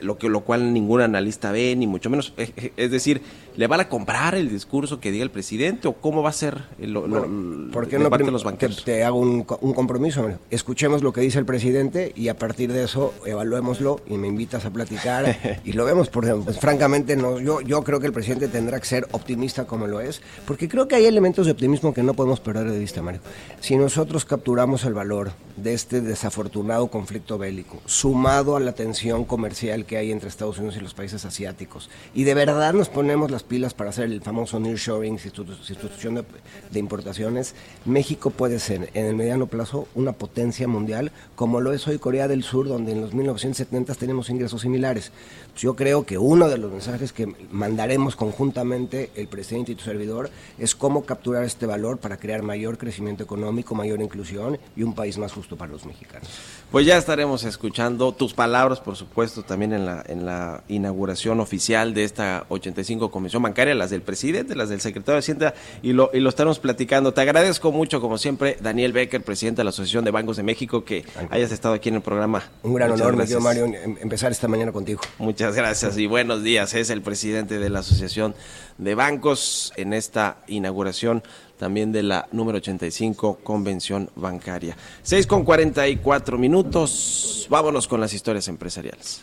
lo 0.00 0.18
que 0.18 0.28
lo 0.28 0.40
cual 0.40 0.72
ningún 0.72 1.00
analista 1.00 1.52
ve 1.52 1.74
ni 1.76 1.86
mucho 1.86 2.10
menos 2.10 2.32
es 2.76 2.90
decir 2.90 3.22
le 3.56 3.66
van 3.66 3.80
a 3.80 3.88
comprar 3.88 4.34
el 4.34 4.50
discurso 4.50 5.00
que 5.00 5.10
diga 5.10 5.24
el 5.24 5.30
presidente 5.30 5.88
o 5.88 5.94
cómo 5.94 6.22
va 6.22 6.28
a 6.28 6.32
ser 6.34 6.60
lo, 6.78 7.06
lo- 7.06 7.70
¿Por 7.72 7.88
qué 7.88 7.96
de 7.96 8.04
no 8.04 8.10
parte 8.10 8.26
de 8.26 8.30
los 8.32 8.42
te, 8.42 8.46
banqueros 8.46 8.84
te 8.84 9.02
hago 9.04 9.18
un, 9.18 9.46
un 9.62 9.72
compromiso? 9.72 10.30
Escuchemos 10.50 11.02
lo 11.02 11.14
que 11.14 11.22
dice 11.22 11.38
el 11.38 11.46
presidente 11.46 12.12
y 12.14 12.28
a 12.28 12.36
partir 12.36 12.70
de 12.70 12.84
eso 12.84 13.14
evaluémoslo 13.24 14.00
y 14.06 14.18
me 14.18 14.28
invitas 14.28 14.66
a 14.66 14.70
platicar 14.70 15.60
y 15.64 15.72
lo 15.72 15.86
vemos. 15.86 16.10
Porque, 16.10 16.34
pues, 16.34 16.58
francamente, 16.58 17.16
no, 17.16 17.40
yo, 17.40 17.62
yo 17.62 17.82
creo 17.82 17.98
que 17.98 18.06
el 18.06 18.12
presidente 18.12 18.48
tendrá 18.48 18.78
que 18.78 18.84
ser 18.86 19.08
optimista 19.12 19.66
como 19.66 19.86
lo 19.86 20.02
es, 20.02 20.20
porque 20.46 20.68
creo 20.68 20.86
que 20.86 20.96
hay 20.96 21.06
elementos 21.06 21.46
de 21.46 21.52
optimismo 21.52 21.94
que 21.94 22.02
no 22.02 22.12
podemos 22.12 22.40
perder 22.40 22.70
de 22.70 22.78
vista, 22.78 23.00
Mario. 23.00 23.22
Si 23.60 23.76
nosotros 23.76 24.26
capturamos 24.26 24.84
el 24.84 24.92
valor 24.92 25.30
de 25.56 25.72
este 25.72 26.02
desafortunado 26.02 26.88
conflicto 26.88 27.38
bélico, 27.38 27.80
sumado 27.86 28.56
a 28.56 28.60
la 28.60 28.72
tensión 28.74 29.24
comercial 29.24 29.85
que 29.86 29.96
hay 29.96 30.12
entre 30.12 30.28
Estados 30.28 30.58
Unidos 30.58 30.76
y 30.76 30.80
los 30.80 30.94
países 30.94 31.24
asiáticos, 31.24 31.88
y 32.14 32.24
de 32.24 32.34
verdad 32.34 32.74
nos 32.74 32.88
ponemos 32.88 33.30
las 33.30 33.42
pilas 33.42 33.72
para 33.74 33.90
hacer 33.90 34.04
el 34.04 34.20
famoso 34.20 34.60
nearshoring, 34.60 35.18
sustitu- 35.18 35.56
sustitución 35.56 36.16
de, 36.16 36.24
de 36.70 36.78
importaciones, 36.78 37.54
México 37.84 38.30
puede 38.30 38.58
ser 38.58 38.90
en 38.94 39.06
el 39.06 39.14
mediano 39.14 39.46
plazo 39.46 39.88
una 39.94 40.12
potencia 40.12 40.68
mundial, 40.68 41.12
como 41.34 41.60
lo 41.60 41.72
es 41.72 41.86
hoy 41.86 41.98
Corea 41.98 42.28
del 42.28 42.42
Sur, 42.42 42.68
donde 42.68 42.92
en 42.92 43.00
los 43.00 43.14
1970 43.14 43.94
tenemos 43.94 44.28
ingresos 44.28 44.62
similares. 44.62 45.12
Yo 45.56 45.74
creo 45.74 46.04
que 46.04 46.18
uno 46.18 46.48
de 46.48 46.58
los 46.58 46.70
mensajes 46.70 47.12
que 47.12 47.26
mandaremos 47.50 48.14
conjuntamente 48.14 49.10
el 49.16 49.26
presidente 49.28 49.72
y 49.72 49.74
tu 49.74 49.84
servidor 49.84 50.30
es 50.58 50.74
cómo 50.74 51.04
capturar 51.04 51.44
este 51.44 51.66
valor 51.66 51.98
para 51.98 52.16
crear 52.18 52.42
mayor 52.42 52.76
crecimiento 52.78 53.22
económico, 53.24 53.74
mayor 53.74 54.00
inclusión 54.02 54.58
y 54.76 54.82
un 54.82 54.94
país 54.94 55.16
más 55.18 55.32
justo 55.32 55.56
para 55.56 55.72
los 55.72 55.86
mexicanos. 55.86 56.28
pues 56.70 56.84
ya 56.86 56.96
estaremos 56.98 57.44
escuchando 57.44 58.12
tus 58.12 58.34
palabras 58.34 58.80
por 58.80 58.96
supuesto 58.96 59.42
también 59.44 59.72
en 59.72 59.86
la 59.86 60.04
en 60.06 60.26
la 60.26 60.62
inauguración 60.68 61.40
oficial 61.40 61.94
de 61.94 62.04
esta 62.04 62.44
85 62.48 63.10
comisión 63.10 63.42
bancaria 63.42 63.74
las 63.74 63.90
del 63.90 64.02
presidente 64.02 64.54
las 64.56 64.68
del 64.68 64.80
secretario 64.80 65.14
de 65.14 65.18
Hacienda 65.20 65.54
y 65.82 65.92
lo 65.92 66.10
y 66.12 66.20
lo 66.20 66.28
estaremos 66.28 66.58
platicando 66.58 67.14
te 67.14 67.20
agradezco 67.22 67.72
mucho 67.72 68.00
como 68.00 68.18
siempre 68.18 68.56
Daniel 68.60 68.92
Becker 68.92 69.22
presidente 69.22 69.60
de 69.60 69.64
la 69.64 69.70
Asociación 69.70 70.04
de 70.04 70.10
Bancos 70.10 70.36
de 70.36 70.42
México 70.42 70.84
que 70.84 71.04
hayas 71.30 71.52
estado 71.52 71.74
aquí 71.74 71.88
en 71.88 71.96
el 71.96 72.02
programa 72.02 72.42
Un 72.62 72.74
gran 72.74 72.90
Muchas 72.90 73.06
honor, 73.06 73.20
querido 73.20 73.40
Mario, 73.40 73.64
em- 73.66 73.96
empezar 74.02 74.30
esta 74.32 74.48
mañana 74.48 74.72
contigo. 74.72 75.00
Muchas 75.18 75.45
gracias 75.54 75.96
y 75.98 76.06
buenos 76.06 76.42
días. 76.42 76.74
Es 76.74 76.90
el 76.90 77.02
presidente 77.02 77.58
de 77.58 77.70
la 77.70 77.80
Asociación 77.80 78.34
de 78.78 78.94
Bancos 78.94 79.72
en 79.76 79.92
esta 79.92 80.38
inauguración 80.48 81.22
también 81.58 81.92
de 81.92 82.02
la 82.02 82.28
número 82.32 82.58
85 82.58 83.40
Convención 83.44 84.10
Bancaria. 84.16 84.76
6 85.02 85.26
con 85.26 85.44
44 85.44 86.38
minutos. 86.38 87.46
Vámonos 87.48 87.86
con 87.86 88.00
las 88.00 88.12
historias 88.12 88.48
empresariales. 88.48 89.22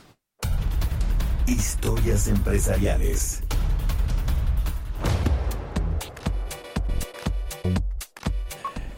Historias 1.48 2.28
empresariales. 2.28 3.42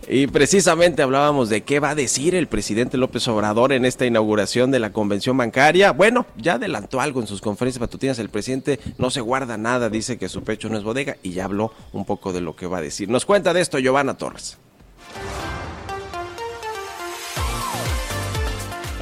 Y 0.08 0.28
precisamente 0.28 1.02
hablábamos 1.02 1.50
de 1.50 1.64
qué 1.64 1.80
va 1.80 1.92
a 1.92 1.96
decir 1.96 2.36
el 2.36 2.48
presidente 2.48 2.96
López 2.96 3.28
Obrador 3.28 3.74
en 3.74 3.86
esta 3.86 4.06
inauguración 4.06 4.70
de 4.70 4.80
la 4.80 4.92
convención 4.92 5.36
bancaria. 5.36 5.92
Bueno, 5.92 6.28
ya 6.38 6.54
adelantó 6.54 7.02
algo 7.02 7.22
en 7.22 7.28
sus 7.28 7.42
conferencias 7.42 7.82
matutinas. 7.82 8.20
El 8.20 8.30
presidente 8.30 8.80
no 9.00 9.10
se 9.10 9.22
guarda 9.22 9.58
nada, 9.58 9.90
dice 9.90 10.20
que 10.20 10.30
su 10.30 10.44
pecho 10.44 10.70
no 10.70 10.78
es 10.78 10.84
bodega 10.84 11.18
y 11.24 11.32
ya 11.32 11.46
habló 11.46 11.74
un 11.92 12.06
poco 12.06 12.34
de 12.34 12.42
lo 12.42 12.56
que 12.56 12.68
va 12.68 12.78
a 12.78 12.82
decir. 12.82 13.10
Nos 13.10 13.26
cuenta 13.26 13.54
de 13.54 13.62
esto 13.62 13.80
Giovanna 13.80 14.16
Torres. 14.16 14.60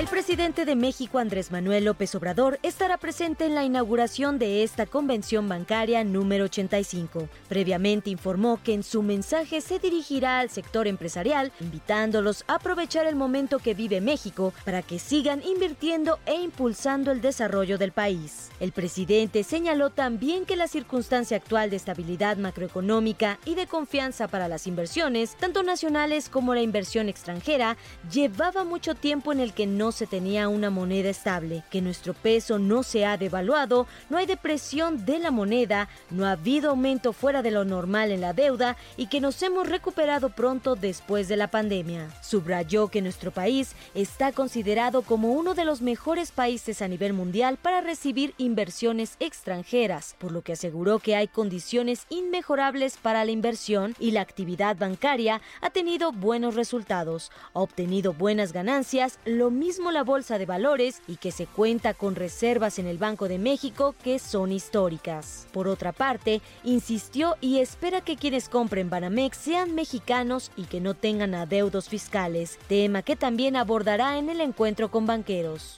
El 0.03 0.09
presidente 0.09 0.65
de 0.65 0.75
México, 0.75 1.17
Andrés 1.17 1.49
Manuel 1.49 1.85
López 1.85 2.13
Obrador, 2.13 2.59
estará 2.61 2.97
presente 2.97 3.45
en 3.45 3.55
la 3.55 3.63
inauguración 3.63 4.37
de 4.37 4.63
esta 4.63 4.85
convención 4.85 5.47
bancaria 5.47 6.03
número 6.03 6.43
85. 6.43 7.29
Previamente 7.47 8.09
informó 8.09 8.59
que 8.61 8.73
en 8.73 8.83
su 8.83 9.01
mensaje 9.01 9.61
se 9.61 9.79
dirigirá 9.79 10.39
al 10.39 10.49
sector 10.49 10.87
empresarial, 10.87 11.53
invitándolos 11.61 12.43
a 12.47 12.55
aprovechar 12.55 13.07
el 13.07 13.15
momento 13.15 13.59
que 13.59 13.75
vive 13.75 14.01
México 14.01 14.53
para 14.65 14.81
que 14.81 14.99
sigan 14.99 15.41
invirtiendo 15.41 16.19
e 16.25 16.35
impulsando 16.35 17.13
el 17.13 17.21
desarrollo 17.21 17.77
del 17.77 17.93
país. 17.93 18.49
El 18.59 18.73
presidente 18.73 19.45
señaló 19.45 19.89
también 19.89 20.45
que 20.45 20.57
la 20.57 20.67
circunstancia 20.67 21.37
actual 21.37 21.69
de 21.69 21.77
estabilidad 21.77 22.35
macroeconómica 22.35 23.39
y 23.45 23.55
de 23.55 23.67
confianza 23.67 24.27
para 24.27 24.49
las 24.49 24.67
inversiones, 24.67 25.37
tanto 25.37 25.63
nacionales 25.63 26.27
como 26.27 26.53
la 26.53 26.61
inversión 26.61 27.07
extranjera, 27.07 27.77
llevaba 28.11 28.65
mucho 28.65 28.95
tiempo 28.95 29.31
en 29.31 29.39
el 29.39 29.53
que 29.53 29.65
no 29.65 29.93
se 29.93 30.02
tenía 30.07 30.47
una 30.47 30.69
moneda 30.69 31.09
estable, 31.09 31.63
que 31.69 31.81
nuestro 31.81 32.13
peso 32.13 32.59
no 32.59 32.83
se 32.83 33.05
ha 33.05 33.17
devaluado, 33.17 33.87
no 34.09 34.17
hay 34.17 34.25
depresión 34.25 35.05
de 35.05 35.19
la 35.19 35.31
moneda, 35.31 35.89
no 36.09 36.25
ha 36.25 36.31
habido 36.31 36.71
aumento 36.71 37.13
fuera 37.13 37.41
de 37.41 37.51
lo 37.51 37.65
normal 37.65 38.11
en 38.11 38.21
la 38.21 38.33
deuda 38.33 38.77
y 38.97 39.07
que 39.07 39.21
nos 39.21 39.41
hemos 39.43 39.67
recuperado 39.67 40.29
pronto 40.29 40.75
después 40.75 41.27
de 41.27 41.37
la 41.37 41.49
pandemia. 41.49 42.09
Subrayó 42.21 42.87
que 42.87 43.01
nuestro 43.01 43.31
país 43.31 43.75
está 43.93 44.31
considerado 44.31 45.01
como 45.01 45.33
uno 45.33 45.53
de 45.53 45.65
los 45.65 45.81
mejores 45.81 46.31
países 46.31 46.81
a 46.81 46.87
nivel 46.87 47.13
mundial 47.13 47.57
para 47.61 47.81
recibir 47.81 48.33
inversiones 48.37 49.15
extranjeras, 49.19 50.15
por 50.17 50.31
lo 50.31 50.41
que 50.41 50.53
aseguró 50.53 50.99
que 50.99 51.15
hay 51.15 51.27
condiciones 51.27 52.05
inmejorables 52.09 52.97
para 52.97 53.25
la 53.25 53.31
inversión 53.31 53.95
y 53.99 54.11
la 54.11 54.21
actividad 54.21 54.77
bancaria 54.77 55.41
ha 55.61 55.69
tenido 55.69 56.11
buenos 56.11 56.55
resultados, 56.55 57.31
ha 57.53 57.59
obtenido 57.59 58.13
buenas 58.13 58.53
ganancias, 58.53 59.19
lo 59.25 59.51
mismo 59.51 59.82
la 59.91 60.03
bolsa 60.03 60.37
de 60.37 60.45
valores 60.45 61.01
y 61.07 61.17
que 61.17 61.31
se 61.31 61.47
cuenta 61.47 61.93
con 61.93 62.15
reservas 62.15 62.79
en 62.79 62.87
el 62.87 62.97
Banco 62.97 63.27
de 63.27 63.39
México 63.39 63.95
que 64.03 64.19
son 64.19 64.51
históricas. 64.51 65.47
Por 65.51 65.67
otra 65.67 65.91
parte, 65.91 66.41
insistió 66.63 67.35
y 67.41 67.59
espera 67.59 68.01
que 68.01 68.17
quienes 68.17 68.49
compren 68.49 68.89
Banamex 68.89 69.37
sean 69.37 69.75
mexicanos 69.75 70.51
y 70.55 70.65
que 70.65 70.81
no 70.81 70.93
tengan 70.93 71.35
adeudos 71.35 71.89
fiscales, 71.89 72.59
tema 72.67 73.01
que 73.01 73.15
también 73.15 73.55
abordará 73.55 74.17
en 74.17 74.29
el 74.29 74.41
encuentro 74.41 74.91
con 74.91 75.05
banqueros. 75.05 75.77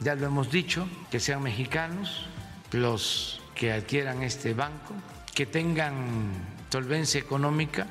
Ya 0.00 0.14
lo 0.14 0.26
hemos 0.26 0.50
dicho, 0.50 0.86
que 1.10 1.20
sean 1.20 1.42
mexicanos 1.42 2.26
los 2.72 3.40
que 3.54 3.72
adquieran 3.72 4.22
este 4.22 4.54
banco, 4.54 4.94
que 5.34 5.46
tengan 5.46 6.30
solvencia 6.70 7.20
económica 7.20 7.86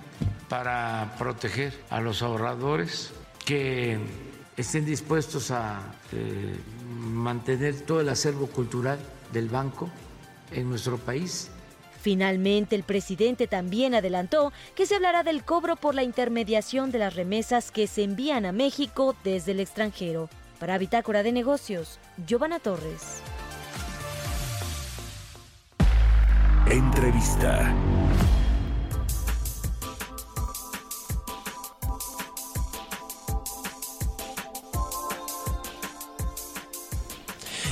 para 0.50 1.16
proteger 1.18 1.74
a 1.90 2.00
los 2.00 2.22
ahorradores, 2.22 3.14
que 3.46 3.98
estén 4.58 4.86
dispuestos 4.86 5.52
a 5.52 5.94
eh, 6.12 6.56
mantener 6.90 7.80
todo 7.82 8.02
el 8.02 8.10
acervo 8.10 8.48
cultural 8.48 9.00
del 9.32 9.50
banco 9.50 9.90
en 10.52 10.70
nuestro 10.70 10.98
país. 10.98 11.50
Finalmente, 12.02 12.76
el 12.76 12.84
presidente 12.84 13.48
también 13.48 13.94
adelantó 13.94 14.52
que 14.76 14.86
se 14.86 14.96
hablará 14.96 15.24
del 15.24 15.44
cobro 15.44 15.76
por 15.76 15.94
la 15.94 16.04
intermediación 16.04 16.92
de 16.92 17.00
las 17.00 17.16
remesas 17.16 17.72
que 17.72 17.88
se 17.88 18.04
envían 18.04 18.46
a 18.46 18.52
México 18.52 19.16
desde 19.24 19.52
el 19.52 19.60
extranjero. 19.60 20.30
Para 20.60 20.78
Bitácora 20.78 21.22
de 21.22 21.32
Negocios, 21.32 22.00
Giovanna 22.26 22.60
Torres. 22.60 23.22
Entrevista. 26.70 27.74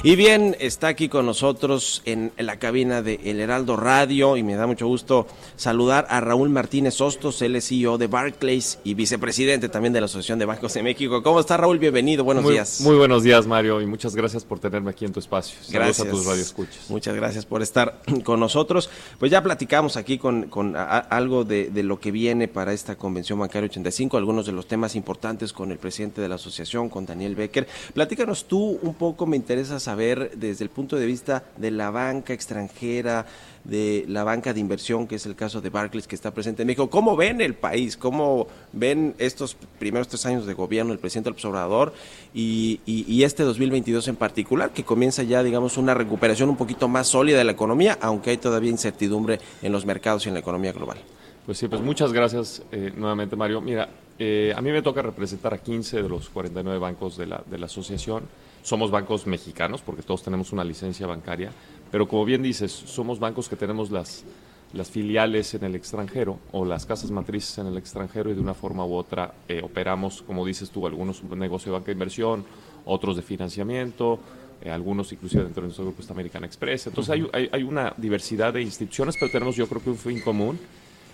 Y 0.05 0.15
bien, 0.15 0.55
está 0.59 0.89
aquí 0.89 1.09
con 1.09 1.25
nosotros 1.25 2.03
en 2.05 2.31
la 2.37 2.59
cabina 2.59 3.01
de 3.01 3.19
El 3.23 3.39
Heraldo 3.39 3.75
Radio 3.75 4.37
y 4.37 4.43
me 4.43 4.53
da 4.53 4.67
mucho 4.67 4.85
gusto 4.85 5.25
saludar 5.57 6.05
a 6.09 6.19
Raúl 6.21 6.49
Martínez 6.49 6.99
Hostos, 7.01 7.41
él 7.41 7.55
es 7.55 7.67
CEO 7.69 7.97
de 7.97 8.07
Barclays 8.07 8.79
y 8.83 8.93
vicepresidente 8.93 9.69
también 9.69 9.93
de 9.93 10.01
la 10.01 10.05
Asociación 10.05 10.39
de 10.39 10.45
Bancos 10.45 10.73
de 10.73 10.83
México. 10.83 11.23
¿Cómo 11.23 11.39
está 11.39 11.57
Raúl? 11.57 11.79
Bienvenido, 11.79 12.23
buenos 12.23 12.43
muy, 12.43 12.53
días. 12.53 12.81
Muy 12.81 12.95
buenos 12.95 13.23
días, 13.23 13.47
Mario, 13.47 13.81
y 13.81 13.85
muchas 13.85 14.15
gracias 14.15 14.43
por 14.43 14.59
tenerme 14.59 14.91
aquí 14.91 15.05
en 15.05 15.13
tu 15.13 15.19
espacio. 15.19 15.55
Saludos 15.57 15.71
Gracias 15.73 16.07
a 16.07 16.09
tus 16.11 16.25
radioescuchas. 16.25 16.89
Muchas 16.89 17.15
gracias 17.15 17.45
por 17.45 17.61
estar 17.61 18.01
con 18.23 18.39
nosotros. 18.39 18.89
Pues 19.19 19.31
ya 19.31 19.41
platicamos 19.41 19.97
aquí 19.97 20.17
con, 20.17 20.43
con 20.49 20.75
a- 20.75 20.99
algo 20.99 21.43
de, 21.43 21.69
de 21.69 21.83
lo 21.83 21.99
que 21.99 22.11
viene 22.11 22.47
para 22.47 22.73
esta 22.73 22.95
Convención 22.95 23.39
Bancaria 23.39 23.69
85, 23.69 24.17
algunos 24.17 24.45
de 24.45 24.51
los 24.51 24.67
temas 24.67 24.95
importantes 24.95 25.53
con 25.53 25.71
el 25.71 25.77
presidente 25.77 26.21
de 26.21 26.27
la 26.29 26.35
asociación, 26.35 26.89
con 26.89 27.05
Daniel 27.05 27.35
Becker. 27.35 27.67
Platícanos 27.93 28.45
tú 28.45 28.79
un 28.81 28.93
poco, 28.95 29.25
me 29.25 29.37
interesa 29.37 29.79
saber 29.79 30.31
desde 30.35 30.63
el 30.63 30.69
punto 30.69 30.95
de 30.97 31.05
vista 31.05 31.43
de 31.57 31.71
la 31.71 31.89
banca 31.91 32.33
extranjera, 32.33 33.25
de 33.65 34.05
la 34.07 34.23
banca 34.23 34.53
de 34.53 34.59
inversión, 34.59 35.07
que 35.07 35.15
es 35.15 35.25
el 35.25 35.35
caso 35.35 35.59
de 35.59 35.69
Barclays 35.69 36.07
que 36.07 36.15
está 36.15 36.31
presente 36.31 36.61
en 36.61 36.67
México. 36.67 36.89
¿Cómo 36.89 37.15
ven 37.15 37.41
el 37.41 37.55
país? 37.55 37.97
¿Cómo 37.97 38.47
ven 38.73 39.15
estos 39.17 39.55
primeros 39.79 40.07
tres 40.07 40.25
años 40.25 40.45
de 40.45 40.53
gobierno 40.53 40.91
del 40.91 40.99
presidente 40.99 41.29
López 41.31 41.45
Obrador 41.45 41.93
y, 42.33 42.79
y- 42.85 43.05
y 43.11 43.23
este 43.23 43.43
2022 43.43 44.07
en 44.07 44.15
particular, 44.15 44.71
que 44.71 44.83
comienza 44.83 45.23
ya, 45.23 45.41
digamos, 45.43 45.77
una 45.77 45.93
recuperación 45.93 46.49
un 46.49 46.57
poquito 46.57 46.87
más 46.87 47.07
sólida 47.07 47.37
de 47.37 47.43
la 47.43 47.51
economía, 47.53 47.97
aunque 48.01 48.29
hay 48.31 48.37
todavía 48.37 48.69
incertidumbre 48.69 49.39
en 49.61 49.71
los 49.71 49.85
mercados 49.85 50.25
y 50.25 50.29
en 50.29 50.35
la 50.35 50.39
economía 50.41 50.71
global? 50.71 50.97
Pues 51.45 51.57
sí, 51.57 51.67
pues 51.67 51.81
muchas 51.81 52.11
gracias 52.13 52.61
eh, 52.71 52.91
nuevamente, 52.95 53.35
Mario. 53.35 53.61
Mira, 53.61 53.87
eh, 54.17 54.53
a 54.55 54.61
mí 54.61 54.71
me 54.71 54.81
toca 54.81 55.01
representar 55.01 55.53
a 55.53 55.57
15 55.59 56.01
de 56.01 56.09
los 56.09 56.29
49 56.29 56.79
bancos 56.79 57.17
de 57.17 57.27
la, 57.27 57.43
de 57.45 57.57
la 57.57 57.65
asociación. 57.67 58.23
Somos 58.63 58.89
bancos 58.89 59.27
mexicanos 59.27 59.81
porque 59.81 60.01
todos 60.01 60.23
tenemos 60.23 60.51
una 60.51 60.63
licencia 60.63 61.05
bancaria, 61.05 61.51
pero 61.95 62.09
como 62.09 62.25
bien 62.25 62.43
dices, 62.43 62.73
somos 62.73 63.19
bancos 63.19 63.47
que 63.47 63.55
tenemos 63.55 63.89
las, 63.89 64.25
las 64.73 64.91
filiales 64.91 65.53
en 65.53 65.63
el 65.63 65.75
extranjero 65.75 66.39
o 66.51 66.65
las 66.65 66.85
casas 66.85 67.09
matrices 67.09 67.57
en 67.59 67.67
el 67.67 67.77
extranjero 67.77 68.29
y 68.29 68.33
de 68.33 68.41
una 68.41 68.53
forma 68.53 68.85
u 68.85 68.95
otra 68.95 69.33
eh, 69.47 69.61
operamos, 69.63 70.21
como 70.21 70.45
dices 70.45 70.69
tú, 70.71 70.85
algunos 70.85 71.23
un 71.23 71.39
negocio 71.39 71.71
de 71.71 71.77
banca 71.77 71.85
de 71.85 71.93
inversión, 71.93 72.43
otros 72.83 73.15
de 73.15 73.21
financiamiento, 73.21 74.19
eh, 74.61 74.71
algunos 74.71 75.09
inclusive 75.13 75.45
dentro 75.45 75.61
de 75.61 75.67
nuestro 75.67 75.85
grupo 75.85 76.01
está 76.01 76.11
American 76.11 76.43
Express. 76.43 76.87
Entonces 76.87 77.13
hay, 77.13 77.25
hay, 77.31 77.49
hay 77.49 77.63
una 77.63 77.93
diversidad 77.95 78.51
de 78.51 78.61
instituciones, 78.61 79.15
pero 79.17 79.31
tenemos 79.31 79.55
yo 79.55 79.65
creo 79.65 79.81
que 79.81 79.91
un 79.91 79.97
fin 79.97 80.19
común, 80.19 80.59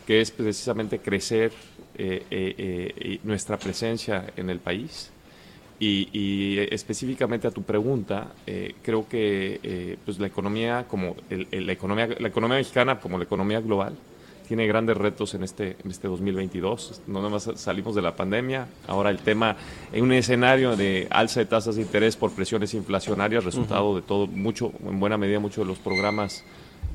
que 0.07 0.19
es 0.19 0.32
precisamente 0.32 0.97
crecer 0.97 1.51
eh, 1.93 3.19
nuestra 3.23 3.59
presencia 3.59 4.34
en 4.36 4.49
el 4.49 4.57
país. 4.57 5.11
Y, 5.84 6.09
y, 6.13 6.59
específicamente 6.69 7.47
a 7.47 7.51
tu 7.51 7.63
pregunta, 7.63 8.34
eh, 8.45 8.75
creo 8.84 9.09
que 9.09 9.59
eh, 9.63 9.97
pues 10.05 10.19
la 10.19 10.27
economía 10.27 10.86
como 10.88 11.15
el- 11.32 11.47
el- 11.49 11.65
la 11.65 11.71
economía 11.73 12.07
la 12.19 12.27
economía 12.27 12.57
mexicana 12.57 12.99
como 12.99 13.17
la 13.17 13.23
economía 13.23 13.59
global 13.61 13.95
tiene 14.47 14.67
grandes 14.67 14.95
retos 14.95 15.34
en 15.34 15.41
este 15.43 15.77
en 15.84 15.89
este 15.89 16.07
2022. 16.07 17.01
No 17.07 17.17
nada 17.19 17.29
más 17.32 17.49
salimos 17.55 17.95
de 17.95 18.03
la 18.03 18.15
pandemia, 18.15 18.67
ahora 18.88 19.09
el 19.09 19.17
tema 19.19 19.55
en 19.91 20.03
un 20.03 20.11
escenario 20.13 20.75
de 20.75 21.07
alza 21.09 21.39
de 21.39 21.47
tasas 21.47 21.77
de 21.77 21.82
interés 21.82 22.15
por 22.15 22.32
presiones 22.32 22.75
inflacionarias, 22.75 23.43
resultado 23.43 23.95
de 23.95 24.03
todo 24.03 24.27
mucho 24.27 24.71
en 24.88 24.99
buena 24.99 25.17
medida 25.17 25.39
muchos 25.39 25.65
de 25.65 25.69
los 25.69 25.79
programas 25.79 26.43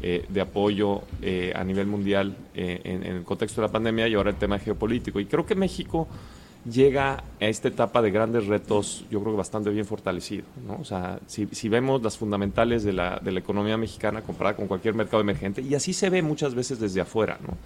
eh, 0.00 0.24
de 0.28 0.40
apoyo 0.42 1.02
eh, 1.22 1.52
a 1.56 1.64
nivel 1.64 1.88
mundial 1.88 2.36
eh, 2.54 2.80
en, 2.84 3.02
en 3.02 3.16
el 3.16 3.24
contexto 3.24 3.60
de 3.62 3.66
la 3.66 3.72
pandemia 3.72 4.06
y 4.06 4.14
ahora 4.14 4.30
el 4.30 4.36
tema 4.36 4.60
geopolítico. 4.60 5.18
Y 5.18 5.24
creo 5.26 5.44
que 5.44 5.56
México 5.56 6.06
llega 6.70 7.22
a 7.40 7.44
esta 7.46 7.68
etapa 7.68 8.02
de 8.02 8.10
grandes 8.10 8.46
retos, 8.46 9.04
yo 9.10 9.20
creo 9.20 9.32
que 9.32 9.38
bastante 9.38 9.70
bien 9.70 9.84
fortalecido. 9.86 10.44
¿no? 10.66 10.78
O 10.80 10.84
sea, 10.84 11.18
si, 11.26 11.46
si 11.52 11.68
vemos 11.68 12.02
las 12.02 12.16
fundamentales 12.18 12.82
de 12.84 12.92
la, 12.92 13.20
de 13.22 13.32
la 13.32 13.38
economía 13.40 13.76
mexicana 13.76 14.22
comparada 14.22 14.56
con 14.56 14.66
cualquier 14.66 14.94
mercado 14.94 15.20
emergente, 15.20 15.62
y 15.62 15.74
así 15.74 15.92
se 15.92 16.10
ve 16.10 16.22
muchas 16.22 16.54
veces 16.54 16.78
desde 16.80 17.00
afuera, 17.00 17.38
¿no? 17.46 17.56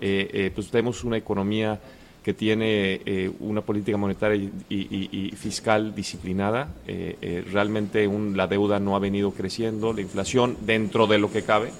Eh, 0.00 0.30
eh, 0.32 0.52
pues 0.54 0.70
tenemos 0.70 1.02
una 1.04 1.16
economía 1.16 1.78
que 2.22 2.32
tiene 2.34 3.00
eh, 3.06 3.30
una 3.40 3.60
política 3.62 3.96
monetaria 3.96 4.36
y, 4.36 4.74
y- 4.74 5.08
y- 5.10 5.30
fiscal 5.36 5.94
disciplinada. 5.94 6.68
Eh, 6.86 7.16
eh, 7.20 7.44
realmente 7.50 8.06
un- 8.06 8.36
la 8.36 8.46
deuda 8.46 8.78
no 8.78 8.94
ha 8.94 8.98
venido 8.98 9.32
creciendo, 9.32 9.92
la 9.92 10.00
inflación 10.02 10.56
dentro 10.60 11.06
de 11.06 11.18
lo 11.18 11.32
que 11.32 11.42
cabe 11.42 11.70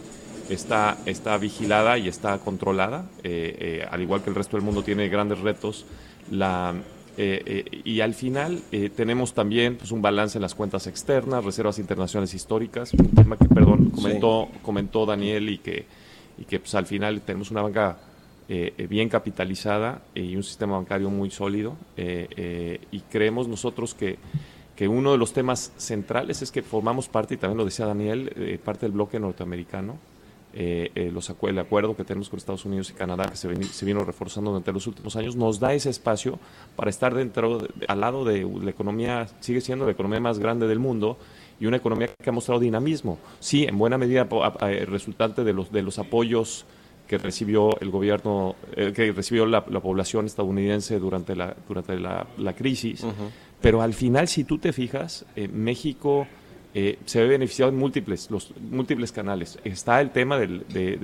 está, 0.48 0.96
está 1.06 1.36
vigilada 1.38 1.98
y 1.98 2.08
está 2.08 2.38
controlada, 2.38 3.04
eh, 3.22 3.56
eh, 3.82 3.86
al 3.88 4.00
igual 4.00 4.22
que 4.22 4.30
el 4.30 4.36
resto 4.36 4.56
del 4.56 4.64
mundo 4.64 4.82
tiene 4.82 5.08
grandes 5.08 5.38
retos. 5.40 5.84
La, 6.30 6.74
eh, 7.22 7.42
eh, 7.44 7.80
y 7.84 8.00
al 8.00 8.14
final 8.14 8.62
eh, 8.72 8.88
tenemos 8.88 9.34
también 9.34 9.76
pues, 9.76 9.90
un 9.92 10.00
balance 10.00 10.38
en 10.38 10.42
las 10.42 10.54
cuentas 10.54 10.86
externas, 10.86 11.44
reservas 11.44 11.78
internacionales 11.78 12.32
históricas, 12.32 12.94
un 12.94 13.10
tema 13.10 13.36
que, 13.36 13.46
perdón, 13.46 13.90
comentó, 13.90 14.48
comentó 14.62 15.04
Daniel 15.04 15.50
y 15.50 15.58
que, 15.58 15.84
y 16.38 16.44
que 16.44 16.60
pues, 16.60 16.74
al 16.74 16.86
final 16.86 17.20
tenemos 17.20 17.50
una 17.50 17.60
banca 17.60 17.98
eh, 18.48 18.72
eh, 18.78 18.86
bien 18.86 19.08
capitalizada 19.08 20.02
y 20.14 20.34
un 20.34 20.42
sistema 20.42 20.76
bancario 20.76 21.10
muy 21.10 21.30
sólido. 21.30 21.76
y 21.96 23.00
creemos 23.10 23.48
nosotros 23.48 23.92
que, 23.92 24.16
que 24.74 24.88
uno 24.88 25.12
de 25.12 25.18
los 25.18 25.34
temas 25.34 25.72
centrales 25.76 26.40
es 26.40 26.50
que 26.50 26.62
formamos 26.62 27.08
parte, 27.08 27.34
y 27.34 27.36
también 27.36 27.58
lo 27.58 27.66
decía 27.66 27.84
Daniel, 27.84 28.60
parte 28.64 28.86
del 28.86 28.92
bloque 28.92 29.20
norteamericano. 29.20 29.98
Eh, 30.52 30.90
eh, 30.96 31.10
los 31.12 31.30
acu- 31.30 31.48
el 31.48 31.58
acuerdo 31.60 31.94
que 31.94 32.02
tenemos 32.02 32.28
con 32.28 32.36
Estados 32.38 32.64
Unidos 32.64 32.90
y 32.90 32.94
Canadá, 32.94 33.24
que 33.30 33.36
se, 33.36 33.48
veni- 33.48 33.62
se 33.68 33.86
vino 33.86 34.02
reforzando 34.04 34.50
durante 34.50 34.72
los 34.72 34.84
últimos 34.88 35.14
años, 35.14 35.36
nos 35.36 35.60
da 35.60 35.72
ese 35.74 35.90
espacio 35.90 36.40
para 36.74 36.90
estar 36.90 37.14
dentro, 37.14 37.58
de- 37.58 37.68
al 37.86 38.00
lado 38.00 38.24
de 38.24 38.44
la 38.60 38.70
economía, 38.70 39.28
sigue 39.38 39.60
siendo 39.60 39.84
la 39.86 39.92
economía 39.92 40.18
más 40.18 40.40
grande 40.40 40.66
del 40.66 40.80
mundo 40.80 41.18
y 41.60 41.66
una 41.66 41.76
economía 41.76 42.08
que 42.20 42.30
ha 42.30 42.32
mostrado 42.32 42.58
dinamismo. 42.60 43.18
Sí, 43.38 43.62
en 43.64 43.78
buena 43.78 43.96
medida 43.96 44.26
a- 44.28 44.66
resultante 44.86 45.44
de 45.44 45.52
los, 45.52 45.70
de 45.70 45.82
los 45.82 46.00
apoyos 46.00 46.64
que 47.06 47.16
recibió 47.18 47.78
el 47.80 47.90
gobierno, 47.90 48.56
eh, 48.74 48.92
que 48.92 49.12
recibió 49.12 49.46
la, 49.46 49.64
la 49.68 49.78
población 49.80 50.26
estadounidense 50.26 50.98
durante 50.98 51.36
la, 51.36 51.54
durante 51.68 51.96
la, 51.98 52.26
la 52.38 52.54
crisis. 52.54 53.04
Pero 53.60 53.82
al 53.82 53.94
final, 53.94 54.26
si 54.26 54.42
tú 54.44 54.58
te 54.58 54.72
fijas, 54.72 55.26
eh, 55.36 55.46
México 55.46 56.26
eh, 56.74 56.98
se 57.04 57.20
ve 57.22 57.28
beneficiado 57.28 57.70
en 57.70 57.76
múltiples, 57.78 58.30
los 58.30 58.52
múltiples 58.70 59.10
canales. 59.12 59.58
Está 59.64 60.00
el 60.00 60.10
tema 60.10 60.38
de, 60.38 60.46
de- 60.68 60.96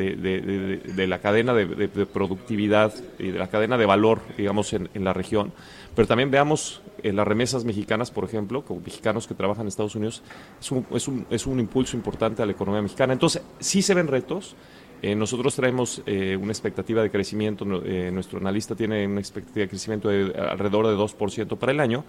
de- 0.95 1.07
la 1.07 1.19
cadena 1.19 1.55
de, 1.55 1.67
productividad 2.07 2.93
y 3.19 3.29
de 3.31 3.39
la 3.39 3.49
cadena 3.49 3.77
de 3.77 3.87
valor, 3.87 4.21
digamos, 4.37 4.73
en, 4.73 4.89
en 4.95 5.05
la 5.05 5.13
región. 5.13 5.53
Pero 5.95 6.07
también 6.07 6.31
veamos 6.31 6.83
eh, 7.03 7.13
las 7.13 7.27
remesas 7.27 7.65
mexicanas, 7.65 8.11
por 8.11 8.25
ejemplo, 8.25 8.63
con 8.65 8.83
mexicanos 8.83 9.27
que 9.27 9.35
trabajan 9.35 9.63
en 9.63 9.69
Estados 9.69 9.95
Unidos, 9.97 10.23
es 10.61 10.71
un, 10.71 10.87
es 10.93 11.09
un, 11.09 11.27
es 11.31 11.47
un 11.47 11.59
impulso 11.59 11.97
importante 11.97 12.43
a 12.43 12.47
la 12.47 12.53
economía 12.53 12.83
mexicana. 12.83 13.13
Entonces, 13.13 13.43
sí 13.59 13.83
se 13.83 13.95
ven 13.95 14.07
retos. 14.07 14.55
Eh, 15.03 15.15
nosotros 15.15 15.55
traemos 15.55 16.03
eh, 16.07 16.39
una 16.41 16.53
expectativa 16.53 17.03
de 17.03 17.11
crecimiento, 17.11 17.67
eh, 17.85 18.11
nuestro 18.13 18.39
analista 18.39 18.75
tiene 18.75 19.07
una 19.07 19.21
expectativa 19.21 19.63
de 19.65 19.69
crecimiento 19.69 20.09
de 20.09 20.33
alrededor 20.39 20.87
de 20.87 20.95
2% 20.95 21.59
para 21.59 21.73
el 21.73 21.81
año, 21.81 22.03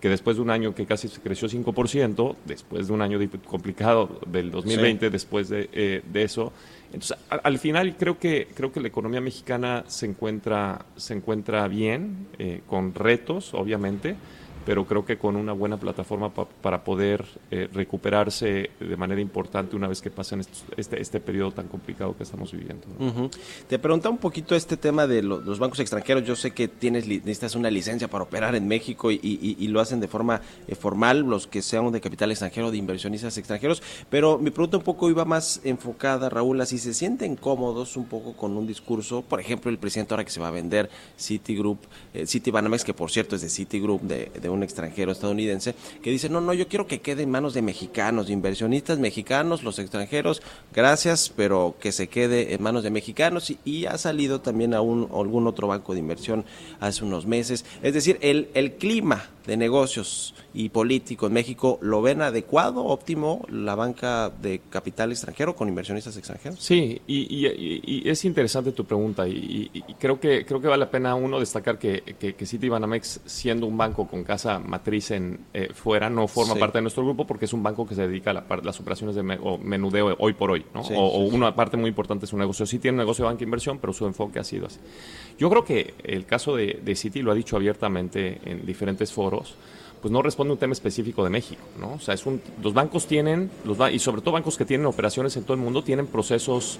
que 0.00 0.08
después 0.08 0.36
de 0.36 0.42
un 0.42 0.50
año 0.50 0.74
que 0.74 0.86
casi 0.86 1.08
se 1.08 1.20
creció 1.20 1.48
5%, 1.48 2.36
después 2.44 2.86
de 2.86 2.92
un 2.92 3.02
año 3.02 3.18
complicado 3.46 4.20
del 4.26 4.50
2020, 4.50 5.10
después 5.10 5.48
de, 5.48 5.68
eh, 5.72 6.02
de 6.10 6.22
eso, 6.22 6.52
entonces 6.92 7.16
al 7.28 7.58
final 7.58 7.96
creo 7.98 8.18
que 8.18 8.48
creo 8.54 8.72
que 8.72 8.80
la 8.80 8.88
economía 8.88 9.20
mexicana 9.20 9.84
se 9.88 10.06
encuentra 10.06 10.86
se 10.96 11.14
encuentra 11.14 11.66
bien, 11.68 12.28
eh, 12.38 12.62
con 12.66 12.94
retos, 12.94 13.52
obviamente, 13.54 14.16
pero 14.68 14.84
creo 14.84 15.02
que 15.02 15.16
con 15.16 15.34
una 15.34 15.54
buena 15.54 15.78
plataforma 15.78 16.28
pa- 16.34 16.44
para 16.44 16.84
poder 16.84 17.24
eh, 17.50 17.70
recuperarse 17.72 18.68
de 18.78 18.96
manera 18.98 19.18
importante 19.18 19.74
una 19.74 19.88
vez 19.88 20.02
que 20.02 20.10
pasen 20.10 20.40
estos- 20.40 20.62
este, 20.76 21.00
este 21.00 21.20
periodo 21.20 21.52
tan 21.52 21.68
complicado 21.68 22.14
que 22.14 22.22
estamos 22.22 22.52
viviendo. 22.52 22.86
Te 23.66 23.78
preguntaba 23.78 24.12
un 24.12 24.18
poquito 24.20 24.54
este 24.54 24.76
tema 24.76 25.06
de 25.06 25.22
lo- 25.22 25.40
los 25.40 25.58
bancos 25.58 25.80
extranjeros. 25.80 26.22
Yo 26.24 26.36
sé 26.36 26.50
que 26.50 26.68
tienes 26.68 27.08
necesitas 27.08 27.54
una 27.54 27.70
licencia 27.70 28.08
para 28.08 28.24
operar 28.24 28.54
en 28.56 28.68
México 28.68 29.10
y, 29.10 29.66
lo 29.68 29.80
hacen 29.80 30.00
de 30.00 30.08
forma 30.08 30.42
eh, 30.66 30.74
formal, 30.74 31.20
los 31.20 31.46
que 31.46 31.62
sean 31.62 31.90
de 31.90 32.02
capital 32.02 32.30
extranjero, 32.30 32.70
de 32.70 32.76
inversionistas 32.76 33.38
extranjeros. 33.38 33.82
Pero 34.10 34.36
mi 34.36 34.50
pregunta 34.50 34.76
un 34.76 34.82
poco 34.82 35.08
iba 35.08 35.24
más 35.24 35.62
enfocada, 35.64 36.28
Raúl, 36.28 36.60
a 36.60 36.66
si 36.66 36.76
se 36.76 36.92
sienten 36.92 37.36
cómodos 37.36 37.96
un 37.96 38.04
poco 38.04 38.34
con 38.34 38.54
un 38.54 38.66
discurso. 38.66 39.22
Por 39.22 39.40
ejemplo, 39.40 39.70
el 39.70 39.78
presidente 39.78 40.12
ahora 40.12 40.24
que 40.24 40.30
se 40.30 40.40
va 40.40 40.48
a 40.48 40.50
vender 40.50 40.90
Citigroup, 41.18 41.78
eh, 42.12 42.26
Citibanamex, 42.26 42.84
que 42.84 42.92
por 42.92 43.10
cierto 43.10 43.34
es 43.36 43.40
de 43.42 43.48
Citigroup, 43.48 44.02
de, 44.02 44.30
de 44.42 44.48
un 44.50 44.57
extranjero 44.62 45.12
estadounidense, 45.12 45.74
que 46.02 46.10
dice, 46.10 46.28
no, 46.28 46.40
no, 46.40 46.52
yo 46.54 46.68
quiero 46.68 46.86
que 46.86 47.00
quede 47.00 47.22
en 47.22 47.30
manos 47.30 47.54
de 47.54 47.62
mexicanos, 47.62 48.30
inversionistas 48.30 48.98
mexicanos, 48.98 49.62
los 49.62 49.78
extranjeros, 49.78 50.42
gracias, 50.74 51.32
pero 51.34 51.76
que 51.80 51.92
se 51.92 52.08
quede 52.08 52.54
en 52.54 52.62
manos 52.62 52.82
de 52.82 52.90
mexicanos. 52.90 53.50
Y, 53.50 53.58
y 53.64 53.86
ha 53.86 53.98
salido 53.98 54.40
también 54.40 54.74
a, 54.74 54.80
un, 54.80 55.08
algún 55.12 55.46
otro 55.46 55.68
banco 55.68 55.94
de 55.94 56.00
inversión 56.00 56.44
hace 56.80 57.04
unos 57.04 57.26
meses. 57.26 57.64
Es 57.82 57.94
decir, 57.94 58.18
el, 58.20 58.48
el 58.54 58.74
clima 58.74 59.28
de 59.48 59.56
negocios 59.56 60.34
y 60.52 60.68
político 60.68 61.26
en 61.26 61.32
México, 61.32 61.78
¿lo 61.80 62.02
ven 62.02 62.20
adecuado, 62.20 62.84
óptimo, 62.84 63.44
la 63.50 63.74
banca 63.74 64.30
de 64.30 64.60
capital 64.68 65.10
extranjero 65.10 65.56
con 65.56 65.68
inversionistas 65.68 66.16
extranjeros? 66.18 66.60
Sí, 66.60 67.00
y, 67.06 67.16
y- 67.46 67.80
y- 67.84 68.08
es 68.08 68.24
interesante 68.26 68.72
tu 68.72 68.84
pregunta 68.84 69.26
y, 69.26 69.70
y- 69.72 69.82
creo 69.94 70.20
que 70.20 70.44
creo 70.44 70.60
que 70.60 70.68
vale 70.68 70.80
la 70.84 70.90
pena 70.90 71.14
uno 71.14 71.40
destacar 71.40 71.78
que, 71.78 72.02
que, 72.20 72.34
que 72.34 72.46
Citibanamex, 72.46 73.22
siendo 73.24 73.66
un 73.66 73.78
banco 73.78 74.06
con 74.06 74.22
casa 74.22 74.58
matriz 74.58 75.10
en 75.12 75.40
eh, 75.54 75.70
fuera, 75.72 76.10
no 76.10 76.28
forma 76.28 76.52
Sí. 76.54 76.60
parte 76.60 76.78
de 76.78 76.82
nuestro 76.82 77.02
grupo 77.04 77.26
porque 77.26 77.46
es 77.46 77.52
un 77.54 77.62
banco 77.62 77.86
que 77.86 77.94
se 77.94 78.06
dedica 78.06 78.30
a 78.30 78.34
la 78.34 78.44
las 78.62 78.78
operaciones 78.80 79.16
de 79.16 79.22
me- 79.22 79.38
o 79.42 79.56
menudeo 79.56 80.14
hoy 80.18 80.34
por 80.34 80.50
hoy, 80.50 80.64
¿no? 80.74 80.84
Sí, 80.84 80.92
o, 80.94 81.26
sí, 81.30 81.34
una 81.34 81.54
parte 81.54 81.78
muy 81.78 81.88
importante 81.88 82.26
es 82.26 82.32
un 82.34 82.40
negocio. 82.40 82.66
Sí 82.66 82.78
tiene 82.78 82.96
un 82.96 82.98
negocio 82.98 83.24
de 83.24 83.30
banca 83.30 83.38
de 83.38 83.44
inversión, 83.44 83.78
pero 83.78 83.94
su 83.94 84.04
enfoque 84.04 84.38
ha 84.40 84.44
sido 84.44 84.66
así. 84.66 84.78
Yo 85.38 85.48
creo 85.48 85.64
que 85.64 85.94
el 86.04 86.26
caso 86.26 86.54
de, 86.56 86.80
de 86.84 86.94
Citi 86.96 87.22
lo 87.22 87.30
ha 87.32 87.34
dicho 87.34 87.56
abiertamente 87.56 88.40
en 88.44 88.66
diferentes 88.66 89.10
foros 89.12 89.37
pues 90.00 90.12
no 90.12 90.22
responde 90.22 90.50
a 90.50 90.54
un 90.54 90.58
tema 90.58 90.72
específico 90.72 91.24
de 91.24 91.30
México, 91.30 91.60
¿no? 91.80 91.94
O 91.94 92.00
sea, 92.00 92.14
es 92.14 92.24
un, 92.24 92.40
los 92.62 92.72
bancos 92.72 93.06
tienen, 93.06 93.50
los 93.64 93.76
y 93.92 93.98
sobre 93.98 94.20
todo 94.22 94.32
bancos 94.32 94.56
que 94.56 94.64
tienen 94.64 94.86
operaciones 94.86 95.36
en 95.36 95.42
todo 95.42 95.54
el 95.54 95.60
mundo, 95.60 95.82
tienen 95.82 96.06
procesos 96.06 96.78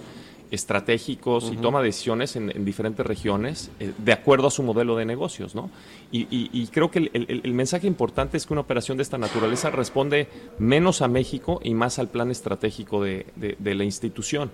estratégicos 0.50 1.50
y 1.52 1.56
toma 1.56 1.82
decisiones 1.82 2.34
en, 2.36 2.50
en 2.50 2.64
diferentes 2.64 3.04
regiones 3.04 3.70
eh, 3.80 3.92
de 3.98 4.12
acuerdo 4.12 4.46
a 4.46 4.50
su 4.50 4.62
modelo 4.62 4.96
de 4.96 5.04
negocios, 5.04 5.54
¿no? 5.54 5.70
Y, 6.10 6.20
y- 6.34 6.48
y 6.52 6.66
creo 6.68 6.90
que 6.90 6.98
el, 7.00 7.10
el- 7.12 7.40
el 7.44 7.54
mensaje 7.54 7.86
importante 7.86 8.36
es 8.36 8.46
que 8.46 8.54
una 8.54 8.62
operación 8.62 8.96
de 8.96 9.02
esta 9.02 9.18
naturaleza 9.18 9.70
responde 9.70 10.28
menos 10.58 11.02
a 11.02 11.08
México 11.08 11.60
y 11.62 11.74
más 11.74 11.98
al 11.98 12.08
plan 12.08 12.30
estratégico 12.30 13.02
de, 13.02 13.26
de- 13.36 13.56
de 13.58 13.74
la 13.74 13.84
institución. 13.84 14.50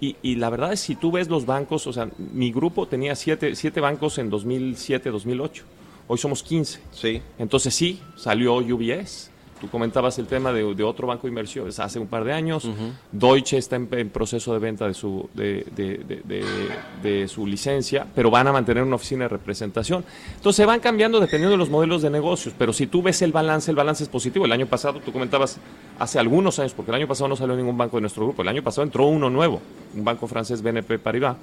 Y, 0.00 0.16
y 0.22 0.36
la 0.36 0.48
verdad 0.50 0.72
es, 0.72 0.80
si 0.80 0.94
tú 0.96 1.12
ves 1.12 1.28
los 1.28 1.44
bancos, 1.46 1.86
o 1.86 1.92
sea, 1.92 2.08
mi 2.32 2.52
grupo 2.52 2.86
tenía 2.86 3.14
siete, 3.16 3.54
siete 3.56 3.80
bancos 3.80 4.18
en 4.18 4.30
2007, 4.30 5.10
2008. 5.10 5.64
Hoy 6.12 6.18
somos 6.18 6.42
15. 6.42 6.78
Sí. 6.92 7.22
Entonces 7.38 7.74
sí, 7.74 7.98
salió 8.16 8.56
UBS. 8.56 9.30
Tú 9.62 9.70
comentabas 9.70 10.18
el 10.18 10.26
tema 10.26 10.52
de, 10.52 10.74
de 10.74 10.82
otro 10.84 11.06
banco 11.06 11.22
de 11.22 11.30
inversiones 11.30 11.78
hace 11.78 11.98
un 11.98 12.06
par 12.06 12.22
de 12.24 12.34
años. 12.34 12.68
Deutsche 13.10 13.56
está 13.56 13.76
en, 13.76 13.88
en 13.92 14.10
proceso 14.10 14.52
de 14.52 14.58
venta 14.58 14.86
de 14.86 14.92
su, 14.92 15.30
de 15.34 17.28
su 17.28 17.46
licencia, 17.46 18.06
pero 18.14 18.30
van 18.30 18.46
a 18.46 18.52
mantener 18.52 18.82
una 18.82 18.96
oficina 18.96 19.24
de 19.24 19.30
representación. 19.30 20.04
Entonces 20.36 20.56
se 20.56 20.66
van 20.66 20.80
cambiando 20.80 21.18
dependiendo 21.18 21.52
de 21.52 21.56
los 21.56 21.70
modelos 21.70 22.02
de 22.02 22.10
negocios, 22.10 22.54
pero 22.58 22.74
si 22.74 22.86
tú 22.86 23.02
ves 23.02 23.22
el 23.22 23.32
balance, 23.32 23.70
el 23.70 23.76
balance 23.78 24.02
es 24.02 24.10
positivo. 24.10 24.44
El 24.44 24.52
año 24.52 24.66
pasado, 24.66 25.00
tú 25.00 25.12
comentabas, 25.12 25.56
hace 25.98 26.18
algunos 26.18 26.58
años, 26.58 26.74
porque 26.74 26.90
el 26.90 26.96
año 26.96 27.08
pasado 27.08 27.28
no 27.28 27.36
salió 27.36 27.56
ningún 27.56 27.78
banco 27.78 27.96
de 27.96 28.02
nuestro 28.02 28.26
grupo, 28.26 28.42
el 28.42 28.48
año 28.48 28.62
pasado 28.62 28.82
entró 28.82 29.06
uno 29.06 29.30
nuevo, 29.30 29.62
un 29.94 30.04
banco 30.04 30.26
francés 30.26 30.60
BNP 30.60 30.98
Paribas, 30.98 31.38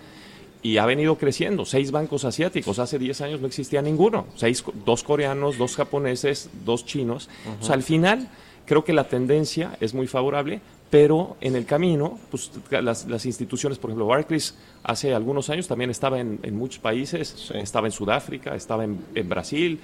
y 0.62 0.78
ha 0.78 0.86
venido 0.86 1.18
creciendo. 1.18 1.66
Seis 1.66 1.92
bancos 1.92 2.26
asiáticos, 2.26 2.80
hace 2.80 3.00
10 3.00 3.22
años 3.22 3.42
no 3.42 3.48
existía 3.48 3.82
ninguno. 3.82 4.28
Seis, 4.36 4.64
dos 4.86 5.04
coreanos, 5.04 5.58
dos 5.58 5.76
japoneses, 5.76 6.50
dos 6.66 6.86
chinos. 6.86 7.30
O 7.62 7.66
sea, 7.66 7.76
al 7.76 7.84
final 7.84 8.30
creo 8.66 8.84
que 8.84 8.94
la 8.94 9.06
tendencia 9.06 9.78
es 9.80 9.94
muy 9.94 10.08
favorable, 10.08 10.62
pero 10.90 11.38
en 11.40 11.56
el 11.56 11.66
camino, 11.66 12.20
pues 12.32 12.52
las, 12.72 13.08
las 13.08 13.26
instituciones, 13.26 13.78
por 13.78 13.92
ejemplo, 13.92 14.08
Barclays 14.08 14.56
hace 14.84 15.14
algunos 15.14 15.50
años 15.50 15.68
también 15.68 15.90
estaba 15.92 16.20
en, 16.20 16.40
en 16.44 16.56
muchos 16.56 16.80
países, 16.80 17.52
estaba 17.54 17.88
en 17.88 17.92
Sudáfrica, 17.92 18.56
estaba 18.56 18.84
en, 18.84 19.00
en 19.14 19.30
Brasil, 19.30 19.80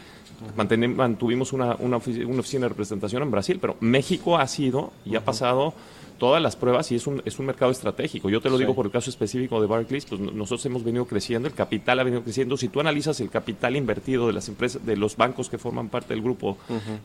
mantuvimos 0.55 1.53
una, 1.53 1.75
una 1.75 1.97
oficina 1.97 2.65
de 2.65 2.69
representación 2.69 3.23
en 3.23 3.31
Brasil, 3.31 3.59
pero 3.61 3.77
México 3.79 4.37
ha 4.37 4.47
sido 4.47 4.91
y 5.05 5.15
ha 5.15 5.23
pasado 5.23 5.73
todas 6.17 6.41
las 6.41 6.55
pruebas 6.55 6.91
y 6.91 6.95
es 6.95 7.07
un, 7.07 7.21
es 7.25 7.39
un 7.39 7.45
mercado 7.45 7.71
estratégico. 7.71 8.29
Yo 8.29 8.41
te 8.41 8.49
lo 8.49 8.57
Sí. 8.57 8.63
digo 8.63 8.75
por 8.75 8.85
el 8.85 8.91
caso 8.91 9.09
específico 9.09 9.59
de 9.61 9.67
Barclays, 9.67 10.05
pues 10.05 10.19
no- 10.21 10.31
nosotros 10.31 10.65
hemos 10.65 10.83
venido 10.83 11.05
creciendo, 11.05 11.47
el 11.47 11.53
capital 11.53 11.99
ha 11.99 12.03
venido 12.03 12.23
creciendo. 12.23 12.57
Si 12.57 12.67
tú 12.69 12.79
analizas 12.79 13.19
el 13.19 13.29
capital 13.29 13.75
invertido 13.75 14.27
de 14.27 14.33
las 14.33 14.47
empresas, 14.49 14.85
de 14.85 14.95
los 14.97 15.15
bancos 15.17 15.49
que 15.49 15.57
forman 15.57 15.89
parte 15.89 16.13
del 16.13 16.21
grupo 16.23 16.57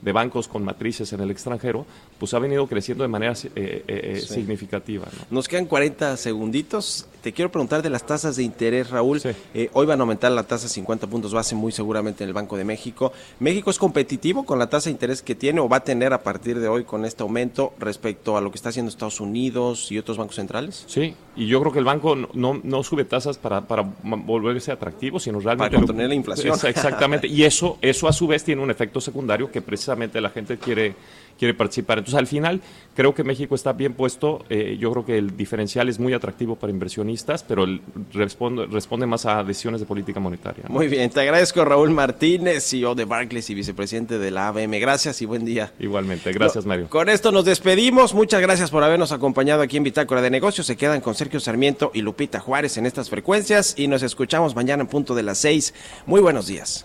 de 0.03 0.13
bancos 0.13 0.49
con 0.49 0.65
matrices 0.65 1.13
en 1.13 1.21
el 1.21 1.31
extranjero, 1.31 1.87
pues 2.19 2.35
ha 2.35 2.39
venido 2.39 2.67
creciendo 2.67 3.03
de 3.05 3.09
manera 3.09 3.33
eh, 3.57 3.85
eh, 3.87 4.21
Sí. 4.21 4.35
significativa. 4.35 5.07
¿no? 5.31 5.37
Nos 5.37 5.49
quedan 5.49 5.67
40 5.67 6.17
segunditos. 6.17 7.07
Te 7.23 7.33
quiero 7.33 7.51
preguntar 7.53 7.83
de 7.83 7.91
las 7.91 8.07
tasas 8.07 8.37
de 8.37 8.43
interés, 8.43 8.89
Raúl. 8.91 9.21
Eh, 9.55 9.69
hoy 9.75 9.85
van 9.87 10.01
a 10.01 10.03
aumentar 10.05 10.33
la 10.33 10.45
tasa 10.45 10.69
50 10.69 11.07
puntos 11.07 11.35
base 11.35 11.55
muy 11.55 11.71
seguramente 11.73 12.25
en 12.25 12.29
el 12.29 12.35
Banco 12.35 12.57
de 12.57 12.65
México. 12.65 13.13
¿México 13.41 13.71
es 13.71 13.79
competitivo 13.79 14.45
con 14.47 14.59
la 14.59 14.69
tasa 14.71 14.87
de 14.89 14.93
interés 14.93 15.23
que 15.23 15.35
tiene 15.35 15.61
o 15.61 15.69
va 15.69 15.79
a 15.79 15.85
tener 15.85 16.13
a 16.15 16.23
partir 16.23 16.59
de 16.61 16.69
hoy 16.69 16.85
con 16.85 17.05
este 17.05 17.23
aumento 17.23 17.75
respecto 17.79 18.37
a 18.37 18.41
lo 18.41 18.51
que 18.51 18.57
está 18.57 18.71
haciendo 18.71 18.89
Estados 19.01 19.21
Unidos 19.21 19.91
y 19.91 19.99
otros 19.99 20.19
bancos 20.19 20.37
centrales? 20.37 20.85
Sí, 20.87 21.15
y 21.37 21.47
yo 21.47 21.59
creo 21.61 21.73
que 21.73 21.79
el 21.79 21.85
banco 21.87 22.15
no, 22.15 22.29
no, 22.35 22.61
no 22.63 22.83
sube 22.83 23.05
tasas 23.07 23.39
para, 23.39 23.63
para 23.63 23.83
volverse 24.05 24.71
atractivo, 24.73 25.19
sino 25.19 25.41
realmente... 25.41 25.71
Para 25.77 25.87
contener 25.87 26.09
la 26.11 26.15
inflación. 26.15 26.55
Es- 26.55 26.65
Exactamente, 26.65 27.27
y 27.29 27.45
eso, 27.45 27.79
eso 27.81 28.07
a 28.09 28.13
su 28.13 28.27
vez 28.27 28.45
tiene 28.45 28.63
un 28.63 28.71
efecto 28.71 29.01
secundario 29.01 29.51
que 29.51 29.63
precisamente 29.63 30.21
la 30.21 30.29
gente 30.31 30.59
quiere, 30.59 30.95
quiere 31.41 31.55
participar. 31.55 31.99
Entonces, 31.99 32.19
al 32.19 32.27
final, 32.29 32.61
creo 32.95 33.15
que 33.15 33.25
México 33.25 33.55
está 33.57 33.73
bien 33.73 33.95
puesto. 33.95 34.45
Eh, 34.51 34.77
yo 34.79 34.93
creo 34.93 35.05
que 35.07 35.17
el 35.19 35.37
diferencial 35.37 35.89
es 35.89 35.99
muy 35.99 36.13
atractivo 36.13 36.55
para 36.55 36.71
inversionistas, 36.71 37.43
pero 37.43 37.65
el- 37.65 37.81
responde, 38.13 38.67
responde 38.67 39.07
más 39.07 39.25
a 39.27 39.43
decisiones 39.43 39.81
de 39.81 39.87
política 39.87 40.21
monetaria. 40.21 40.65
¿no? 40.69 40.75
Muy 40.75 40.87
bien, 40.87 41.09
te 41.11 41.19
agradezco 41.21 41.65
Raúl 41.65 41.91
Martínez, 41.91 42.65
CEO 42.69 42.95
de 42.95 43.07
Barclays 43.07 43.49
y 43.51 43.55
vicepresidente 43.55 44.19
de 44.19 44.31
la 44.31 44.49
ABM. 44.49 44.79
Gracias 44.79 45.23
y 45.23 45.25
buen 45.27 45.45
día. 45.47 45.73
Igualmente, 45.81 46.31
gracias, 46.33 46.67
Mario. 46.67 46.89
Con 46.91 47.09
esto 47.09 47.33
nos 47.33 47.47
despedimos. 47.47 48.13
Muchas 48.15 48.43
gracias 48.43 48.71
por 48.71 48.85
habernos 48.85 49.11
acompañado 49.11 49.63
aquí 49.63 49.79
en 49.79 49.85
Bitácora 49.85 50.21
de 50.21 50.29
Negocios. 50.31 50.67
Se 50.67 50.77
quedan 50.77 51.01
con 51.01 51.15
Sergio 51.15 51.41
Sarmiento 51.41 51.91
y 51.95 52.03
Lupita 52.03 52.39
Juárez 52.39 52.77
en 52.77 52.85
estas 52.85 53.09
frecuencias 53.09 53.75
y 53.79 53.89
nos 53.89 54.03
escuchamos 54.03 54.55
mañana 54.55 54.83
en 54.83 54.89
punto 54.89 55.15
de 55.15 55.23
las 55.23 55.39
seis. 55.39 55.73
Muy 56.05 56.21
buenos 56.21 56.47
días. 56.49 56.85